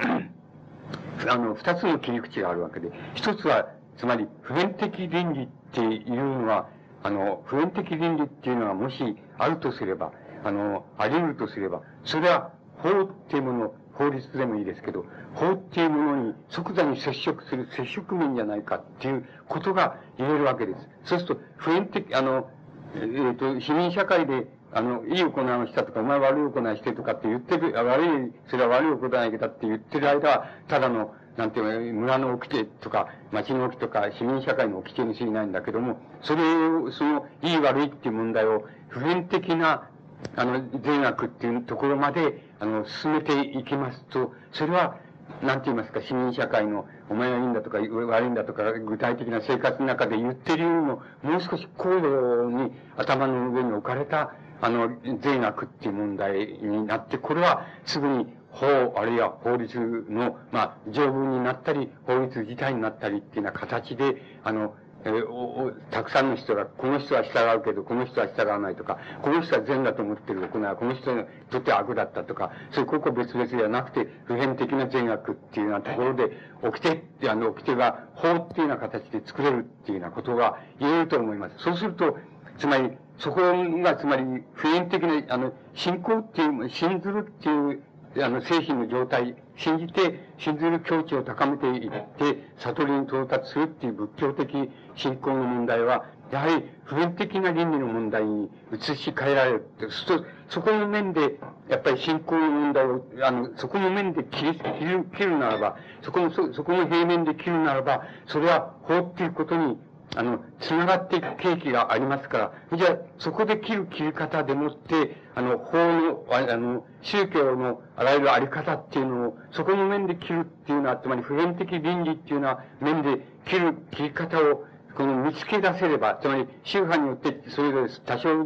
[1.27, 3.67] あの、二つの切り口があるわけで、一つは、
[3.97, 6.69] つまり、普遍的倫理っていうのは、
[7.03, 10.11] あの、普遍的倫理っていうのはもしあるとすれば、
[10.43, 20.89] あの、あり得るとすれば、それは法っていうもの、法律でもいいですけど、法っていうものに即座に接触する接触面じゃないかっていうことが言えるわけです。
[21.03, 22.49] そうすると、普遍的、あの、
[22.95, 39.89] えっ、ー、と、市民社会であの、いい行いをしたとか、お前悪い行いしてとかって言ってる、悪い、それは悪い行いだって言ってる間は、ただの、なんていうの、村の掟とか、町の掟とか、市民社会の掟に過ぎないんだけども、それを、その、いい悪いっていう問題を、普遍的な、
[40.35, 44.97] あの、善悪っていうところまで、あの、進めていきますと、それは、
[45.41, 64.73] なんて言いますか、市民社会の、お前がいいんだとか、悪いんだとか、具体的な生活の中で言ってるよりも、もう少し高度に頭の上に置かれた、あの、税額っていう問題になって、これはすぐに法、あるいは法律の、まあ、条文になったり、法律自体になったりっていうような形で、あの、
[65.05, 76.31] えー、おたくさんの人が、この人は従うけど、この人は従わないとか、この人は善だと思ってる行いは、この人にとって悪だったとか、そういうここ別々ではなくて、普遍的な善悪っていうようなところで、
[76.61, 81.55] 掟って、あの、掟が法っていうような形で作れるっていうようなことが言えると思います。
[81.59, 82.17] そうすると、
[82.57, 83.41] つまり、そこ
[83.83, 84.23] が、つまり、
[84.53, 87.83] 普遍的な、あの、信仰っていう、信ずるっていう
[88.17, 99.65] あの、精神の状態、信じて、信ずる境地を高めていって、悟りに到達するっていう仏教的信仰の問題は、やはり普遍的な倫理の問題に移し替えられる。
[99.89, 109.77] そそこの面で、やっぱり信仰の問題を、あの、そこの面で切り、切る、切るならば、そこの、そ、そこの平面で切るならば、それは法っていうことに
[110.15, 124.65] あの、繋がっていく契機がありますから、じゃあ、そこで切る切り方でもって、あの、法の、あの、宗教のあらゆるあり方っていうのを、そこの面で切るっていうのは、つまり普遍的倫理っていうのは、面で切る切り方を、
[124.95, 128.45] この見つけ出せれば、つまり宗派によってそれぞれ多少違う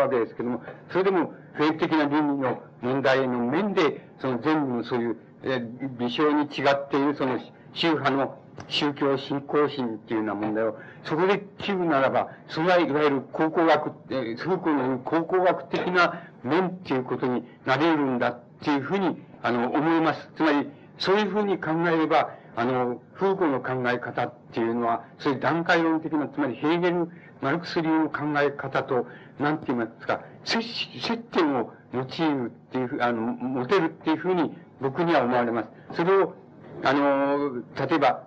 [0.00, 5.64] わけですけども、それでも普遍的な倫理の問題の面で、その全部のそういう、え、
[5.98, 7.38] 微小に違っているその
[7.72, 8.38] 宗派の
[8.68, 20.30] 宗教信仰心っていうような問題を、そこで切るならば、それはいわゆる考古学、えー、すごく考古学的な面っていうことになれるんだっていうふうに、あの、思います。
[20.36, 20.68] つまり、
[20.98, 27.08] そういうふうに考えれば、あの、フーコの考え方っていうのは、そういう段階論的な、つまりヘーゲル、
[27.40, 29.06] マルクス流の考え方と、
[29.38, 30.60] なんて言いますか、接
[31.00, 35.96] 接点を用いるっていうふう、あの、持てるっていうふうに僕には思われます。
[35.96, 36.34] それを、
[36.82, 38.24] あの、例えば、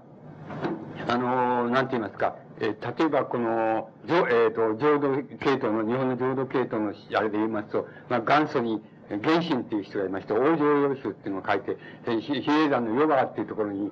[1.07, 11.76] あの、なんて言いますか、えー、例えばこの、えっ、ー、と、浄土系統の、日本の浄土系統の、あれで言いますと、まあ、元祖に、原神っていう人がいまして、王女用集っていうのを書いて、
[12.22, 13.91] 比叡山のヨガっていうところに、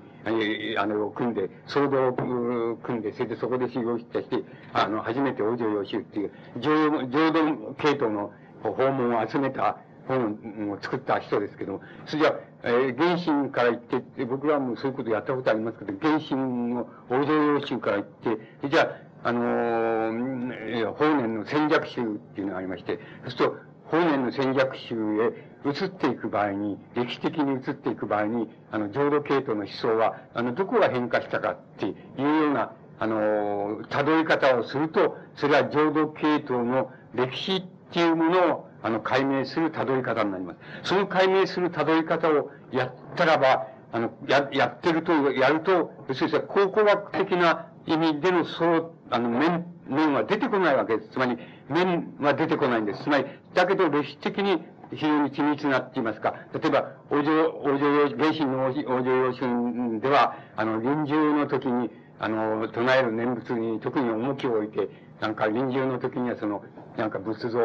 [0.78, 4.38] あの、組んで、騒動を組んで、それでそこで修行したして、
[4.72, 6.72] あの、初めて王女用集っていう、浄
[7.08, 8.32] 浄土系統の
[8.64, 9.78] 訪問を集めた
[10.08, 18.06] 本を作った人ですけども、それじゃえー、原神から言って、僕はもうそういうことやったことありますけど、原神の王道用集から言
[18.36, 18.82] って、じゃ
[19.24, 22.06] あ、あのー、法然の戦略集っ
[22.36, 23.56] ていうのがありまして、そうすると、
[23.86, 40.60] 法然の戦略集へ移っていく場合に、歴史的に移っていく場合に、あの、浄土系統の思想は、あの、どこが変化したかっていうような、あの、辿り方をすると、それは浄土系統の歴史っていうものをあの、解明する辿り方になります。
[40.84, 51.10] その解明する辿り方をやったらば、あの、や、やってると、やると、要するに考古学的な意味での、そう、あの、面、面は出てこないわけです。
[51.10, 51.38] つまり、
[51.70, 53.04] 面は出てこないんです。
[53.04, 64.90] つまり、だけど歴史的に非常に緻密なって言いますか、例えば、王女、王女用、原神の王女用春では、あの、臨終の時に、あの、唱える念仏に特に重きを置いて、
[65.20, 66.64] なんか臨終の時にはその、
[67.00, 67.60] なんか仏像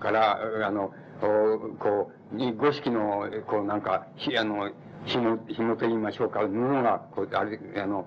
[0.00, 0.90] から、あの、
[1.78, 4.70] こう、五色の、こうなんか、ひ、あの、
[5.04, 8.06] 紐、紐と言いましょうか、布が、こう、あれ、あの、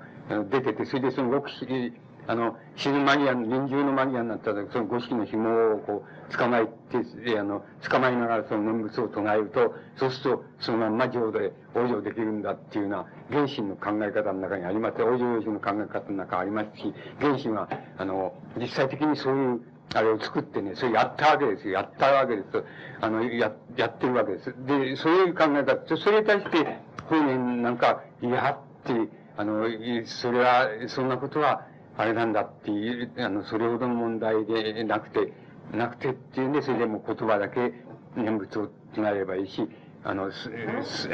[0.50, 1.94] 出てて、それでその六色、
[2.28, 14.98] あの、死ぬ間際、臨終の間際になったら、その五色の紐をこう、捕まえて、あの、捕まえながらその念仏を唱えると、そうすると、そのまんま浄土で往生できるんだっていうような、原神の考え方の中にあります。
[14.98, 17.70] 往生の考え方の中にありますし、原神は、
[18.00, 19.62] あの、実際的にそういう、
[19.94, 21.74] あれを作ってね、それやったわけですよ。
[21.74, 22.64] やったわけです。
[23.02, 24.54] あの、や、やってるわけです。
[24.66, 26.80] で、そういう考え方、それに対して、
[27.10, 28.94] 法然なんか、いやって、
[29.38, 29.66] あの、
[30.06, 31.66] それは、そんなことは、
[31.98, 35.34] あれなんだっていう、あの、それほどの問題でなくて、
[35.74, 37.74] なくてっていうんで、それでも言葉だけ
[38.16, 39.68] 念仏を唱えればいいし、
[40.04, 40.50] あの、す、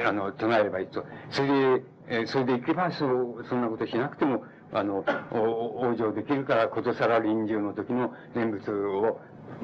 [0.05, 1.05] あの、唱えればいいと。
[1.29, 4.43] それで、えそれでいけば、そう、そんなことしなくても、
[4.73, 9.19] あの、 往生できるから、ことさら臨終の時の念仏を、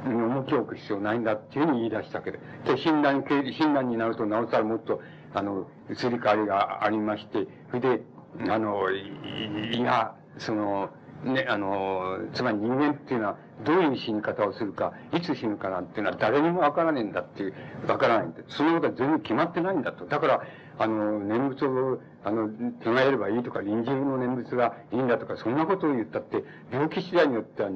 [0.05, 2.39] 重きを置く必要ないんだっていうふうに言い出したわけで。
[2.65, 5.01] で、診断、診断になると、なおさらもっと、
[5.33, 8.03] あの、移り変わりがありまして、それで、
[8.49, 10.89] あの、いや、その、
[11.23, 17.53] ね、あの、つまり人間っていうのはどういう死に方をするか、いつ死ぬかなんていうのは誰にもわからねえんだっていう、
[17.87, 18.37] わからないんだ。
[18.47, 20.05] そのことは全然決まってないんだと。
[20.05, 20.41] だから、
[20.77, 22.49] あの、念仏を、あの、
[22.83, 27.69] 唱えればいいとか、臨終の念仏がいいんだとか、そんなことを言ったって、病気次第によっては、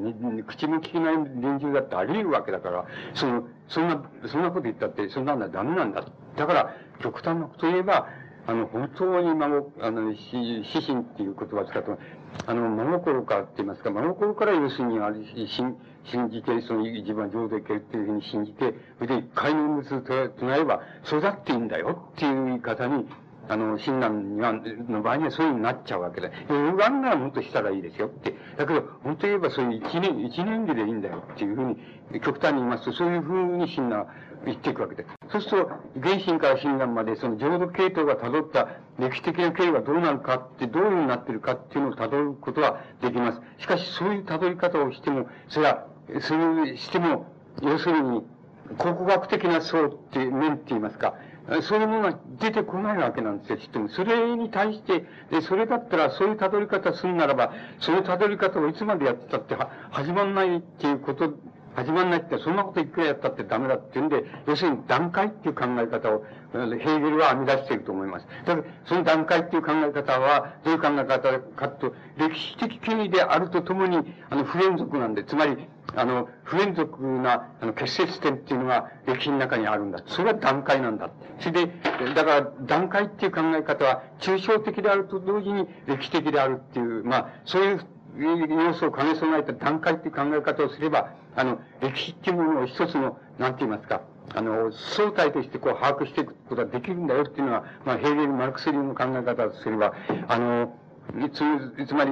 [0.48, 2.86] 口も聞けない臨終だってあり得るわけだから、
[3.16, 6.06] その、そんな、そんなこと言ったって、そんなのはダメなんだ。
[6.36, 8.08] だから、極端なこと言えば、
[8.48, 11.92] あの、本当に孫、あの、死、死神っていう言葉を使って、
[12.48, 15.16] あの、真心かって言いますか、真心から要するに、あれ、
[15.48, 23.08] 信、信じて、その自分は浄土行けるっていうふうに信じて、それで一回念仏と唱えば、育っていいんだよっていう言い方に、
[23.48, 26.30] あの、親鸞には、の場合にはそういうふうになっちゃうわけだ。
[26.48, 28.36] 歪んならもっとしたらいいですよって。
[28.58, 34.08] だけど、本当言えばそういう一年、一年ででいいんだよっていうふうに、極端に言いますと、そういうふうに親鸞
[34.46, 35.06] 言っていくわけで。
[35.32, 38.68] そうすると、原神から親鸞まで、その浄土系統が辿った
[39.00, 43.42] 歴史的な経緯はどうなるかって、どういうふうになってるかっていうのを辿ることはできます。
[43.60, 45.88] しかし、そういう辿り方をしても、それは、
[46.22, 47.28] そうしても、
[47.62, 48.24] 要するに、
[48.78, 51.16] 考古学的な層って面って言いますか、
[51.64, 53.88] そういうものが出てこないわけなんですよ、きっと。
[53.90, 61.34] それに対して、で、それだったら、そういう辿り方するならば、その辿り方をいつまでやってたっては、始まんないっていうこと
[61.76, 68.28] 始まんないって、そんなこといくらやったってダメだっていうんで、要するに段階っていう考え方を、ヘーゲルは編み出していると思います。
[68.46, 74.00] だから、その段階っていう考え方は、どういう考え方かと、歴史的権威であるとともに、
[74.30, 75.58] あの、不連続なんで、つまり、
[75.96, 80.02] あの、不連続な、あの、結節点っていうのが歴史の中にあるんだ。
[80.06, 81.10] それは段階なんだ。
[81.40, 81.74] それで、
[82.16, 87.82] だから、段階っていう考え方は、抽象的であると同時に歴史的であるっていう、まあ、そういう
[88.18, 94.02] 要素を兼ね備えた段階っていう考え方をすれば、あの、歴史っていうものを一つの、なんて言いますか、
[94.34, 99.94] あの、相対としてこう把握していくことができるんだよっていうのは、まあ、ヘーゲル・マルクス流の考え方とすれば、
[100.28, 100.74] あの、
[101.34, 102.12] つ、つまり、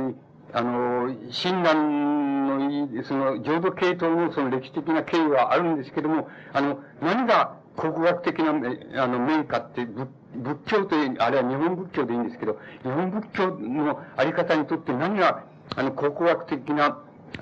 [0.51, 9.87] あの、親鸞の、その、浄土系統のその歴史的な経緯はあるんですけども、あの、何が考古学的な、あの、面かって、
[10.35, 15.43] 仏教という、あるいは日本仏教でいいんですけど、日本仏教のあり方にとって何が、
[15.75, 16.99] あの、考古学的な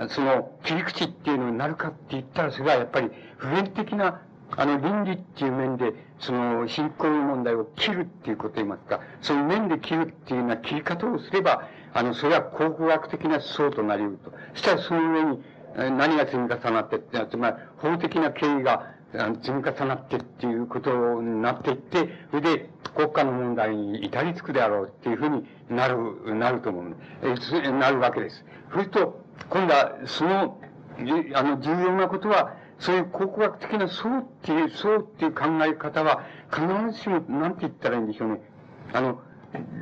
[0.10, 4.22] その切り口っていうのになるかって言ったら、それはやっぱり普遍的な、
[4.56, 14.32] あの、倫理っていう面で、その、信仰問題を切るっていうこと言いますか、その面で切るっていうような切り方をすれば、あの、それは考古学的な思想となり得ると。
[14.54, 15.44] そしたらその上に
[15.76, 18.94] 何が積み重なってって、つまり法的な経緯が
[19.42, 26.96] 積み重なってっていうことになっていって、それで国家の問題に至りつくであろうっていうふうになる、なると思う。
[27.24, 28.46] え、なるわけです。
[28.72, 30.60] それと、今度は、その、
[31.36, 38.42] あの、重要なことは、そういう考古学的な層っていう、層っていう考え方は、必ずしも、なんて言ったらいいんでしょうね。
[38.94, 39.20] あの、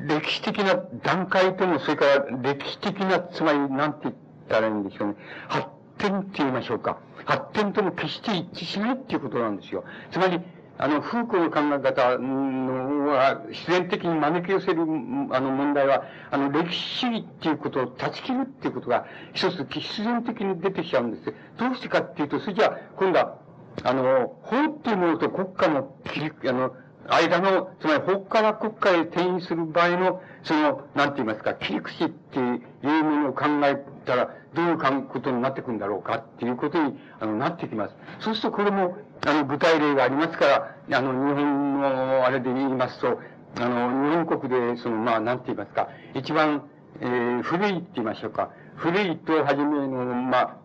[0.07, 4.15] 歴史的な段階とも、それから歴史的な、つまり、なんて言っ
[4.47, 5.15] たらいいんでしょうね。
[5.47, 5.67] 発
[5.97, 6.97] 展って言いましょうか。
[7.25, 9.83] 発展とも決して一致しないっていうことなんですよ。
[10.11, 10.39] つまり、
[10.77, 21.33] あの、フーコーの考え方のは、自然的に招き寄せる、あの、問題は、あの、歴史主義っていうことを断ち切るっていうことが、一つ必然的に出てきちゃうんです。
[21.57, 23.37] どうしてかっていうと、それじゃ今度は、
[23.83, 26.75] あの、法っていうものと国家の切り、あの、
[27.07, 34.77] 間の、つまり法から国家へ転移する場合の、その、なんて言いますか、切り口っていうものを考えたら、どういう
[35.07, 37.95] ことになっていくんだろうかっていうことに、あの、なってきます。
[38.19, 43.19] そうするとこれも、あの、具体例がありますから、あの、日本のあれで言いますと、
[43.59, 46.63] あの、日本国で、その、まあ、なんて言いますか、一番、
[47.01, 50.57] えー、古いって言いましょうか、古いとはじめの、まあ、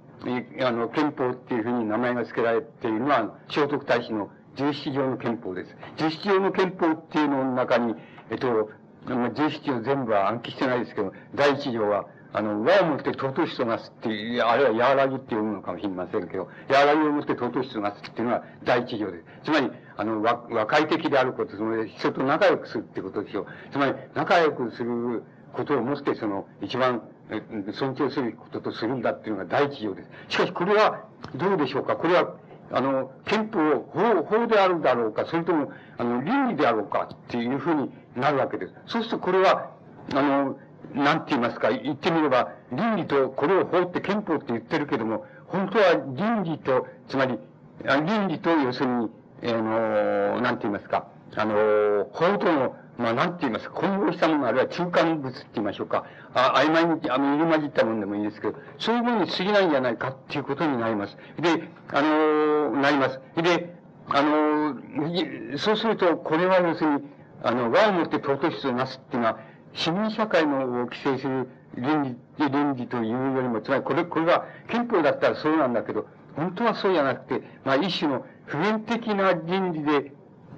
[0.63, 5.77] あの、憲法っていうふうに名前が付けられているのは、聖徳太子の17条の憲法です。
[5.97, 7.95] 17条の憲法っていうのの中に、
[8.31, 8.71] えっと、
[9.07, 19.25] 17条全部は暗記してないですけど、第1条は、あの、和をもって尊しとなすっていう、あるいは和らぎっていうのかもしれませんけど、和らぎをもって尊しとなすっていうのは第一条です。
[19.45, 23.47] つまり、あの、和、和解的であること、その、人と仲良くするってことでしょう。
[23.73, 27.03] つまり、仲良くすることをもって、その、一番、
[27.73, 30.11] 尊重することとするんだっていうのが第一条です。
[30.29, 31.05] しかし、これは、
[31.35, 31.97] どうでしょうか？
[31.97, 32.35] これは、
[32.73, 33.59] あの、憲法、
[33.91, 38.75] 法、法であるだろうか、それとも、あの、倫理であろうかっていうふうになるわけです。
[38.87, 39.71] そうするとこれは、
[40.15, 40.57] あの、
[40.95, 47.39] なんて言いますか、言ってみれば、倫理と、これを法って憲法って言ってるけども、本当は倫理と、つまり、
[47.85, 49.11] 倫理と要するに、
[49.45, 51.07] あの、なんて言いますか、
[51.37, 56.05] あの、法との、まあ、なんて言いますか、混合したもの、あるいは中間物って言いましょうか、
[56.35, 61.17] あ曖昧に、あの、入り混じったものでもいいですけど、そういうものに過ぎないんじゃないかっていうことになります。
[61.39, 63.21] で、あの、なります。
[63.37, 63.75] で、
[64.09, 64.77] あの、
[65.57, 67.03] そうすると、これは要するに、
[67.43, 69.39] あの、和をもって尊しとなすっていうのは、
[69.75, 76.07] 市民社会の規制する倫理、倫理というよりも、つまりこれ、これは憲法だったらそうなんだけど、
[76.37, 80.13] 本当はそうじゃなくて、まあ一種の普遍的な倫理で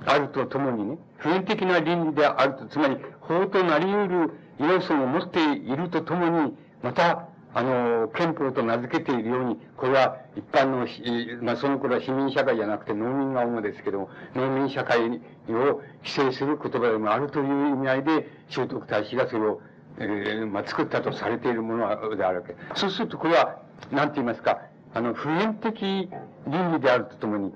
[0.06, 10.86] あるとともにね、普遍的な倫理であると、つまり法となり得る要素を持っているとともに、また、あの、憲法と名付けているように、これは一般の、
[11.42, 19.60] まあ、その頃は市民社会じゃなくて農民が主ですけども、農民社会を規制する言葉でもあるという意味合いで、聖徳太子がそれを、
[19.98, 22.56] えー、まあ、作ったとされているものであるわけ。
[22.74, 23.60] そうすると、これは、
[23.90, 24.60] なんて言いますか、
[24.94, 26.08] あの、普遍的
[26.46, 27.52] 倫理であるとともに、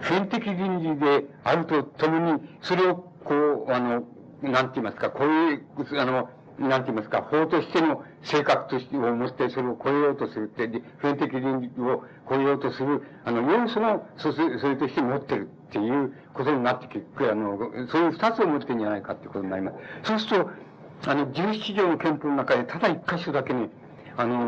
[0.00, 4.04] 普遍的倫理であるとともに、それを、こう、あの、
[4.42, 5.66] なんて言いますか、こういう、
[6.00, 10.68] あの、なんて言いますか、法としての性格としてを持ってそれを超えようとするって、
[10.98, 17.58] 普遍的倫理を超えようとする、あの、要素も、そそれとして持ってるっていうことになってくる、あの、
[17.88, 19.76] そういう二つを持ってるんじゃないかってことになります。
[20.04, 23.70] そうすると、あの、17条の憲法の中でただ一箇所だけね、
[24.16, 24.42] あの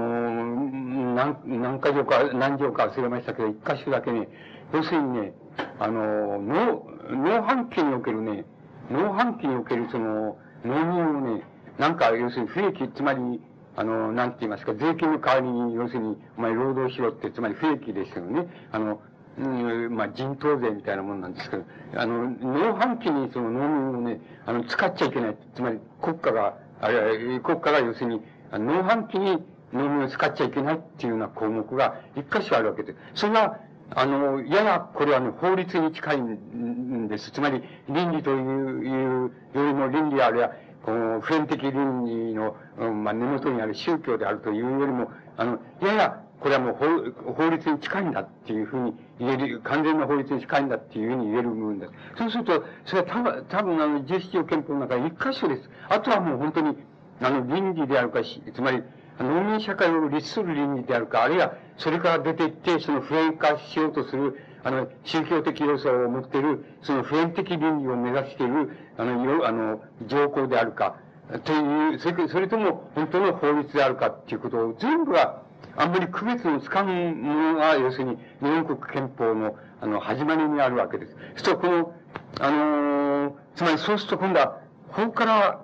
[1.15, 4.29] 何、何箇条か、何条か忘れましたけど、一箇所だけね、
[4.73, 5.33] 要するにね、
[5.81, 8.45] あの、農、農繁期におけるね、
[8.91, 11.43] 農繁期におけるその、農民をね、
[11.79, 13.41] なんか、要するに不益、つまり、
[13.77, 18.47] あの、なんて言いますか、税金の代わりに、要するに、お前労働しろって、つまり不益ですよね。
[18.73, 19.01] あの、
[19.39, 25.37] うん、まあ、人頭税みたいなもんなんですけど、あの、農繁期にその農民をね、あの、使っちゃいけない。
[25.55, 28.23] つまり、国家が、あれは、国家が要するに、
[28.53, 29.45] 農繁期に
[29.75, 32.95] 農民を使っちゃいけないっていうような項目が一箇所あるわけで。
[33.15, 33.59] それは、
[33.95, 37.31] あの、ややこれはね、法律に近いんです。
[37.31, 40.51] つまり、倫理という、いうよりも倫理あるいは、
[40.87, 51.93] この普遍的倫理の、まあ、根元にある宗教であるというよりも、あの、やや、これはもう法律に近いんだっていうふうに言える、完全な法律に近いんだっていうふうに言える部分です。
[52.17, 55.69] そうすると、それは多分、多分あの、17条憲法の中で一箇所です。
[55.89, 56.77] あとはもう本当に、
[57.21, 58.81] あの、倫理であるかし、つまり、
[59.19, 64.37] 農民社会を律する倫理であるか、あるいは、それから出ていって、その普遍化しようとする、
[64.67, 70.97] あの、宗教的要素を持っている、その普遍的倫理を目指している、あの、よ、あの、条項であるか、
[71.45, 75.41] という、それ、それとも本当の法律であるかっていうことを全部は、
[75.77, 81.13] あんまり区別のつかむものが、要するに、日本国憲法の、あの、始まりにあるわけです。
[81.13, 81.95] そうすると、この、
[82.41, 85.61] あのー、つまりそうすると今度は、法から、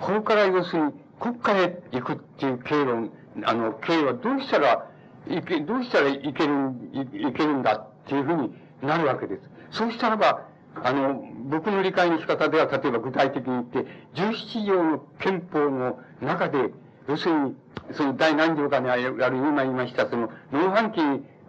[0.00, 3.10] 法から要するに、国家へ行くっていう経路、
[3.44, 4.90] あの、経路はどうしたら、
[5.28, 6.54] いけ、どうしたらいける、
[6.92, 9.42] いいけるんだっていうふうになるわけです。
[9.70, 10.46] そうしたらば、
[10.82, 16.70] あの、僕の理解の仕方では、例えば具体的に言って、17条の憲法の中で、
[17.08, 17.56] 要するに、
[17.92, 21.00] その第何条かにある、今言いました、その、農繁期、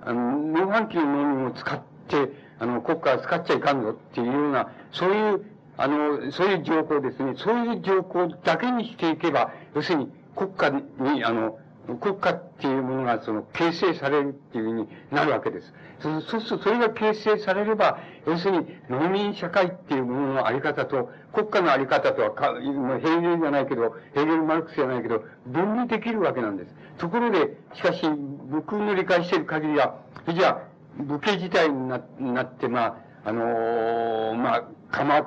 [0.01, 5.45] あの、農繁期の農民を使って、あの、国家は使っちゃいかんぞっていうような、そういう、
[5.77, 7.33] あの、そういう条項ですね。
[7.37, 11.57] そういう条項だけにしていけば、要するに国家に、あの、
[11.93, 15.73] 国家っていうものがその形成されるっていうふうになるわけです。
[15.99, 26.75] そうすると、それが形成されれば、要するに農民社会っていうもののあり方と、国家のあり方とはか、ヘーゲルじゃないけど、ヘーゲル・マルクスじゃないけど、分離できるわけなんです。
[26.97, 28.01] ところで、しかし、
[28.49, 29.95] 僕の理解している限りは、
[30.27, 32.95] じゃあ、武家自体にななって、まあ、
[33.25, 35.21] あのー、まあ、鎌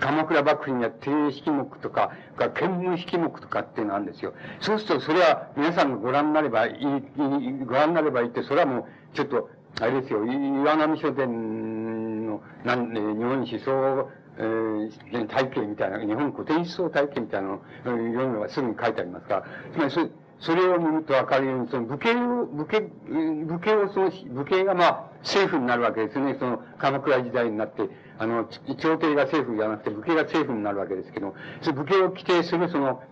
[0.00, 2.44] 鎌倉幕府には定式目とか、見
[2.88, 4.34] 聞式目とかっていうのがあるんですよ。
[4.60, 8.84] そうすると、それは皆さんがご覧になればいい、ご覧になればいいって、それはもう、
[9.14, 9.50] ちょっと、
[9.80, 26.36] あれですよ、岩波書店の、なん、日本思想、えー、体系みたいな、日本古典思想体系みたいなのを読めばすぐに書いてありますから、つまりそれ、を見るとわかるように、その武家を、武家、武家をその、武家がまあ、政府になるわけですね。
[26.38, 27.88] その、鎌倉時代になって、
[28.18, 28.44] あの、
[28.76, 33.02] 朝廷が政府じゃなくて武家が政府になるわけですけど、その武家を規定するその、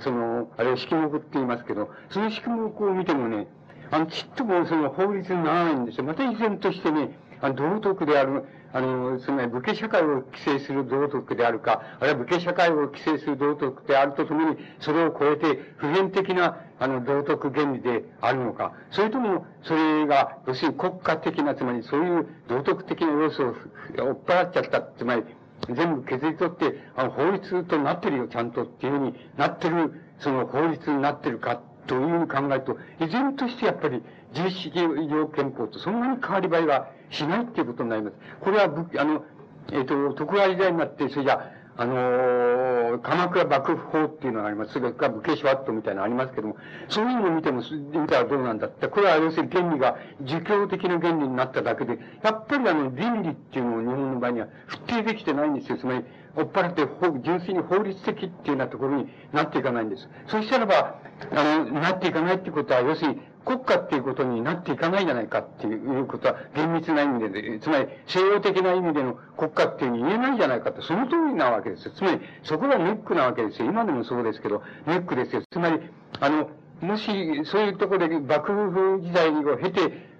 [0.00, 3.46] その、あれを式目って言いますけど、その式目を見てもね、
[3.90, 6.04] あの、ちっともその法律にならないんですよ。
[6.04, 25.24] また依然としてね、あ、道徳である、あの、つまり武家社会を規制する道徳であるか、あるいは武家社会を規制する道徳であるとともに、それを超えて普遍的な、あの、道徳原理であるのか、それとも、それが、要するに国家的な、つまりそういう道徳的な要素を追っ払っちゃった、つまり、
[25.68, 34.02] 全部削り取って、あの、法律となってるよ、ちゃんとっていうふうになってる、その法律になってるか、というふうに考えると、依然としてやっぱり、
[34.32, 38.16] 重視条憲法とそんなに変わり映えはしないっていうことになります。
[38.40, 39.24] これは、あの、
[39.70, 44.74] えっ、ー、と、徳川時代になって、それじゃあのー、鎌倉幕府法っていうのがあります。
[44.74, 46.56] それから武家シワットみたいなのありますけども、
[46.88, 48.88] そういうのを見ても、見たらどうなんだって。
[48.88, 55.78] これは要するに原理が儒教的な原理になっただけで、やっぱりあの、倫理っていうのを日本の場合には、不定できてないんですよ。
[55.78, 56.04] つまり、
[56.36, 56.86] 追っ払って、
[57.22, 60.08] 純粋に法律的っていうようなところになっていかないんです。
[60.26, 60.96] そしたらば、
[61.30, 71.92] あの、なっていかないってことは、要するに、国家っていうことになっていかないじゃないかっていうことは厳密な意味で、つまり西洋的な意味での国家っていうふうに言えないじゃないかって、その通りなわけですよ。
[71.94, 73.66] つまり、そこがネックなわけですよ。
[73.66, 75.42] 今でもそうですけど、ネックですよ。
[75.50, 75.80] つまり、
[76.20, 76.50] あの、
[76.80, 80.12] もし、そういうところで幕府時代を経て、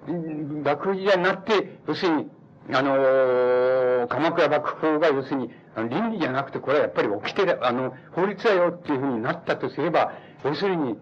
[0.64, 2.30] 幕府時代になって、要するに、
[2.72, 5.50] あの、鎌倉幕府法が要するに、
[5.88, 10.12] 倫理じゃなくて、これはやっぱり起きてる、あの、法律だよっていうふうになったとすれば、
[10.44, 10.96] 要するに、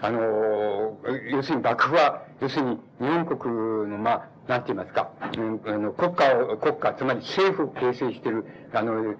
[0.00, 0.98] あの、
[1.30, 3.54] 要するに幕府は、要するに日本国
[3.90, 9.14] の、まあ、なんて言いますか、うん、あの国家を、国家、つまり政府を形成している、あの、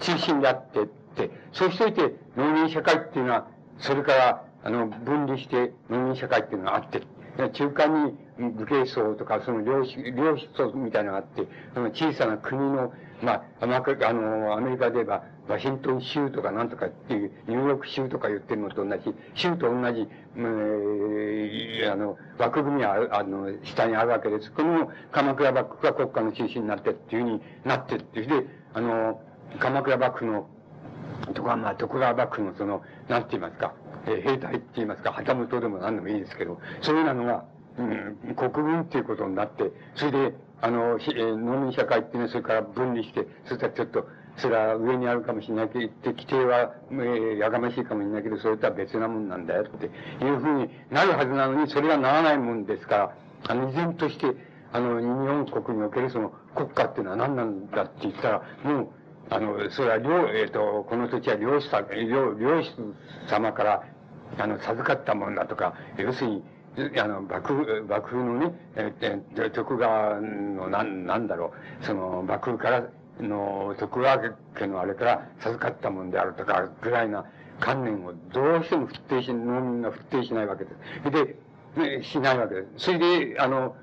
[0.00, 3.48] 中心であってって、そうしといて、農民社会っていうのは、
[3.78, 7.02] それから、あの、分離して農民社会っていうのがあって、
[7.52, 8.06] 中間
[8.38, 12.92] に武家層とか、その領主、領主層みたいなのがあって、その小さな国の、
[13.24, 13.66] まあ、あ
[14.12, 24.52] の、アメリカで言えば、ワシントン州とかなんとかっていう、ニューヨーク州とか言ってるのと同じ、州と同じ、えあの、枠組みは、あの、下にあるわけです。
[24.52, 29.20] この鎌倉幕府が国家の中心になってっていうふうになってっていうで、あの、
[29.58, 30.48] 鎌倉幕府の、
[31.32, 33.74] とか、まあ、徳川幕府のその、なんて言いますか、
[34.06, 37.44] えー、兵隊って言いますか、旗本でも何でもいいですけど、そういうのが、
[37.78, 40.34] うん、国軍っていうことになって、それで、
[40.64, 44.08] あの、え、農民社会っていうのはそれから分離して、そしたらちょっと、
[44.38, 49.86] それは上にあるかもしれないけど、規定は、えー、やがましいかもしれないけど、それとは別なもんなんだよって
[50.24, 53.16] いうふうになるはずなのに、それがならないもんですから、
[53.46, 54.26] あの、依然として、
[54.72, 58.88] あの、日本国におけるその国家っていうのは何なんだって言ったら、もう、
[59.28, 62.72] あの、それは領、えっ、ー、と、この土地は領主さ、領、領主
[63.28, 63.82] 様から、
[64.38, 66.44] あの、授かったもんだとか、要するに、
[66.76, 72.84] あの、幕府、幕府のね、えー、徳川の、なん、なんだろう、その、幕府から
[73.20, 74.18] の徳川
[74.54, 77.24] 家のあれから授かったもんであるとか、ぐらいな
[77.60, 80.70] 観念をどうしても不定し、農民が不定しないわけで
[81.04, 81.10] す。
[81.10, 81.36] で、
[81.98, 82.84] ね、しないわけです。
[82.86, 83.76] それで、あの、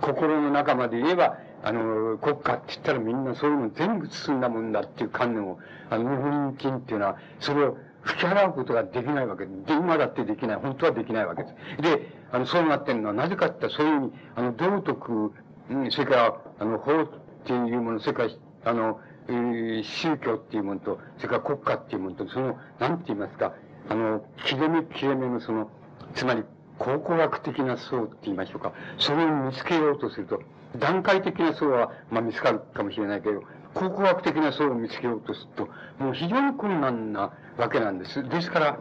[0.00, 5.58] 心の中まで言えば、あの、国家って言ったらみんなそういうの全部包んだもんだっていう観念を、
[5.90, 11.82] あの、日本人っていうのは、それを吹き払うことができないわけで、で、今だってできない、本当はできないわけです。
[11.82, 15.32] で、あの、そうなってるのはなぜかってそういうふうに、あの、道徳、
[15.70, 17.08] うんそれから、あの、法っ
[17.44, 18.30] ていうもの、それから、
[18.64, 23.54] あの、えー、宗教っていうものと、それから国家っていうものと、その、なんて言いますか、
[23.88, 25.70] あの、切れ目切れ目のその、
[26.14, 26.44] つまり、
[26.78, 28.72] 考古学的な層って言いましょうか。
[28.98, 30.42] それを見つけようとすると、
[30.78, 33.42] 段階的な層は、まあ見つかるかもしれないけど、
[33.74, 35.68] 考古学的な層を見つけようとすると、
[36.02, 38.22] もう非常に困難なわけなんです。
[38.28, 38.78] ですから、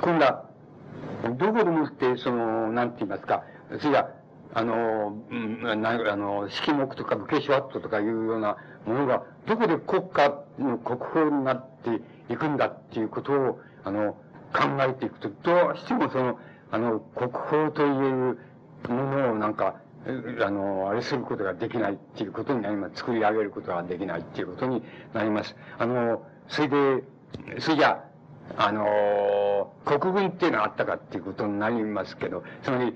[0.00, 0.44] 今度は、
[1.38, 3.42] どこでもって、その、なんて言いますか、
[3.80, 4.10] それが、
[4.54, 8.56] あの、うん、なあの、式目とか武家シワットとかいうような
[8.86, 12.00] ものが、どこで国家の国宝になって
[12.32, 14.12] いくんだっていうことを、あの、
[14.52, 16.38] 考えていくと、どうしてもその、
[16.70, 18.38] あの、国宝という
[18.88, 19.76] ものをなんか、
[20.44, 22.96] あの、あれすることができないっていうことになります。
[22.96, 25.56] 作り上げることができないっていうことになります。
[25.78, 27.04] あの、それで、
[27.58, 28.04] それじゃ
[28.56, 32.94] あ、の、国軍っていうのがあったかっていうことになりますけど、つまり、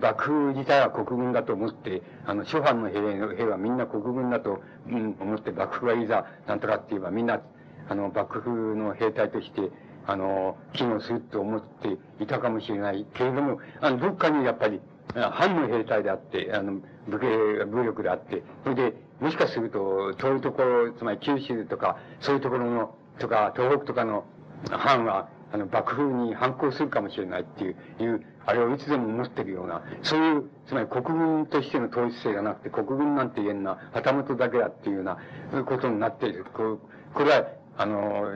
[0.00, 3.00] 幕府自体は国軍だと思って、あの、諸藩の兵
[3.36, 7.40] 兵はみんな国軍だと、うん、思って、幕府がいざ、なんとかって言えばみんな、
[7.88, 9.70] あの、幕府の兵隊として、
[10.06, 14.80] あの、機能すると思っていたかもしれないけれども、あの、どっかにやっぱり、
[15.14, 24.24] 藩の兵隊であって、あの、武家、武力であって、それで、もしかすると、遠いところ、つまり九州とか、そういうところの、とか、東北とかの
[24.70, 35.18] 藩は、あの、幕府に反抗するかもしれないっていう、いう、あれをいつでも持ってるような、そういう、つまり国軍としての統一性がなくて、国軍なんて言えんな、旗本だけだっていうような
[35.64, 36.46] ことになっている。
[36.54, 36.78] こ
[37.12, 38.32] これは、あの、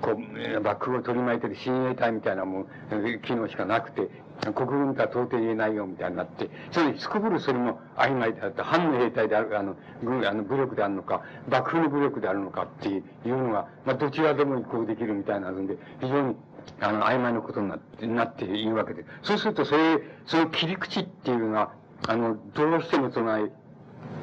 [0.00, 2.66] こう、幕府を取り巻いてる親衛隊みたいなもん、
[3.24, 4.08] 機能しかなくて、
[4.52, 13.02] 国軍とは到底言えないよみたいになって、それすこぶるそれも曖昧であって、反の兵隊である、あの、軍あの武力であるのか、幕府の武力であるのかっていう
[13.36, 16.36] のが、まあ、どちらでも移行できるみたいなので、非常に、
[16.80, 19.04] あの、曖昧なことになって、なっているわけで。
[19.22, 21.72] そうすると、そういう、そういう切り口っていうのが、
[22.06, 23.48] あの、どうしてもその、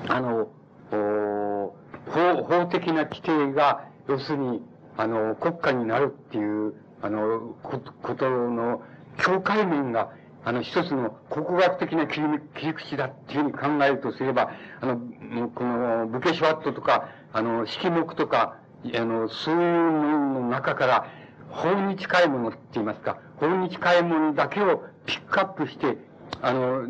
[0.08, 0.48] あの、
[0.92, 4.62] 法、法的な規定が、要するに、
[4.98, 8.82] あの、国家になるっていう、あの、こことの
[9.18, 10.12] 境界面が、
[10.46, 18.58] あの、一つの国学的な切り口だっていうふうに考えるとすれば、あの、この、武家シュワットとか、あの、式目とか、
[18.94, 21.08] あの、そういうものの中から、
[21.50, 25.98] 法に近いものって言いますか、法に近いものだけをピックアップして、
[26.42, 26.84] あの、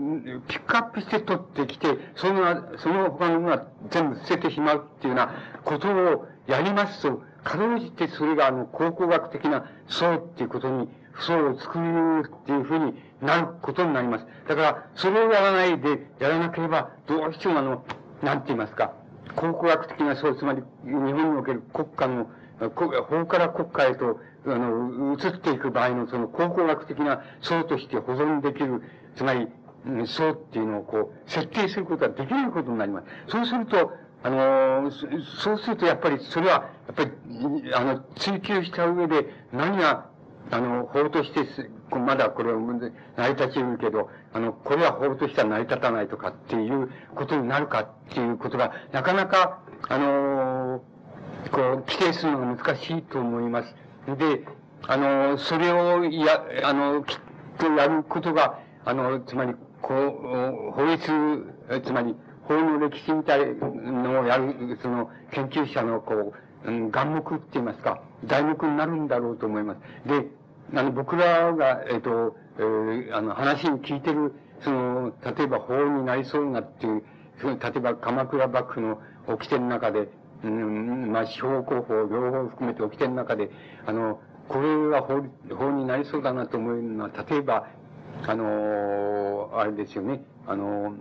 [0.48, 5.34] ピックアップして取ってきて、その、その他のものは全部捨ててしまうっていうような
[5.64, 10.90] ことをやりますと、かろうじてそれがあの、考古学的な層っていうことに、
[11.20, 14.26] 層を作るっていうふうになることになります。
[14.48, 17.86] だから、それをやらないで、やらなければ、どうしてもあの、
[18.22, 18.94] なんて言いますか、
[19.36, 22.28] 考古学的な層、つまり、日本における国家の、
[22.70, 28.82] 法から国家へと、あの、移っていく場合のその考古学的な層として保存できる、
[29.16, 29.48] つまり、
[30.06, 33.08] 層っていうのをこう、設定することができないことになります。
[33.28, 33.92] そうすると、
[34.24, 37.12] あの、そうするとやっぱりそれは、やっぱり、
[37.74, 40.06] あの、追求した上で何が、
[40.52, 41.46] あの、法として
[41.92, 49.60] まだこれは成り立ちるけど、あの、これは法としては成り立たないとかっていうことになるかっていうことが、なかなか、
[49.90, 50.84] あの、
[51.52, 53.76] こう、規定するのが難しいと思います。
[54.18, 54.46] で、
[54.88, 57.20] あの、それをや、あの、きっ
[57.58, 61.02] とやることが、あの、つまり、こう、法律、
[61.86, 66.34] つまり、法の歴史みたいのをやる、その、研究者の、こう、
[66.66, 69.80] うん、眼目って言いますか、題目になるんだろうと思います。
[70.08, 70.28] で、
[70.76, 77.04] あの、僕らが、えっ、と、えー、あの、話に聞いてる、その、例えば法になりそうなっていう、
[77.42, 80.10] その、例えば鎌倉幕府の掟の中で、
[80.44, 83.50] うん、まあ、司法広報、両方含めて掟の中で、
[83.86, 85.24] あの、これは法
[85.56, 87.68] 法になりそうだなと思うのは、例えば、
[88.26, 90.94] あのあれですよね、あの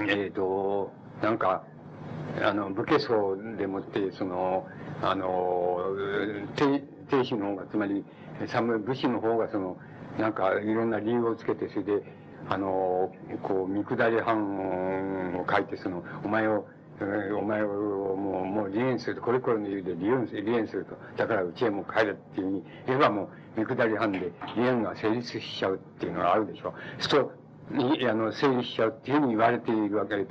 [0.00, 0.90] えっ、ー、と、
[1.20, 1.64] なんか、
[2.40, 4.66] あの、武家層でもって、その、
[5.02, 5.78] あの、
[6.56, 6.80] 定
[7.10, 8.04] 定士の方が、つまり、
[8.84, 9.76] 武士の方が、その、
[10.18, 12.02] なんか、いろんな理由をつけて、それで、
[12.48, 16.66] あの、こう、見下り犯を書いて、その、お前を、
[17.38, 20.96] お前をもう、もう離縁すると、これこれの理由で離縁離縁すると。
[21.16, 23.24] だからうちへも帰れっていうふうに言えばも
[23.56, 26.72] う、見下り犯で離縁が成立しちゃうっていうのがあるでしょ。
[26.98, 27.32] そう、
[27.72, 30.26] に、あの、成立しちゃうっていうふうに言われているわけで、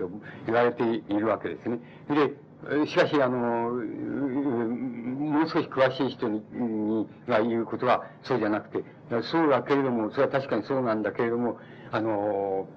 [0.46, 1.80] 言われているわけですね。
[2.10, 8.84] で、しかし、あの、もう少し詳しい人に、にが言うことはそうじゃなくて、
[9.24, 11.58] そうだけれども、それは確かにそうなんだけれども、
[11.92, 12.68] あの、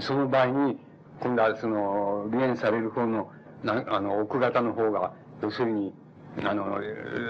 [0.00, 0.78] その場合に、
[1.20, 3.30] 今度はその、離縁される方の、
[3.62, 5.12] なあの、奥方の方が、
[5.42, 5.94] 要するに、
[6.44, 6.78] あの、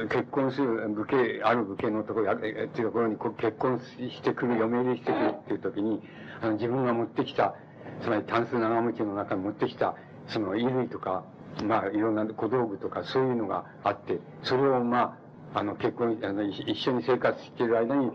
[0.09, 6.03] 結婚する武家、ある武家のところ、っていうところに結婚してくる、嫁入りしてくるっていう時に、
[6.41, 7.55] あの、自分が持ってきた、
[8.03, 9.95] つまりタンス長持ちの中に持ってきた、
[10.29, 11.25] その衣類とか、
[11.65, 15.19] まあ、いろんな小道具とか、そういうのがあって、それをま
[15.55, 18.11] あ、あの、結婚、あの、一緒に生活している間に、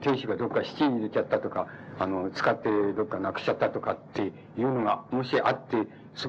[0.00, 1.66] 亭主がどっか七に入れちゃったとか、
[1.98, 5.76] あの、使ってどっかなくしちゃったとかっていうのが、もしあって、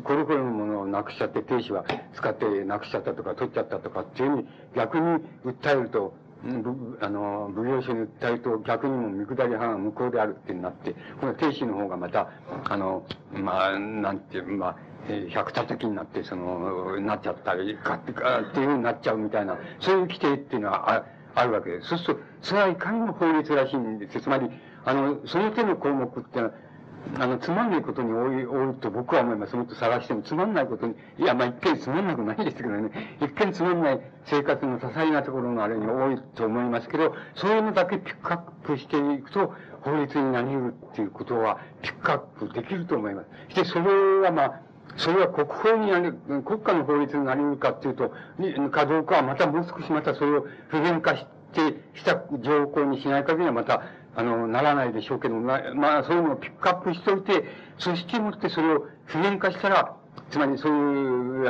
[0.04, 1.86] これこれのものをなくしちゃって、亭主は
[2.16, 5.06] 使ってなくしちゃったとか、取っちゃったとかっていうふうに、逆に
[5.46, 6.14] 訴えると、
[7.02, 12.30] あの、奉行所に訴えと逆にも見下り派が向こうであるってなって、この亭主の方がまた、
[12.66, 14.78] あの、まあ、なんていう、まあ、
[15.30, 21.06] 百叩きになって、その、なっちゃったり、かってか、っていうふうになっちゃうみたいな、そういう規定っていうのはあ
[21.36, 21.90] あるわけです。
[21.90, 24.22] そうすると、それはいかにも法律らしいんです。
[24.22, 24.50] つまり、
[24.86, 26.52] あの、その手の項目ってのは、
[27.18, 29.56] あの、つまんないことに多い、多いと僕は思います。
[29.56, 33.18] もっと探してもつまんないことに、いや、まあ、一見つまんなくないですけどね。
[33.22, 43.28] 一見つまんない生活の多彩なところのあれに多いと思いますけど、そういうのだけピックアップしていくと、法律になり得るっていうことは、ピックアップできると思います。
[43.50, 44.62] そして、それはまあ、
[44.98, 46.14] それは国法になる、
[46.44, 48.12] 国家の法律になり得るかっていうと、
[48.72, 53.84] かどうかはまたもう少しまたそれを不言化して、した条項にしない限りはまた、
[54.16, 55.60] あの、ならないでしょうけど、ま
[56.00, 57.44] あ、そういうのをピックアップしておいて、
[57.78, 59.96] そしてもってそれを不言化したら、
[60.32, 61.50] つまりそういう、え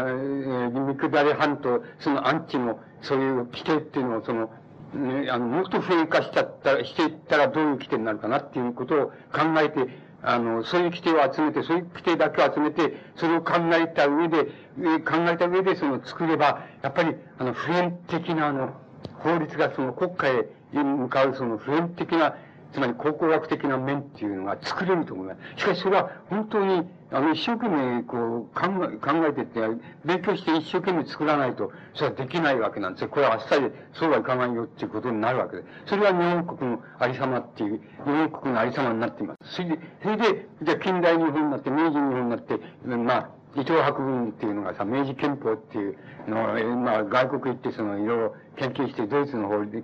[0.67, 4.49] ー、ミクダレ半島、そのアンチの、そういう規定っていうのを、その、
[4.93, 9.13] ね、あの、もっと不言化しちゃったら、していったらどういう規定になるかなっていうことを考
[9.59, 9.87] えて、
[10.23, 18.73] あの、そういう規定を集めて、そういう規定だけを集めて、それを考えた上で、考えた上でその作れば、やっぱり、あの、普遍的なあの、
[19.19, 20.49] 法律がその国家へ
[20.83, 22.35] 向かうその普遍的な
[22.75, 25.61] つまり考古学的な面っていうのが作れると思います。
[25.61, 29.61] しかしそれは本当に、あの、一生懸命こう考え、考えてって、
[30.03, 33.09] 勉強して一生懸命作らないと、それはできないわけなんですよ。
[33.09, 35.67] これはあっさり、そうはいかないよっていうことになるわけです。
[35.85, 39.53] それは日本国のありさまっていう、日本国のありさまになっています。
[39.53, 45.97] それで、それで、じゃ近代日本になって、明治日本になって、まあ、伊藤博文っていうのがさ、明治憲法っていう
[46.27, 49.81] のを、まあ、外国行ってその、いろいろ研究して、ドイツの法律、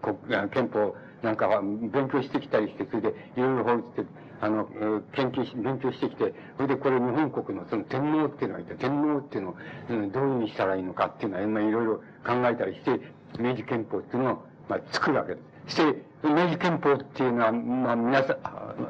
[0.51, 4.65] 憲法なんか勉強してきたりして、それでいろいろ法律って、あの、
[5.13, 9.55] 研究し、勉強してきて、それでこれ日本国のその天皇っていうのがいて、天皇っていうのを、
[9.87, 11.95] どういうふうにしたらいいのかっていうのは、まあいろいろ
[12.25, 12.99] 考えたりして、
[13.39, 15.75] 明治憲法っていうのを、まあ作るわけです。
[15.75, 18.33] して、明治憲法っていうのは、まあ皆さ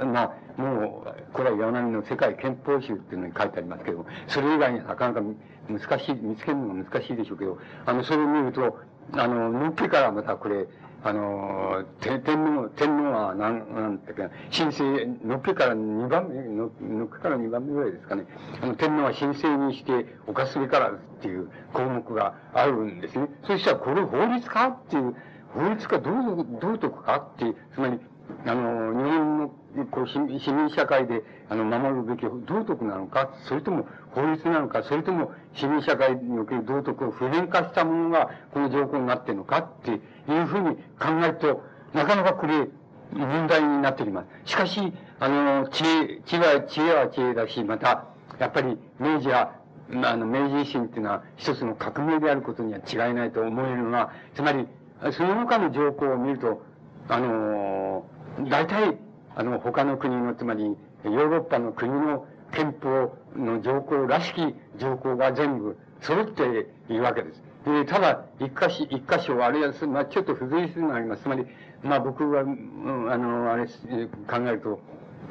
[0.04, 5.22] ん、まあ、もう、これは柳の世界憲法集っていうのに書いてありますけど、それ以外になかなか
[5.68, 8.80] 難しい、見つけるのが難しいでしょうけど、あの、それを見ると、
[9.14, 10.68] あの、のっけからまたこれ、
[11.04, 14.84] あの、天皇、天皇は、なん、なんていうか、神聖、
[15.26, 16.70] のっけから二番目、のっ
[17.12, 18.26] けから二番目ぐらいですかね。
[18.62, 23.30] あの、天皇は神聖にして犯すべからっていう項目があるんですね。
[23.48, 25.16] そしたら、これ法律かっていう、
[25.56, 28.00] 法律かどう、どうとかっていう、つまり、
[28.46, 29.52] あの、日本の
[29.92, 39.96] こう市民社会であの守るべき道徳なのか、それとも法律なのか、それとも市民社会における道徳を普遍化したものがこの条項になっているのかってい
[40.40, 42.68] うふうに考えると、なかなかこれ
[43.14, 44.52] 問題になっております。
[44.52, 48.06] しかし、あの、知恵、知恵は知恵は知恵だし、また、
[48.40, 49.54] やっぱり明治は、
[50.04, 54.68] あの、明治維新っていうのは一つの革命であることには違いないと思えるのは、つまり、
[55.12, 56.64] その他の条項を見ると、
[57.10, 58.06] あの、
[58.50, 58.98] 大体、
[59.36, 67.42] あの、他の国の、つまり、ヨーロッパの国の憲法の条項らしき条項が全部揃っているわけです。
[67.66, 71.24] で、ただ、一箇所、一箇所、あるいは、まあ、ちょっと付随するのがあります。
[71.24, 71.46] つまり、
[71.84, 73.72] まあ僕は、うん、あの、あれ、考
[74.48, 74.80] えると、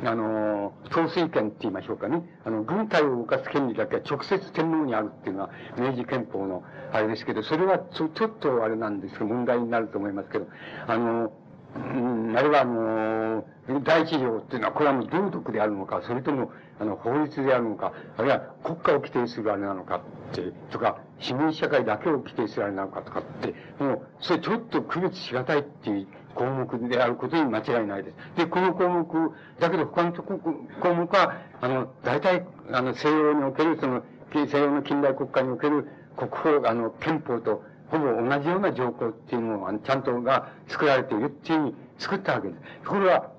[0.04, 2.22] あの、統帥権って言いましょうかね。
[2.44, 6.62] あの、軍隊を動かす権利だけは直接天皇にあるっていうのは、明治憲法の
[6.92, 10.46] あれですけど、それはちょちょっとあれなんですけど、問題になると思いますけど、
[10.86, 11.32] あの、
[11.76, 13.44] うん、あれはあの、
[13.84, 19.96] 第一条っていうのは、これはもう道徳であるのか、それとも、あの、法律であるのか、あるいは国家を規定するあれなのか
[20.32, 28.16] って、とか、市民社会だけを規定するあれなのかとかって、もう、それちょっと区別しがたいっていう項目であることに間違いないです。
[28.36, 34.02] で、この項目、だけど他の項目は、あの、大体、あの、西洋における、その、
[34.32, 42.88] 西洋の近代国家における国法、あの、憲法とほぼ同じような条項っていうのを、ちゃんとが作られているっていうふうに作ったわけです。
[42.88, 43.30] これは、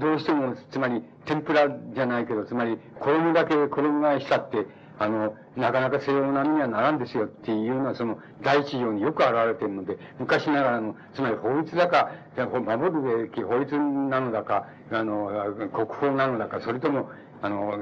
[0.00, 4.66] どうしても、つまり、天ぷらじゃないけど、つまり、衣だけ衣替えしたって、
[4.98, 15.30] あの、なかなか西洋並みにはならんですよっていうのは、その、第一条によく現れているので、昔ながらの、つまり法律だか、守るべき法律なのだか、あの、
[15.72, 17.10] 国法なのだか、それとも、
[17.42, 17.76] あの、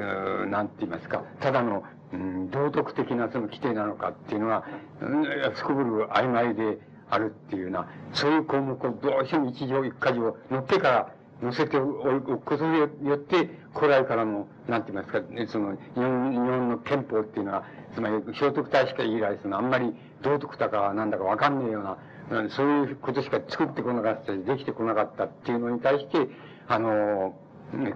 [0.47, 4.65] なんて言いますか、ただの、うん、道徳的なその規定なのかっていうのは、
[5.55, 6.79] すこぶる曖昧で
[7.09, 11.13] あるっていうような、そういう項目をどうしても一条一箇条乗ってから
[11.43, 17.65] 乗せておくことによって、古来からの、なんて言いますか、その、日本日本の憲法っていうのは、
[17.95, 26.29] つまり聖徳太子から以来、その、あんまり道徳だかなんだかわかんねえような、そういうことしか作ってこなかったり、できてこなかったっていうのに対して、
[26.69, 27.37] あの、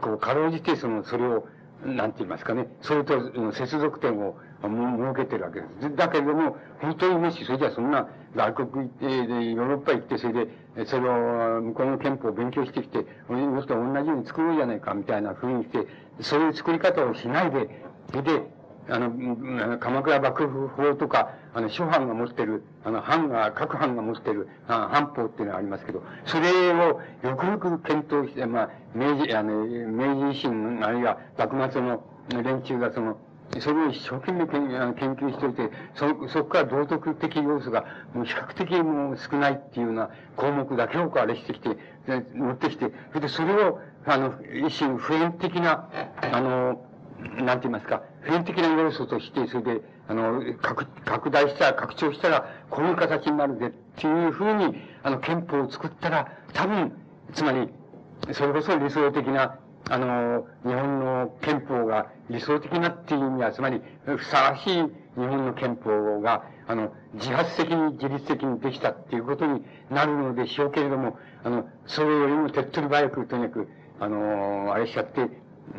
[0.01, 1.47] こう、かろうじて、その、それを、
[1.85, 4.75] なんて言いますかね、それと接続点を設
[5.17, 5.97] けてるわけです。
[5.97, 15.87] だけれども、本当にもし、それじゃそんな外国行って、ヨーロッパ行って、それで、それを、向こうの憲法を勉強してきて、もっと同じように作ろうじゃないか、みたいな風にして、
[16.21, 17.67] そういう作り方をしないで、
[18.23, 18.60] で、
[18.91, 32.03] あの、鎌倉幕府法とか、あの、諸藩が持ってる、あの、藩が、各藩が持ってる、あ藩法っていうのがありますけど、それをよくよく検討して、まあ、明治、あの、明治維新、あるいは幕末の
[32.43, 33.17] 連中がその、
[33.59, 37.85] それを一生懸命研究しておいて、そ、そこから道徳的要素が、
[38.15, 41.77] もう比較的もう少ないっていうような項目だけをあれしてきて、
[42.35, 44.35] 持ってきて、それでそれを、あの、
[44.67, 45.89] 一種普遍的な、
[46.21, 46.81] あの、
[47.45, 56.93] なんて言いますか、普遍的な要素として、それで、あの、拡、拡大したら、拡張したら、こういう形になるぜっていうふうに、あの、憲法を作ったら、多分、
[57.33, 57.69] つまり、
[58.33, 73.69] それこそ理想的なあの、日本の憲法が理想的なっていう意味は、つまり、ふさわしい日本の憲法が、あの、自発的に自律的にできたっていうことになるのでしょうけれども、あの、それよりも手っ取り早く、とにかく、
[73.99, 75.29] あの、あれしちゃって、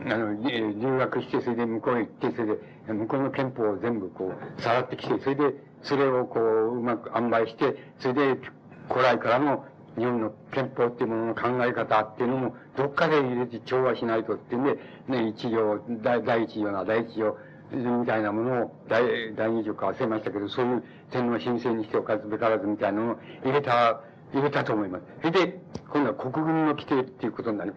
[0.06, 2.60] あの、留学して、それで向こうへ行って、それで、
[2.94, 5.44] 向こうの憲法を全部こう、さらってきて、それで、
[5.84, 8.42] それをこう、うまく塩梅して、それで、
[8.90, 9.66] 古来からの
[9.98, 15.80] 日本の憲法っていうものの考え方っていうのも、どっかで入れて調和しないとっていうんで、ね、一条、
[16.24, 17.38] 第一条な、第一条、
[17.74, 24.02] みたいなものを、第、第二条か忘れましたけど、そういう天皇申請にしておかずべからずみたいなのを入れた、
[24.34, 25.06] 入れたと思います。
[25.22, 25.60] それで、
[25.90, 27.72] 今度は国軍の規定っていうことになり、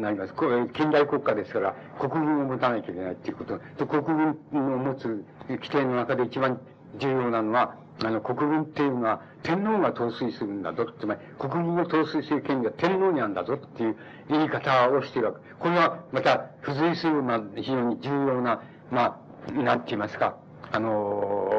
[0.00, 0.34] なります。
[0.34, 3.58] これ、近代国家ですから、国軍を持たなきゃいけないっていうこと。
[3.58, 6.60] で国軍の持つ規定の中で一番
[6.98, 10.86] 重要なのは、あの、国軍っていうのは、天皇が統帥するんだぞ。
[10.98, 13.96] つまり、国軍を統帥する権利は天皇にあるんだぞっていう
[14.28, 15.40] 言い方をしているわけ。
[15.58, 20.36] これは、また、付随する、まあ、非常に重要な、まあ、なんて言いますか、
[20.72, 21.50] あの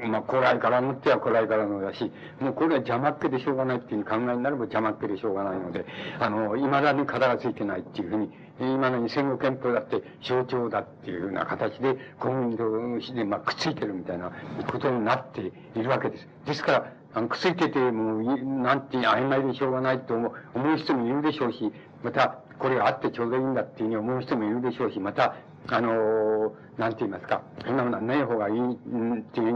[0.00, 2.10] ー、まあ、古来からのっては古来からのだし、
[2.40, 5.84] もうこれは邪魔っ気でしょうがないっていう考えになれば邪魔っ気でしょうがないので、
[6.18, 8.30] あの、未だに型がついてないっていうふうに、
[8.60, 14.30] 今のに戦後憲法だって象徴だっていうような形で、国民同士で、まあ、くっついてるみたいな
[14.70, 16.28] ことになっているわけです。
[16.46, 18.22] ですから、あの、くっついてて、もう、
[18.62, 21.72] なんて曖昧でしょうがないと思う人もいるでしょうし、
[22.02, 25.34] また、これがあってちょうどいいんだっていうふうに思う人もいるでしょうし、また、
[25.68, 29.50] あのなんて言いますか、そんなものはない方がいい、ってい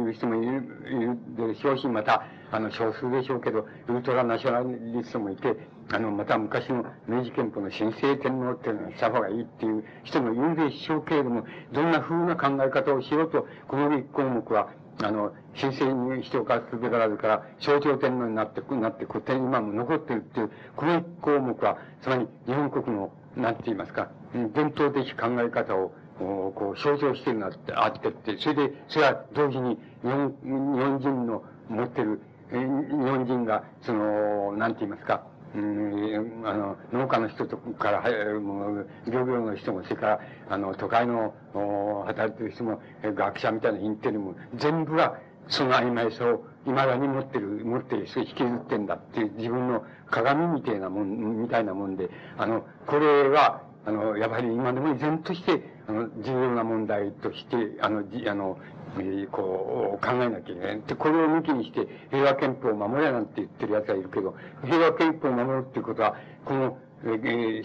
[0.00, 4.62] う人もいる、いるでしょうし、また、あの、少数でしょうけど、ウルトラナショナ
[4.98, 5.56] リストもいて、
[5.92, 14.70] あの、また昔の明治憲法の新生天皇っていうのはした方がいいっていう人もいるでしょうけれども、どんな風な考え方をしようと、この立項目は、
[15.02, 32.20] あの、新生にしておかすべからずから、象徴天皇になって、なって、古典今も残ってるっていう、この一項目は、つまり日本国のなんて言いますか、伝統的考え方を、こう、象徴してるなって、あってって、それで、それは同時に日本、日本人の持ってる、
[32.50, 35.22] 日本人が、その、なんて言いますか、
[35.54, 41.34] うん、あの、農家の人とから、もう、漁業の人も、それから、あの、都会の、
[42.06, 58.56] 働いてる人も、学者みたいなインテリも、全部が、その曖昧さを未だに持ってる、持ってる人引きずってんだっていう自分の鏡みたいなもん、みたいなもんで、あの、これは、あの、やはり今でも依然として、あの、重要な問題として、あの、じあの、
[59.00, 60.82] え、こう、考えなきゃいけない。
[60.82, 64.34] で、これを抜きにして、平和憲法を守れなんて言ってる奴はいるけど、
[64.64, 66.14] 平和憲法を守るっていうことは、
[66.44, 67.06] この、え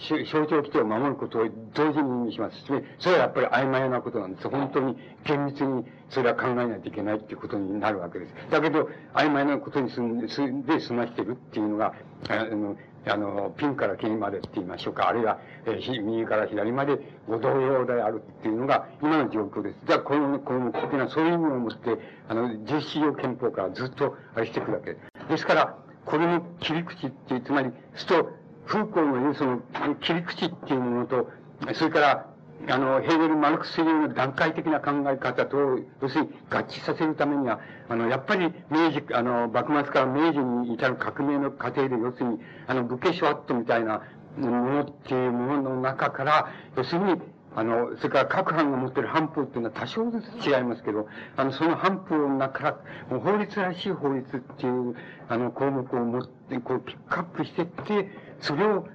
[0.24, 2.56] 象徴規定を守ることを同時に意味します。
[2.98, 4.48] それはやっぱり曖昧なことなんです。
[4.48, 8.32] 本当に厳密にそれは考えないといけないっていうことになるわけです。
[8.50, 11.92] だけど、曖昧なことにすんで済ましてるっていうのが、
[12.30, 12.76] あの、
[13.08, 15.08] あの、ピンから金までって言いましょうか。
[15.08, 19.76] あるいは、えー、右から左までご同様であるっていうのが今の状況です。
[19.86, 25.28] じゃあ、この、この的なそういう意味を持って、あの、実施上憲法からずっとあれしていくるわけです。
[25.28, 28.30] ですから、これの切り口っていう、つまり、すと、
[28.66, 29.60] 風光の言うその
[30.00, 31.30] 切り口っていうものと、
[31.74, 32.26] それから、
[32.68, 35.56] あの、ヘーゲル・マルクス流の段階的な考え方と、
[36.02, 44.02] 要するに合致させるためには、あの、やっぱり明治、あの、幕末から明治に至る革命の過程で、要するに、あの、武家ショワットみたいな
[44.36, 47.20] ものっていうものの中から、要するに、
[47.54, 51.06] あの、それから各藩が持ってる藩法っていうのは多少ずつ違いますけど、
[51.36, 52.78] あの、その藩法の中か
[53.10, 54.94] ら、法律らしい法律っていう、
[55.28, 58.10] あの、項目を持って、こう、ピックアップしていって、
[58.40, 58.86] それを、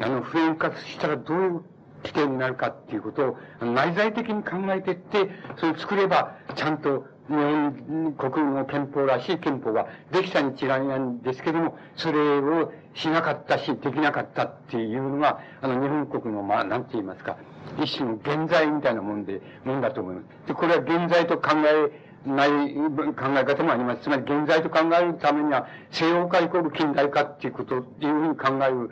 [0.00, 1.64] あの、普遍化したらどういう
[2.02, 17.36] 規定になるかっていうことを内在的に考えていって、それを作れば、ちゃんと日本国の憲法らしい憲法ができたに違いないんですけども、それをしなかったし、できなかったっていうのが、あの、日本国の、まあ、なんて言いますか、
[17.78, 20.48] 一種の現在みたいなもんで、もんだと思います。
[20.48, 24.02] で、これは現在と考えない考え方もあります。
[24.02, 28.90] つまり現在と考えるためには、西洋化イコール近代化っていうこというふうに考える。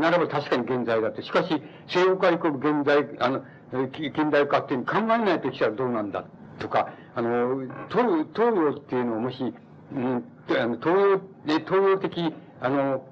[0.00, 1.22] ならば確かに現在だって。
[1.22, 3.42] しかし、西洋化イコール現在、あの、
[3.88, 6.24] 近代化っていう考えないときたらどうなんだ
[6.58, 9.54] とか、あの、東東洋っていうのをもし、
[9.92, 13.04] うん、東洋、東洋的、あの、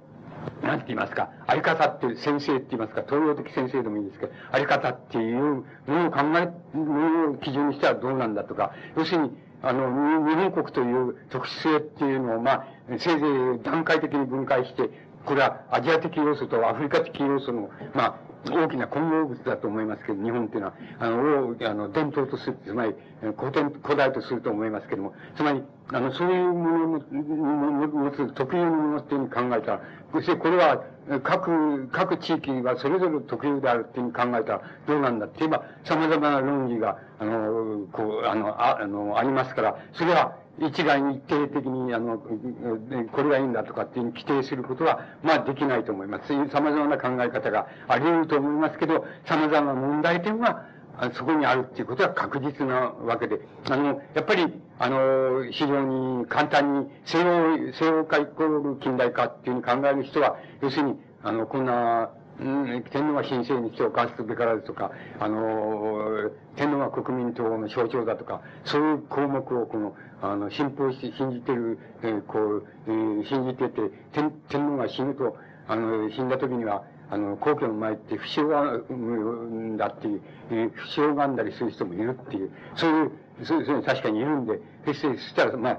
[0.63, 9.31] なんて言いますか、あり方っていう先生って言いますか、東洋的先生でもいいんですけど、あり方っていうのを考え、のを基準にしてはどうなんだとか、要するに、
[9.63, 9.89] あの、
[10.29, 13.27] 日本国という特殊性っていうのを、まあ、せいぜ
[13.61, 14.91] い段階的に分解して、
[15.25, 18.15] これはアジア的要素とアフリカ的要素の、まあ、
[18.51, 22.95] 大きな混合物だと思いますけど、日本っていうのは、あの、あの、伝統とする、つまり、
[23.39, 25.63] 古典、古代とすると思いますけども、つまり、
[25.93, 29.81] あの、そういうものの、持つ特有のものっていうふうに考えたら、
[30.13, 30.83] そしてこれは、
[31.23, 46.33] 各、各地域はそれぞれ特有であるっていうふうに考えたらどうなんだって言えば、様々な論議が、あの、こう、あの、ああの、ありますから、それは、一概に一定的に、あの、これがいいんだとかっていう規定することは、まあできないと思います。
[46.33, 50.67] 様々な考え方があり得ると思いますけど、様々な問題点は、
[51.15, 54.47] そこにあるっていうことは確実なわけで、あの、やっぱり、
[54.79, 64.91] あの、非常に簡単に西洋、西洋化イコール近代化っていうふうに考える人は、要するに、あの、こんな、天皇が神聖にして犯すべからずとか、
[65.21, 73.81] あの、天皇が国民党の象徴だとか、そういう項目をこの、あの、信奉して、信じてる、えー、こう、えー、信じてて、
[74.13, 75.37] 天、天皇が死ぬと、
[75.69, 83.11] あの、死んだ時には、あの、皇居の前って不死が、うんだっていう、えー、不死を拝んだりする人もいるっていう、そういう、
[83.45, 85.79] そういう、確かにいるんで、そして、そしたら、まあ、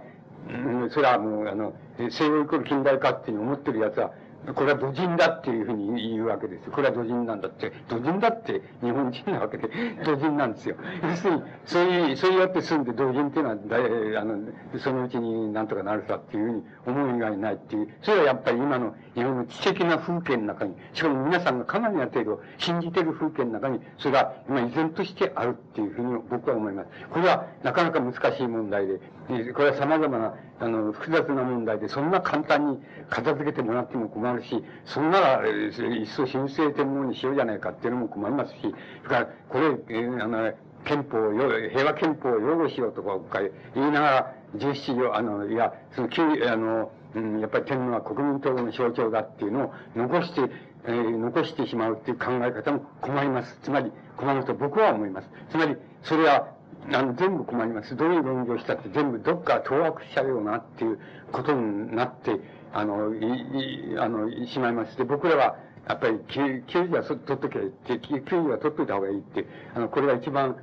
[0.49, 4.11] うん、それはもう、あの、西洋イコール近代化っていうのを思ってる奴は、
[4.51, 6.69] これは土人だっていうふうに言うわけです。
[6.69, 7.71] これは土人なんだって。
[7.87, 9.69] 土人だって日本人なわけで、
[10.03, 10.75] 土人なんですよ。
[11.01, 14.39] 要するに、そういう、そうやって住んで土人っていうのは、だあの、
[14.79, 17.87] そのうちになんとかなるさっていうふうに思う以外ないっていう。
[18.01, 26.89] それはやっぱり今の日本の知的な風景の中に、しかも皆さんがかなりな程度信じてる風景の中に、それが今依然としてあるっていうふうに僕は思います。
[27.11, 32.79] これはなかなか難しい問題で、これは様々な、あの、複雑な問題で、そんな簡単に
[33.09, 38.73] 片付けてもらっても困るし、そんなら、いっそ神聖天皇にしようじゃないかっていうのも困りますし、それ
[39.09, 43.39] から、これ、え、あの、憲法を、平和憲法を擁護しようとか
[43.75, 46.09] 言いながら、十七条、あの、いや、その、
[46.51, 50.41] あの、うん、やっぱり天皇は国民党の象徴だっていうのを残して、
[50.85, 53.57] えー、残してしまうっていう考え方も困ります。
[53.63, 55.29] つまり、困ると僕は思います。
[55.49, 56.53] つまり、それは、
[56.91, 57.95] あの、全部困ります。
[57.95, 60.99] どういう論議をしたって全部どっか当惑しちゃうよなっていう
[61.31, 62.39] ことになって、
[62.73, 65.55] あの、い、い、あの、しまいまして、僕らは、
[65.87, 67.59] やっぱり、給与は取っとけ。
[67.59, 69.45] って、給与は取っといた方がいいって、
[69.75, 70.55] あの、これが一番、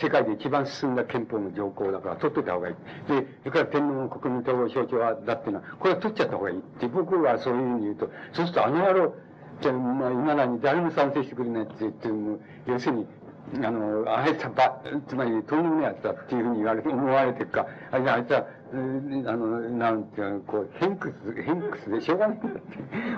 [0.00, 2.74] 世界で一番進んだ憲法の条項だから取っといた方がいい。
[3.08, 9.14] で、それから天皇の国民統合象徴はだっていうのは、これは取っちゃった方がいいって、僕はそういうふうに言うと、そうするとあの野郎、
[9.60, 13.06] じゃあ、まあ、今だに誰も賛成してくれないって言っても、要するに、
[13.64, 18.76] あの、あいつはば、つまり、とんでもないやつだっていうふうに言われて、思われてるか、あいつは、ああ
[19.36, 22.60] の、なんていうの、こう、偏屈、偏屈でしょうがないんだって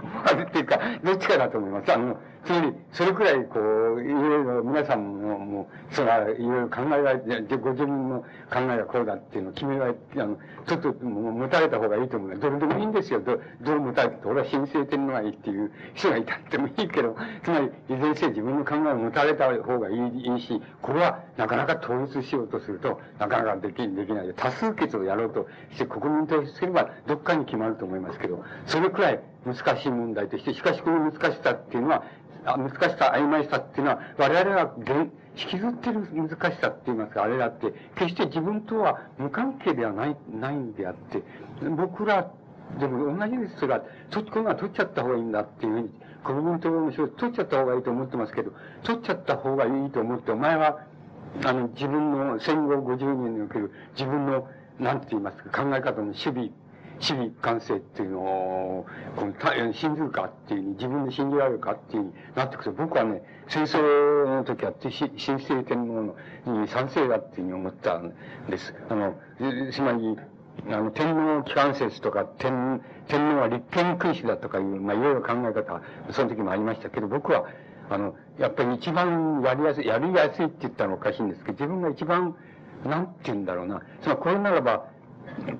[0.02, 1.92] 思われているか、どっちかだと思います。
[1.92, 3.58] あの、つまり、それくらい、こ
[3.96, 10.36] う、いろいろ皆さんも、もう、それはいろいろ考えられて、ご自分の考えがこうだっていうのを決められて、あの、
[10.66, 13.20] ちょっともう持たれた方がいいと思うどれでもいいんですよ。
[13.20, 19.96] ど、どう持たれて、俺は申請天皇がいいっていう人がいたってもいいけど、つまり、いずれにせよ自分の考えを持たれた方がいい
[20.30, 25.39] いいし、これはなかなか統一しようとすると、なかなかでき、できない、多数決をやろうと
[25.72, 32.04] して国民とすれば、どっかに決まると思いますけど、それくらい難しい問題として、しかしこの難しさっていうのは、
[32.44, 34.72] 難しさ、曖昧さっていうのは、我々が
[35.36, 41.22] 引きずってる難しさって言いますか、あれだって、決して自分とは無関係ではない、ないんであって、
[41.76, 42.30] 僕ら、
[42.78, 43.56] でも同じです。
[43.58, 45.90] それは、そっち、こんな取っちゃった方がいいんだっていうふうに、
[46.24, 48.52] 国民党の人取っちゃった方がいいと思ってますけど、
[48.84, 50.78] 取っちゃった方がいいと思って、お前は、
[51.44, 54.46] あの、自分の戦後50年における自分の、
[54.80, 56.50] なんて言いますか、考え方の守備
[57.00, 58.86] 主義感性っていうのを、
[59.16, 64.72] この、信ずるかっていう、自分で信じられるかっていうになってくると、僕はね、戦争の時は、
[65.16, 66.14] 新生天皇
[66.46, 68.12] のに賛成だっていうふうに思ったん
[68.48, 68.74] です。
[68.88, 69.14] あの、
[69.72, 70.16] つまり、
[70.68, 75.80] あの、天皇機関説とか、天、天皇は立憲君主だとかいう、まあ、いろいろ考え方、
[76.10, 77.46] その時もありましたけど、僕は、
[77.88, 82.36] あの、やっぱり一番やりやすい、やりやすいって言ったらおかしいんですけど、自分が一番、
[82.84, 83.80] なんて言うんだろうな。
[84.02, 84.86] つまり、これならば、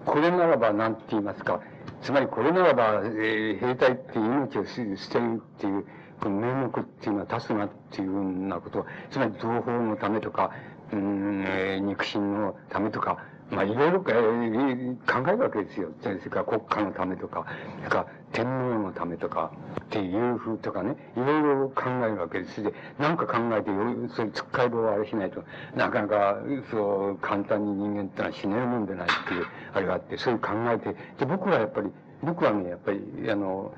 [0.05, 1.61] これならば何て言いますか、
[2.03, 4.75] つまりこれならば、えー、兵隊って命を捨
[5.11, 5.87] てるっていう、
[6.21, 10.51] この名目っていうのは出すなっていうようなこと、つまり同胞のためとか、
[10.93, 13.19] うん、えー、肉親のためとか、
[13.51, 15.91] まあ、いろいろ考えるわけですよ。
[16.03, 17.47] それから国家のためとか、
[17.79, 19.51] それから天皇のためとか、
[19.85, 22.63] っていうふうとかね、いろいろ考えるわけです。
[22.63, 23.71] で、なんか考えて、
[24.15, 25.43] それ、つっかい棒をあれしないと、
[25.75, 26.39] なかなか、
[26.71, 31.91] そう、簡単に人間ってのは死ねるもんでないっていう、あれがあって、そういう考えて、で、僕はやっぱり、
[32.23, 33.75] 僕はね、やっぱり、あの、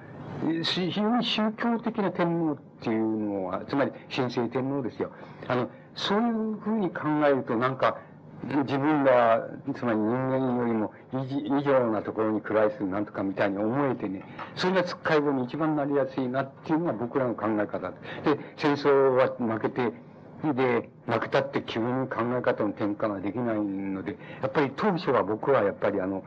[0.65, 5.11] 非常に宗教的な天皇っていうのは、つまり神聖天皇ですよ。
[5.49, 7.97] あの、そういうふうに考えると、なんか、
[8.45, 14.25] 自分が、つまり人間よりも以上なところに暮らすなんとかみたいに思えてね、
[14.57, 17.97] それがつっかい棒に一番なりやすいなっていうのが僕らの考え方で、
[18.57, 19.93] 戦争は負けて、
[20.55, 26.25] で、負けたって急に考え方の転換ができないので、やっぱり当初は僕はやっぱりあの、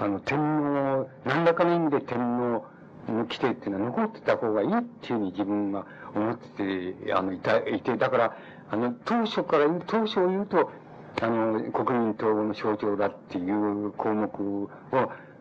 [0.00, 2.64] あの、天皇、何らかの意味で天皇
[3.08, 5.84] の規定っていうのは残ってた方がいいっていうふうに自分が
[6.14, 8.36] 思ってて、あの、いた、いて、だから、
[8.70, 10.70] あの、当初から、当初を言うと、
[11.20, 14.68] あの、国民党の象徴だっていう項目を、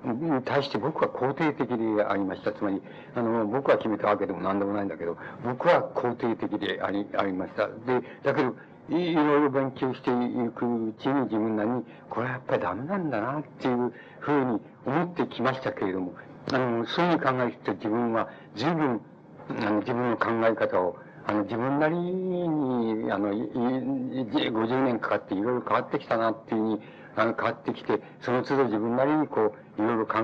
[0.04, 2.52] に対して僕は肯定的でありました。
[2.52, 2.82] つまり、
[3.16, 7.68] あの、僕は決めたわけでも何でもないんだけど、僕は肯定的であり、ありました。
[7.68, 8.56] で、だけど、
[8.90, 10.14] いろいろ勉強してい
[10.52, 16.14] くうちに自分なりに、これはやっぱりダメなんだなっていうふうに思ってきましたけれども、
[16.54, 19.02] あの、そういう考えて自分は随分、
[19.50, 20.98] あの、自分の考え方を
[21.28, 26.82] あの、自分なりに、あの、50年かかっていろいろ変わってきたなっていうふうに、
[27.18, 30.20] あの、変わってきて、その都度自分なりにこう、いろいろ考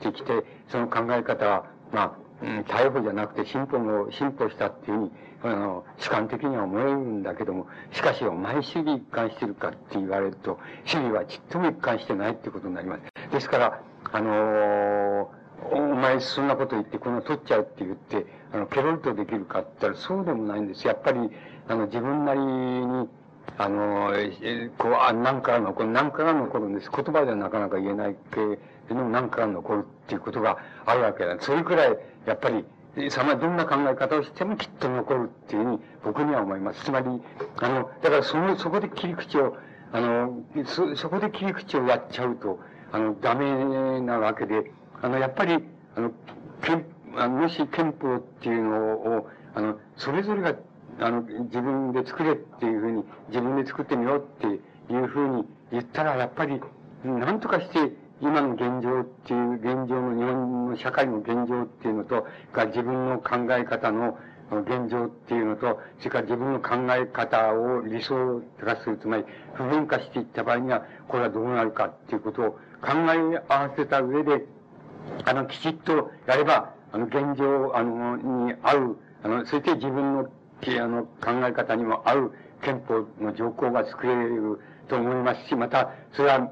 [0.00, 13.02] えてきて、その考え方は、まあ、うん、逮捕じゃなくて進歩の、進歩したっていうふうに、あの、主観的には思えるんだけども、しかし、お前主義一貫してるかって言われると、主義はちっとも一貫してないってことになります。
[13.30, 13.80] ですから、
[14.10, 20.86] あのーお前そんなこと言って、この取っちゃうって言って、あの、ケロリとできるかって言ったらそうでもないんです。
[20.86, 21.30] やっぱり、
[21.68, 23.08] あの、自分なりに、
[23.56, 26.90] あの、えこう、あ、何かが残る、何かが残るんです。
[26.94, 28.58] 言葉ではなかなか言えないけれ
[28.88, 31.36] ども、何かが残るっていうことがあるわけだ。
[31.40, 32.64] それくらい、やっぱり、
[33.10, 36.84] さまどんな考え方をしてもきっと残るっていうふうに僕には思います。
[36.84, 37.06] つまり、
[37.60, 39.56] あの、だからその、そこで切り口を、
[39.92, 42.58] あの、そ、そこで切り口をやっちゃうと、
[42.92, 44.70] あの、ダメなわけで、
[45.04, 45.62] あの、やっぱり、
[45.96, 46.12] あの、
[46.62, 50.54] 憲、あのもし憲法っていうのを、あの、それぞれが、
[50.98, 56.58] あの、自分で作れっていうふうに、自分で作ってみようっていうふうに言ったら、やっぱり、
[57.04, 64.16] なんとかして、今の現状っていう、現状の日本の社会の現状っていうのと、が自分の考え方の
[64.50, 72.50] 現状っていうのと、それから自分の考え方を理想化する、つまり不変化していった場合には、これはどうなるかっていうことを
[72.80, 74.46] 考え合わせた上で、
[75.24, 82.32] あの、きちっとやれば、あの、現状、あの、に合う、あの、そして自分の、あの、考え方にも合う
[82.62, 86.50] 憲法の条項が作れると思いますし、また、それは、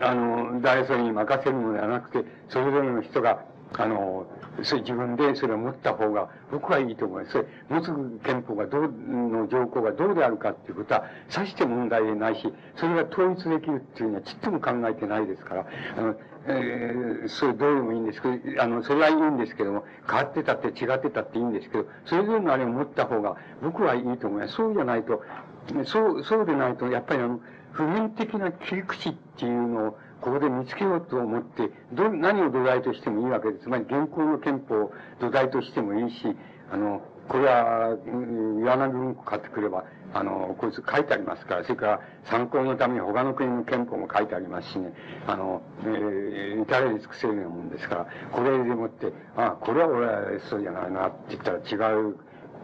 [0.00, 3.44] あの、誰それに任せるのではなくて、それぞれの人が、
[3.78, 4.26] あの、
[4.62, 7.32] それ自分でそれを持った方が僕はいいと思います。
[7.32, 15.66] それ持つ憲法がどう、の条項がどうであるかっていうことは、さして問題ないし、それが統一できるっていうのはちっとも考えてないですから、
[15.96, 16.16] あの、
[16.46, 24.54] えー、それどうでもいいんですけど、あの、それはいいんですけども、変わってたって違ってたっていいんですけど、それぞれのあれを持った方が僕はいいと思います。
[24.54, 25.22] そうじゃないと、
[25.84, 27.40] そう、そうでないと、やっぱりあの、
[27.72, 33.64] 普遍的な切り口っていうのを、ここで見つけようと思って、ど、何を土台としてもいいわけです。
[33.64, 36.36] つまり現行の憲法を土台としてもいいし、
[36.70, 37.96] あの、これは、
[38.60, 44.92] 岩波文庫買ってくれば、あの、こいつ書いてありますから、それから参考のために他の国の憲法も書いてありますしね、
[45.26, 52.16] あの、えー、至れり尽くせるようなもんですから、これでもって、あ、これは俺はそうじゃないなって言ったら違う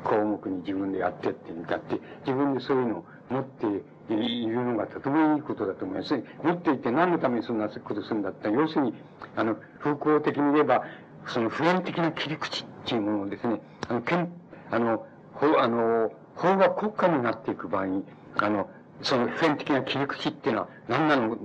[0.02, 3.66] 項目に自分でやってって言ったって、自分でそういうのを持って
[4.14, 6.22] いるのがとてもいいことだと思います。
[6.42, 8.94] 持っていて何のためにそんなことするんだったら、要するに、
[9.34, 10.84] あの、風光的に言えば、
[11.26, 14.32] その普遍的な切り口っていうものをですね、あの、憲、
[14.70, 18.04] あの、法、あの、法が国家になっていく場合に、
[18.36, 18.68] あの、
[19.02, 21.36] その普遍的な切り口っていうのは何なの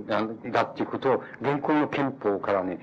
[0.50, 2.78] だっていうことを、現行の憲法からね、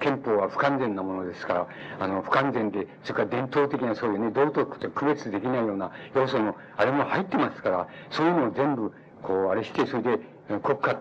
[0.00, 1.66] 憲法は不完全なものですから、
[2.00, 8.92] あの、不完全で、それから伝統的なそういうね、道徳と区別できないような要素の、あれも入ってますから、そういうのを全部、
[9.22, 10.18] こう、あれして、それで、
[10.58, 10.96] 国家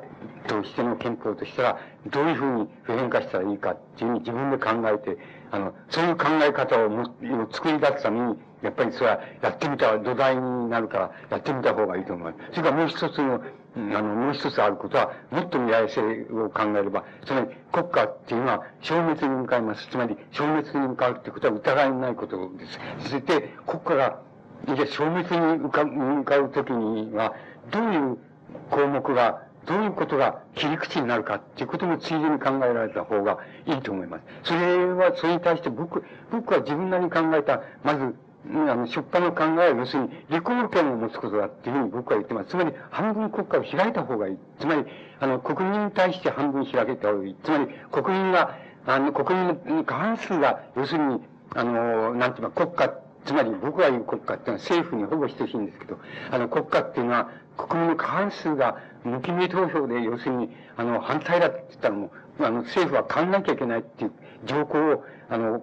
[0.47, 5.17] としての憲法としたら、どういうふうに普遍化したらいいかっていうふうに自分で考えて、
[5.51, 7.05] あの、そういう考え方をも
[7.51, 12.51] 作り出すために、やっぱりそれはやってみた土台になるから、やってみた方がいいと思います。
[12.51, 13.41] それからもう一つの、
[13.75, 16.01] あの、もう一つあることは、もっと未来性
[16.33, 19.87] を考えれば、つまり国家っていうのは消滅に向かいます。
[19.87, 22.79] つまり消滅に向かうってことは疑いないことです。
[22.99, 24.19] そして国家が、
[24.67, 25.69] いや、消滅に向
[26.25, 27.33] かうときには、
[27.72, 28.18] どういう
[28.69, 34.23] 項目が、どういうことが切り口になるかっていうこともついでに考えられた方がいいと思います。
[34.44, 38.15] それは、それに対して僕、僕は自分なりに考えた、まず、
[38.48, 42.49] あの、出版の考えは要するに、リコール権を持つことだっていうふうに僕は言ってます。
[42.49, 44.38] つまり、半分国家を開いた方がいい。
[44.60, 44.86] つまり、
[45.19, 47.36] あの、国民に対して半分開けた方がいい。
[47.44, 48.56] つまり、国民が、
[48.86, 51.22] あの、国民の過半数が、要するに、
[51.56, 52.94] あの、なんていうか、国家、
[53.26, 55.99] つまり僕が言う国家っていうのは政府にほぼ等しいんですけど、
[56.31, 57.30] あの、国家っていうのは、
[57.68, 64.11] 国民の過半数が無記名投票で、要するに、あの、反対だって言ったらもう、あの、政府は変わんなきゃいけないっていう
[64.45, 65.61] 条項を、あの、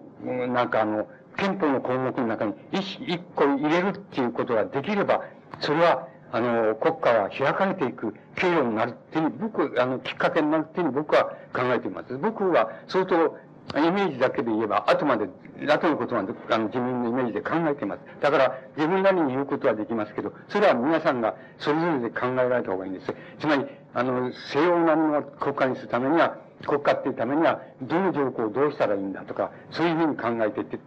[0.48, 5.23] なんかあの、憲法の項目の中に一一個入れるっていうことができれば、
[5.60, 11.24] それは、あの、国家は開かれていく経路になるっていう、僕、あの、きっかけになるっていうふうに僕は
[11.55, 12.16] 考えています。
[12.18, 13.39] 僕は相当、
[13.74, 15.28] イメージだけで言えば、後まで、
[15.66, 18.01] 後のことは、あの、自分のイメージで考えています。
[18.20, 23.12] だから、自分なりに言うことはできますけど、それは皆さんがそれぞれで考えられた方がいいんです。
[23.40, 30.78] つまり、あの、西洋並みの国家にするためには、国家っていうためには、どの条項をどうしたらいいんだとか、そういうふうに考えていって、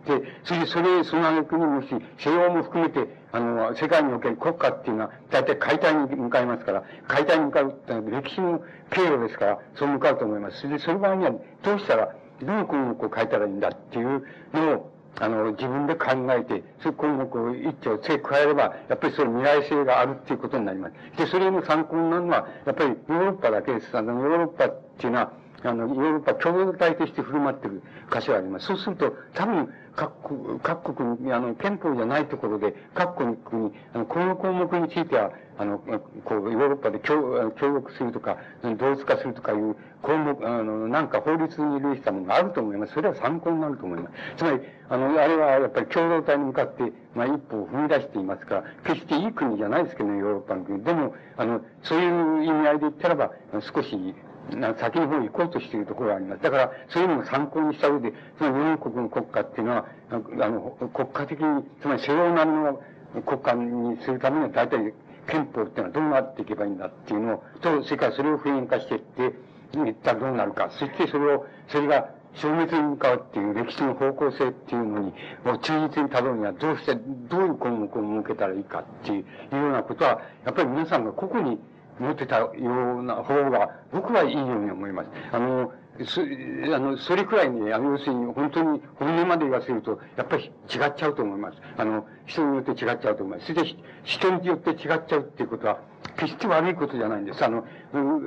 [0.44, 1.88] それで、それ、その挙句にもし、
[2.18, 10.62] 西洋も含めて、あの、世界における国家っていうのは、大体解体に向かいますから、解体に向かうってのは歴史の経路ですから、そう向かうと思います。
[10.62, 11.32] それで、その場合には、
[11.62, 21.18] どうしたら、どう項目を書いたらいいんだっていうのを、あの、自分で考えて、そういう項目を一丁付け加えれば、やっぱりその未来性があるっていうことになります。
[21.18, 23.98] で、それの参考になるのは、やっぱりヨーロッパだけです。
[23.98, 25.32] あの、ヨーロッパっていうのは、
[25.64, 28.68] あの、ヨーロッパ共同体として振る舞ってる箇所があります。
[28.68, 38.38] そうすると、多分、各国、各国に、あの、憲法じゃないところで、各国に、あの、この項目については、あの、こう、ヨーロッパで協協力するとか、
[38.78, 42.94] 同一化するとかいう項目、あの、なんか法律に類したものがあると思います。
[42.94, 44.16] それは参考になると思います。
[44.38, 50.82] つまり、あの、あれはやっぱり共同体に向かって、まあ、一歩を踏み出していますから、決していい国じゃないですけどね、ヨーロッパの国。
[50.82, 54.16] でも、あの、そういう意味合いで言ったらば、少し、
[54.56, 56.44] な先の方に行こうとしているところがあります。
[56.44, 62.82] だから、そういうのも参考にした上で、その日本国の国家っていうのは、あの、国家的に、つまり西洋並みの
[63.26, 64.94] 国家にするためには、大体
[65.28, 69.34] 憲法っていうのはどうなっていけばいいんだっていうのを、と、それからそれを普遍化していって、
[69.78, 70.70] いったらどうなるか。
[70.72, 75.14] そしてそれを、それが消滅に向かうっていう歴史の方向性っていうのに、
[75.62, 81.60] 忠実にたどるにはどうして、どういう項目を設けたらいいかっていうようなことは、やっぱり皆さんが個々に
[82.00, 85.10] 持ってたような方が、僕はいいように思います。
[85.32, 85.72] あの、
[86.06, 91.58] そ、あの、それくらいね、あの、要するに、本当に、本音まで言わせると、やっぱり違っちゃうと思います。
[91.78, 93.54] あの、人によって違っちゃうと思います。
[93.54, 94.78] それで、人によって違っ
[95.08, 95.80] ちゃうっていうことは、
[96.18, 97.44] 決して悪いことじゃないんです。
[97.44, 97.66] あの、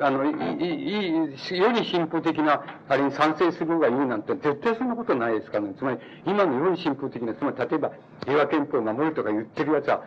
[0.01, 5.74] あの、いい、より進歩的な、あれに賛成する方がいいなんて、絶対そんなことないですからね。
[5.77, 7.93] つまり、今のより進歩的な、つまり、例えば、
[8.24, 10.03] 平和憲法を守るとか言ってるやつは、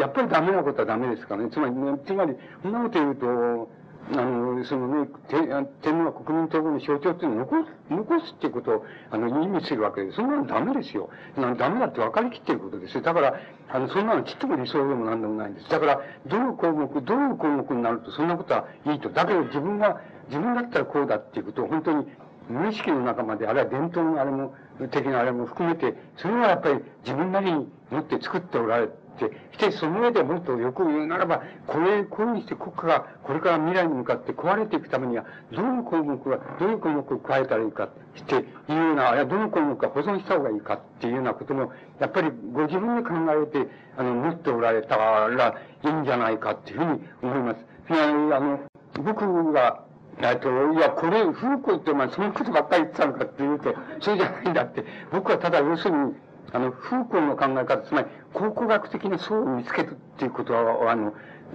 [0.00, 1.50] やっぱりダメなことはダメですからね。
[1.50, 3.68] つまり、ねつまり、そんなこと言うと、
[4.12, 11.10] あの、そのね、天皇は国民統合の象徴っていうのを残す、残すっていうことを、あの、意味するわけで、そんなのダメですよ。
[11.36, 13.02] なダメだって分かりきってることですよ。
[13.02, 13.34] だから、
[13.68, 15.68] あの、そんなのちっとも理想でも何でもないんです。
[15.68, 19.10] だから、どの項目、どういう項目になると、そんなことはいいと。
[19.10, 22.06] だけど自分が、自分だったらこうだっていうことを本当に
[22.48, 24.54] 無意識の中まで、あるいは伝統のあれも、
[24.90, 37.88] 的なあれも含めて、それはやっぱり自分なりに持って作っておられるて、して、その上でもっとよく言うならば、これ、こういうふうにして国家がこれから未来に向かって壊れていくためには、どういう項目が、どういう項目を加えたらいいかっ
[38.26, 47.64] ていうような、あるいはどの項目が保存した方がいいかっていうようなことも、やっぱりご自分で考えて、あの、持っておられたらいいんじゃないかっていうふうに思います。
[47.88, 48.60] あの、
[49.02, 49.82] 僕が、
[50.18, 54.84] えっと、いや、これ、風光ってお前そのことばっかり言ってたのかって言うと、そうじゃないんだって。
[55.12, 56.14] 僕はただ要するに、
[56.52, 61.12] あの、フーコーの考え方、つまり、考古学的な層を見つけるっていうことは、あの、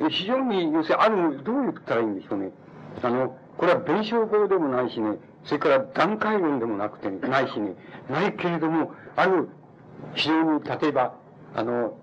[0.09, 2.51] 非常に、要するに、ある、どう言ったらいいんでしょうね。
[3.01, 7.75] あの、これは弁証法でもないしね、それから段階論でもなくて、ないしね、
[8.09, 9.49] ないけれども、ある、
[10.13, 11.13] 非常に、例えば、
[11.55, 11.97] あの、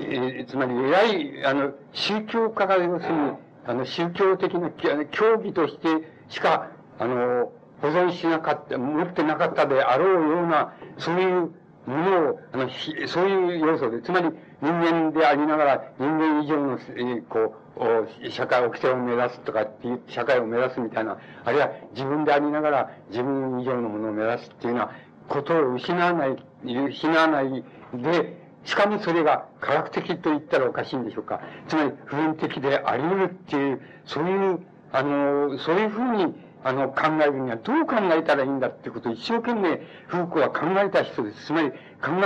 [0.00, 3.32] えー、つまり、偉い、あの、宗教家が要するに、
[3.66, 4.70] あの、宗教的な
[5.10, 5.88] 教義として
[6.28, 11.52] しか、あの、保存しなかった、持ってなかったであろうような、そういう
[11.88, 12.68] ものを、あの、
[13.06, 14.28] そういう要素で、つまり
[14.60, 24.90] 人間でありながら人間以上の、え、こう、社会、掟を目指すとかっていう、社会を目指すみたいな、あるいは自分でありながら自分以上のものを目指すっていうような
[25.28, 31.40] ことを失わない、失わないで、しかもそれが科学的と言ったらおかしいんでしょうか。
[31.68, 34.60] つまり普遍的であり得るっていう、そういう、
[34.92, 36.34] あの、そういうふうに、
[36.64, 41.46] あの、考えるにはどう考えたらいいんだってことを一生懸命、フーコは考えた人です。
[41.46, 41.76] つまり、考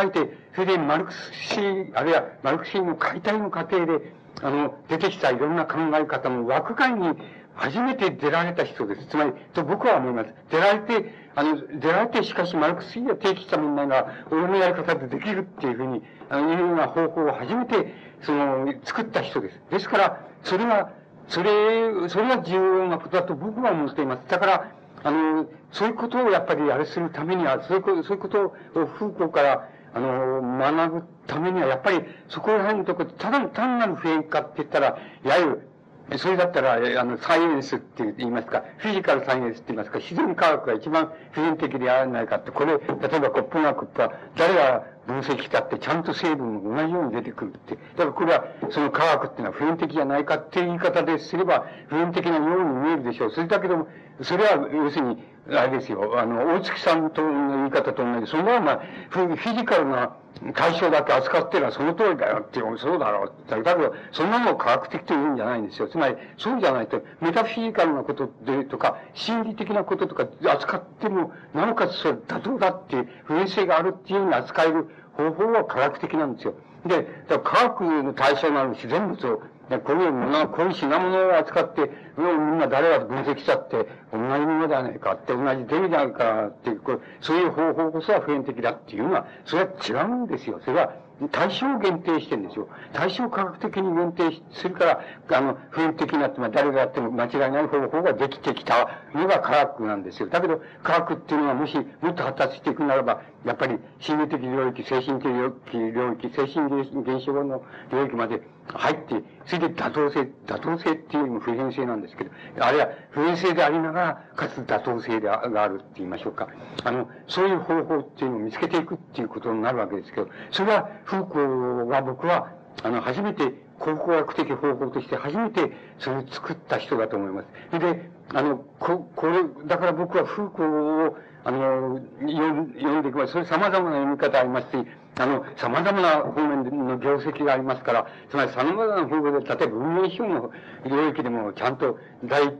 [0.05, 7.15] えて、それでマルクスシー、あるいはマルクスシーの解体の過程で、あの、出てきたいろんな考え方の枠外に
[7.55, 9.07] 初めて出られた人です。
[9.07, 10.35] つまり、と僕は思います。
[10.51, 19.61] 出られて、あの、出られて、しかし、マルクス主義が提起した問題が、俺のやり方でできるっていうふうに、あの、いうような方法を初めて、その、作った人です。
[19.71, 20.91] ですから、それは、
[21.29, 24.23] それ、それが重要なことだと僕は思っています。
[24.29, 24.73] だから、
[25.05, 35.69] あの、そういうことをやっぱりあれするためには、そういうこと、そういうことを風光から、あの、学ぶためには、やっぱりそこら辺のところ、ただ単なる普遍化って言ったら、やる、
[36.17, 47.75] それだったら、あの、サイエンスって言いますか、フィジカルサイエンスって言いますか、自然科学が一番普遍的であらないかって、これ、例えばコップ学って誰が分析したってちゃんと成分が同じように出てくるって。
[47.75, 53.31] だからこれは、その科学っていうのは普遍的じゃないかっていう言い方ですれば、普遍的なように見えるでしょう。
[53.31, 53.89] それだけども、
[54.23, 58.81] それは、要するに、あれですよ、あの、大月さんとの言い方と同じ、そのまま、
[59.11, 60.17] フィジカルな
[60.55, 63.63] 対象だけ扱ってるのはその通りだよって、そうだろうって。
[63.63, 65.89] だけど、そんなのを科学的と言うんじゃないんですよ。
[65.89, 76.55] つまり、そうじゃないと、メタフィジカルなことでとか、心理的なこととか扱っても、なおかつそれ妥当だっていう、普遍性があるっていうように扱える方法は科学的なんですよ。
[76.87, 79.43] で、科学の対象なる自然物を
[79.85, 86.81] こういうもの、こういう品物を扱って、みんな誰が分析したって、同じものではないかって、同じデミだかっていう、
[87.21, 90.61] そういう方法こそは普遍的だっていうのは、それは違うんですよ。
[90.65, 90.93] それは
[91.29, 92.69] 対象を限定してるんですよ。
[92.93, 95.01] 対象科学的に限定するから、
[95.37, 100.29] あの、普遍的なって、ま、誰がやっても間違いない方法ができてきたのが科学なんですよ。
[100.29, 112.31] だけど、科学っていうのはもしもっと発達していくならば、やっぱり心理的領域、精神的領域、精神現象の領域まで入って、それで妥当性、妥当性っていうよりも普遍性なんですけど、
[112.61, 116.49] あるいは普遍性でありながら、かつ妥当性でがあるって言いましょうか。
[116.85, 122.51] あの、そういう方法っていうのを見つけていくっていうことになるわけですけど、それは、フーコーが僕は、
[122.83, 127.79] あの、初めて考古学的方法として初めてそれを作った人だと思います。
[127.79, 132.53] で、あの、こ、これ、だから僕はフーコーを、あの、読
[133.01, 134.87] んでいくそれ様々な読み方ありますし、
[135.19, 140.51] あの、様々な方面の業績がありますから、つまり様々な方面で、例えば文明書の
[140.87, 142.51] 領域でも、ちゃんと大、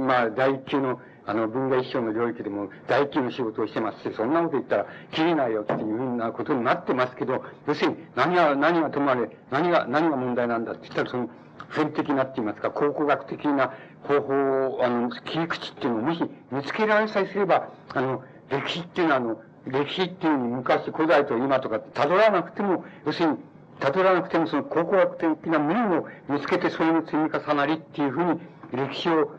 [0.00, 11.30] まあ、第級の、あの、文明書の領域でも、大級の仕事をしてますし、そんなこと言ったら、切れないよっていうふうなことになってますけど、要するに、何が、何が止まれ、何が、何が問題なんだって言ったら、その、
[11.68, 13.72] 普遍的なって言いますか、考古学的な
[14.02, 23.38] 方法を、あの、切り口っていうのをもし見つけられさえすれば、あの、歴史っていうのは、あの、歴史っていうに昔、古代と今とか辿らなくても、要するに、
[23.80, 28.40] 辿らなくてもその考古学的なものを見つけてそれの積み重なりっていうふうに
[28.72, 29.32] 歴史を、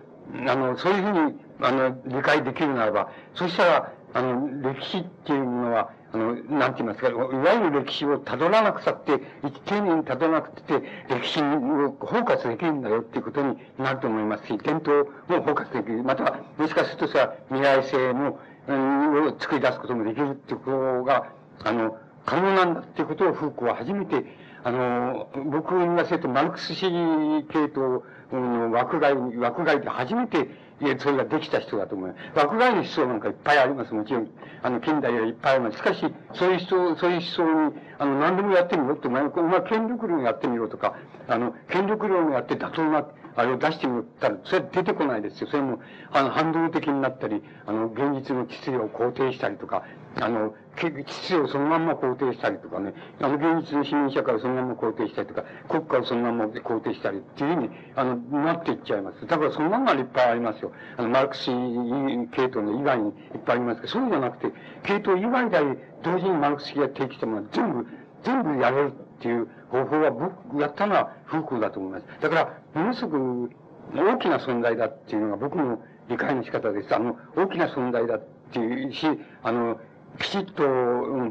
[0.48, 9.20] あの、そういうふうに、あの、理解できるならば、そしたら、あの、歴史っていうのは、あの、なんて言いますか、いわゆる歴史を辿らなくたって、
[9.66, 16.04] 丁寧に辿らなくて、歴史を包括できるんだよっていうことになると思いますし、伝統も包括できる。
[16.04, 21.32] または、もしかするとさ、未来性も、を作り出すこともできるってことが、
[21.64, 24.24] あの、可能なんだっていうことをフーコは初めて、
[24.64, 30.48] あの、僕に言わせると、マルクス主義系統の枠外、枠外で初めて
[30.84, 32.38] いや、それができた人だと思います。
[32.38, 33.94] 枠外の思想なんかいっぱいあります。
[33.94, 34.30] もちろん、
[34.64, 35.78] あの、近代はいっぱいあります。
[35.78, 36.02] しかし、
[36.34, 40.96] そういう人、そういう思想に、あの、何でもやってみろって、お前、お前、権力論やってみろとか、
[41.28, 43.06] あの、権力論をやって妥当な、
[43.36, 45.48] あれを出してみたら、それ出てこないですよ。
[45.50, 45.80] それも、
[46.12, 49.84] あの、反動的になったり、あの、現実の秩序を肯定したりとか、
[50.20, 59.26] あの、秩序をそのまんま肯定したりとかね、あの、現実の市民社会をそのまま肯定したりとか、国家をそのまま肯定したりっていうふうに、あの、なっていっちゃいます。
[59.26, 60.72] だからそんなのがいっぱいありますよ。
[60.98, 63.14] あの、マルクス系統の以外にいっ
[63.46, 64.54] ぱいありますけど、そうじゃなくて、
[64.84, 65.60] 系統以外で
[66.04, 67.88] 同時にマルクスが提起したものは全部、
[68.24, 68.94] 全部やれる
[69.24, 72.06] っていう方法は僕やったのはフーコーだと思います。
[72.20, 73.52] だから、ものすごく
[73.96, 76.94] 大きな存在だっていうのが僕の理解の仕方です。
[76.94, 78.22] あの、大きな存在だっ
[78.52, 79.08] ていうし、
[79.42, 79.80] あの、
[80.20, 80.64] きちっと、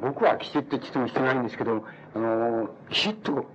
[0.01, 3.47] 僕はきちっとってもしてないんですけど、あの、きちっと、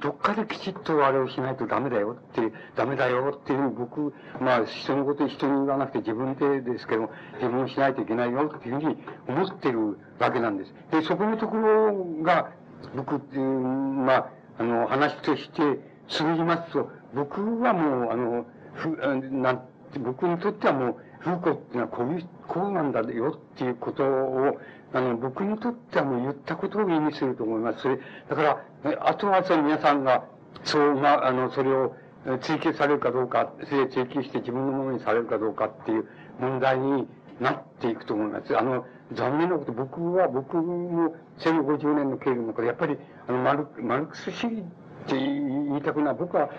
[0.00, 8.96] どっかできちっとあれをしないとダメだよって、ダメだよっていう僕、まあ人のこと人に言わなくて自分でですけど、自分をしないといけないよっていうふうに
[9.28, 10.74] 思ってるわけなんです。
[10.90, 12.50] で、そこのところが、
[12.94, 15.62] 僕、まあ、あの、話として
[16.08, 18.88] 通じますと、僕はもう、あの、ふ、
[19.30, 19.62] なん
[20.00, 24.58] 僕にとってはもう、フーコっていうのはこういう、こうなんだよっていうことを、
[24.92, 27.80] あの、僕にとってはもう言ったことを意味すると思います。
[27.80, 27.98] それ、
[28.28, 30.24] だから、あとはその皆さんが、
[30.64, 31.94] そう、まあ、あの、それを
[32.40, 36.06] 追求されるかどうか、それ追求して自分のものにされるかどうかっていう
[36.40, 37.08] 問題に
[37.40, 38.56] なっていくと思います。
[38.56, 44.62] あの、残念なこと、僕は、僕も戦後50年の経緯の中で、やっぱり、あの、マルマルクス主義っ
[45.06, 46.14] て言いたくない。
[46.14, 46.50] 僕は、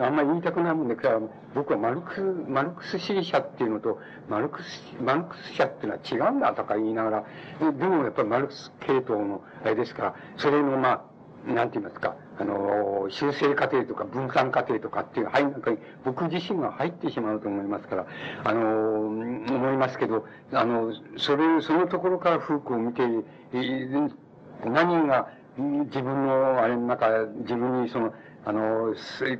[0.00, 1.20] あんまり言いたくないもんだから、
[1.54, 3.98] 僕はマルクス、マルクス主義者っていうのと、
[4.28, 7.24] マルクス、マルクス者っていうのは違うんだとか言いながら、
[7.72, 11.04] でもやっぱりマルクス系統のあれですから、それのま
[11.46, 15.72] あ、なんて言いますか、あの、修正過程とか分散過程とかっていう、はい、なんか
[16.04, 18.06] 僕自身が入ってしまうと思いますから、
[18.44, 23.02] あの、思いますけど、あの、それ、そのところから風景を見て、
[24.64, 27.08] 何が、自分のあれの中、
[27.42, 28.12] 自分にその、
[28.44, 28.94] あの、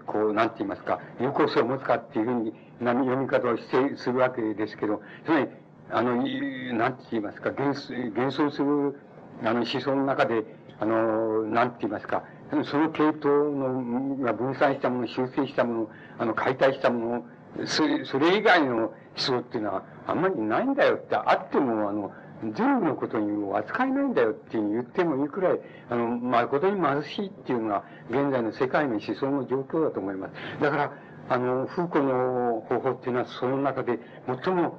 [0.06, 5.48] こう、なんて言いますか、有効性を持つかっていうふうに、読み方をしてするわけですけど、つまり、
[5.90, 8.98] あの、なんて言いますか、幻幻想する、
[9.42, 10.44] あの、思想の中で、
[10.80, 12.24] あの、なんて言いますか、
[12.64, 17.24] その系統の、が分散したもの、修正したもの、あの、解体したも
[17.58, 22.12] の、それ、それ以外の思想っていうのは、あんまりないんだよって、あっても、あの、
[22.52, 30.32] 全部のことに扱えないんだよって言ってもいいくらい、あの、誠に貧しいっていうのが、現在の世界の思想の状況だと思います。
[30.60, 30.92] だから、
[31.28, 33.98] あの、フーコの方法っていうのは、その中で
[34.44, 34.78] 最も、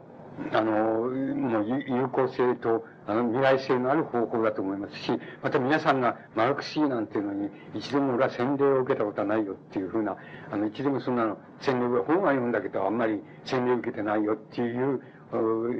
[0.51, 10.17] あの、もう有効性と、あの、未来性のある方法だと思いますし、また皆さんがマルクシーなんていうのに、一度も俺は洗礼を受けたことはないよっていうふうな、
[10.51, 15.01] あの、一度もそんなの、洗礼を、本は読んだけど、あんまり洗礼を受けてないよっていう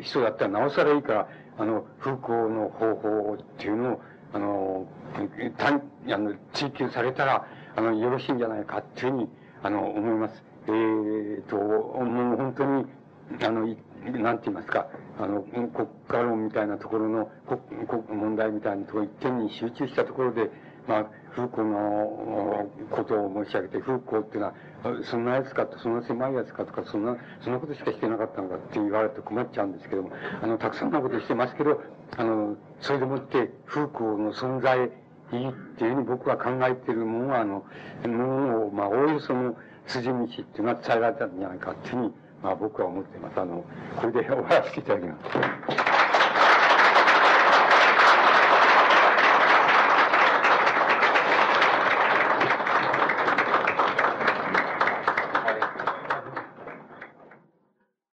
[0.01, 1.27] 人だったら、なおさらいいから、
[1.58, 4.01] あの、風光の方法っていうのを、
[4.34, 4.88] あの、
[5.58, 9.30] 単、あの、追求されたら、あの、よろしいんじゃないかっていうふうに、
[9.64, 10.43] あの、思います。
[10.67, 12.85] えー、と、もう本当に、
[13.43, 13.75] あの、
[14.11, 14.88] なんて言いますか、
[15.19, 15.69] あの、国
[16.08, 20.50] 家論みたいなところの、国、国問題みたいなところ一点に集中したところで、
[20.88, 24.53] まあ、風光のことを申し上げて、風光っていうのは、
[25.03, 30.11] そんなやつかと、そんな狭いやつかとか、そんな、そんなことしかしてなかったのかって言われて困っちゃうんですけども、
[30.42, 31.82] あの、たくさんのことしてますけど、
[32.17, 34.92] あの、それでもって、風光の存在、
[35.32, 37.66] いいっていうふうに僕は考えているものは、あの、
[38.03, 39.56] ものを、まあ、おおよその
[39.88, 42.14] 筋道っていうのは伝えられたんじゃないかっていうふうに、
[42.46, 43.40] まあ僕は思っています。
[43.40, 43.66] あの、
[43.96, 45.85] これで終わらせていただきます。